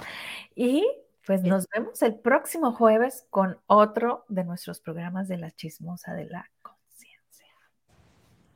y 0.55 0.83
pues 1.25 1.43
nos 1.43 1.67
vemos 1.69 2.01
el 2.01 2.15
próximo 2.15 2.73
jueves 2.73 3.25
con 3.29 3.59
otro 3.67 4.25
de 4.27 4.43
nuestros 4.43 4.79
programas 4.79 5.27
de 5.27 5.37
la 5.37 5.51
chismosa 5.51 6.13
de 6.13 6.25
la 6.25 6.49
conciencia. 6.61 7.47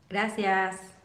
Gracias. 0.10 0.97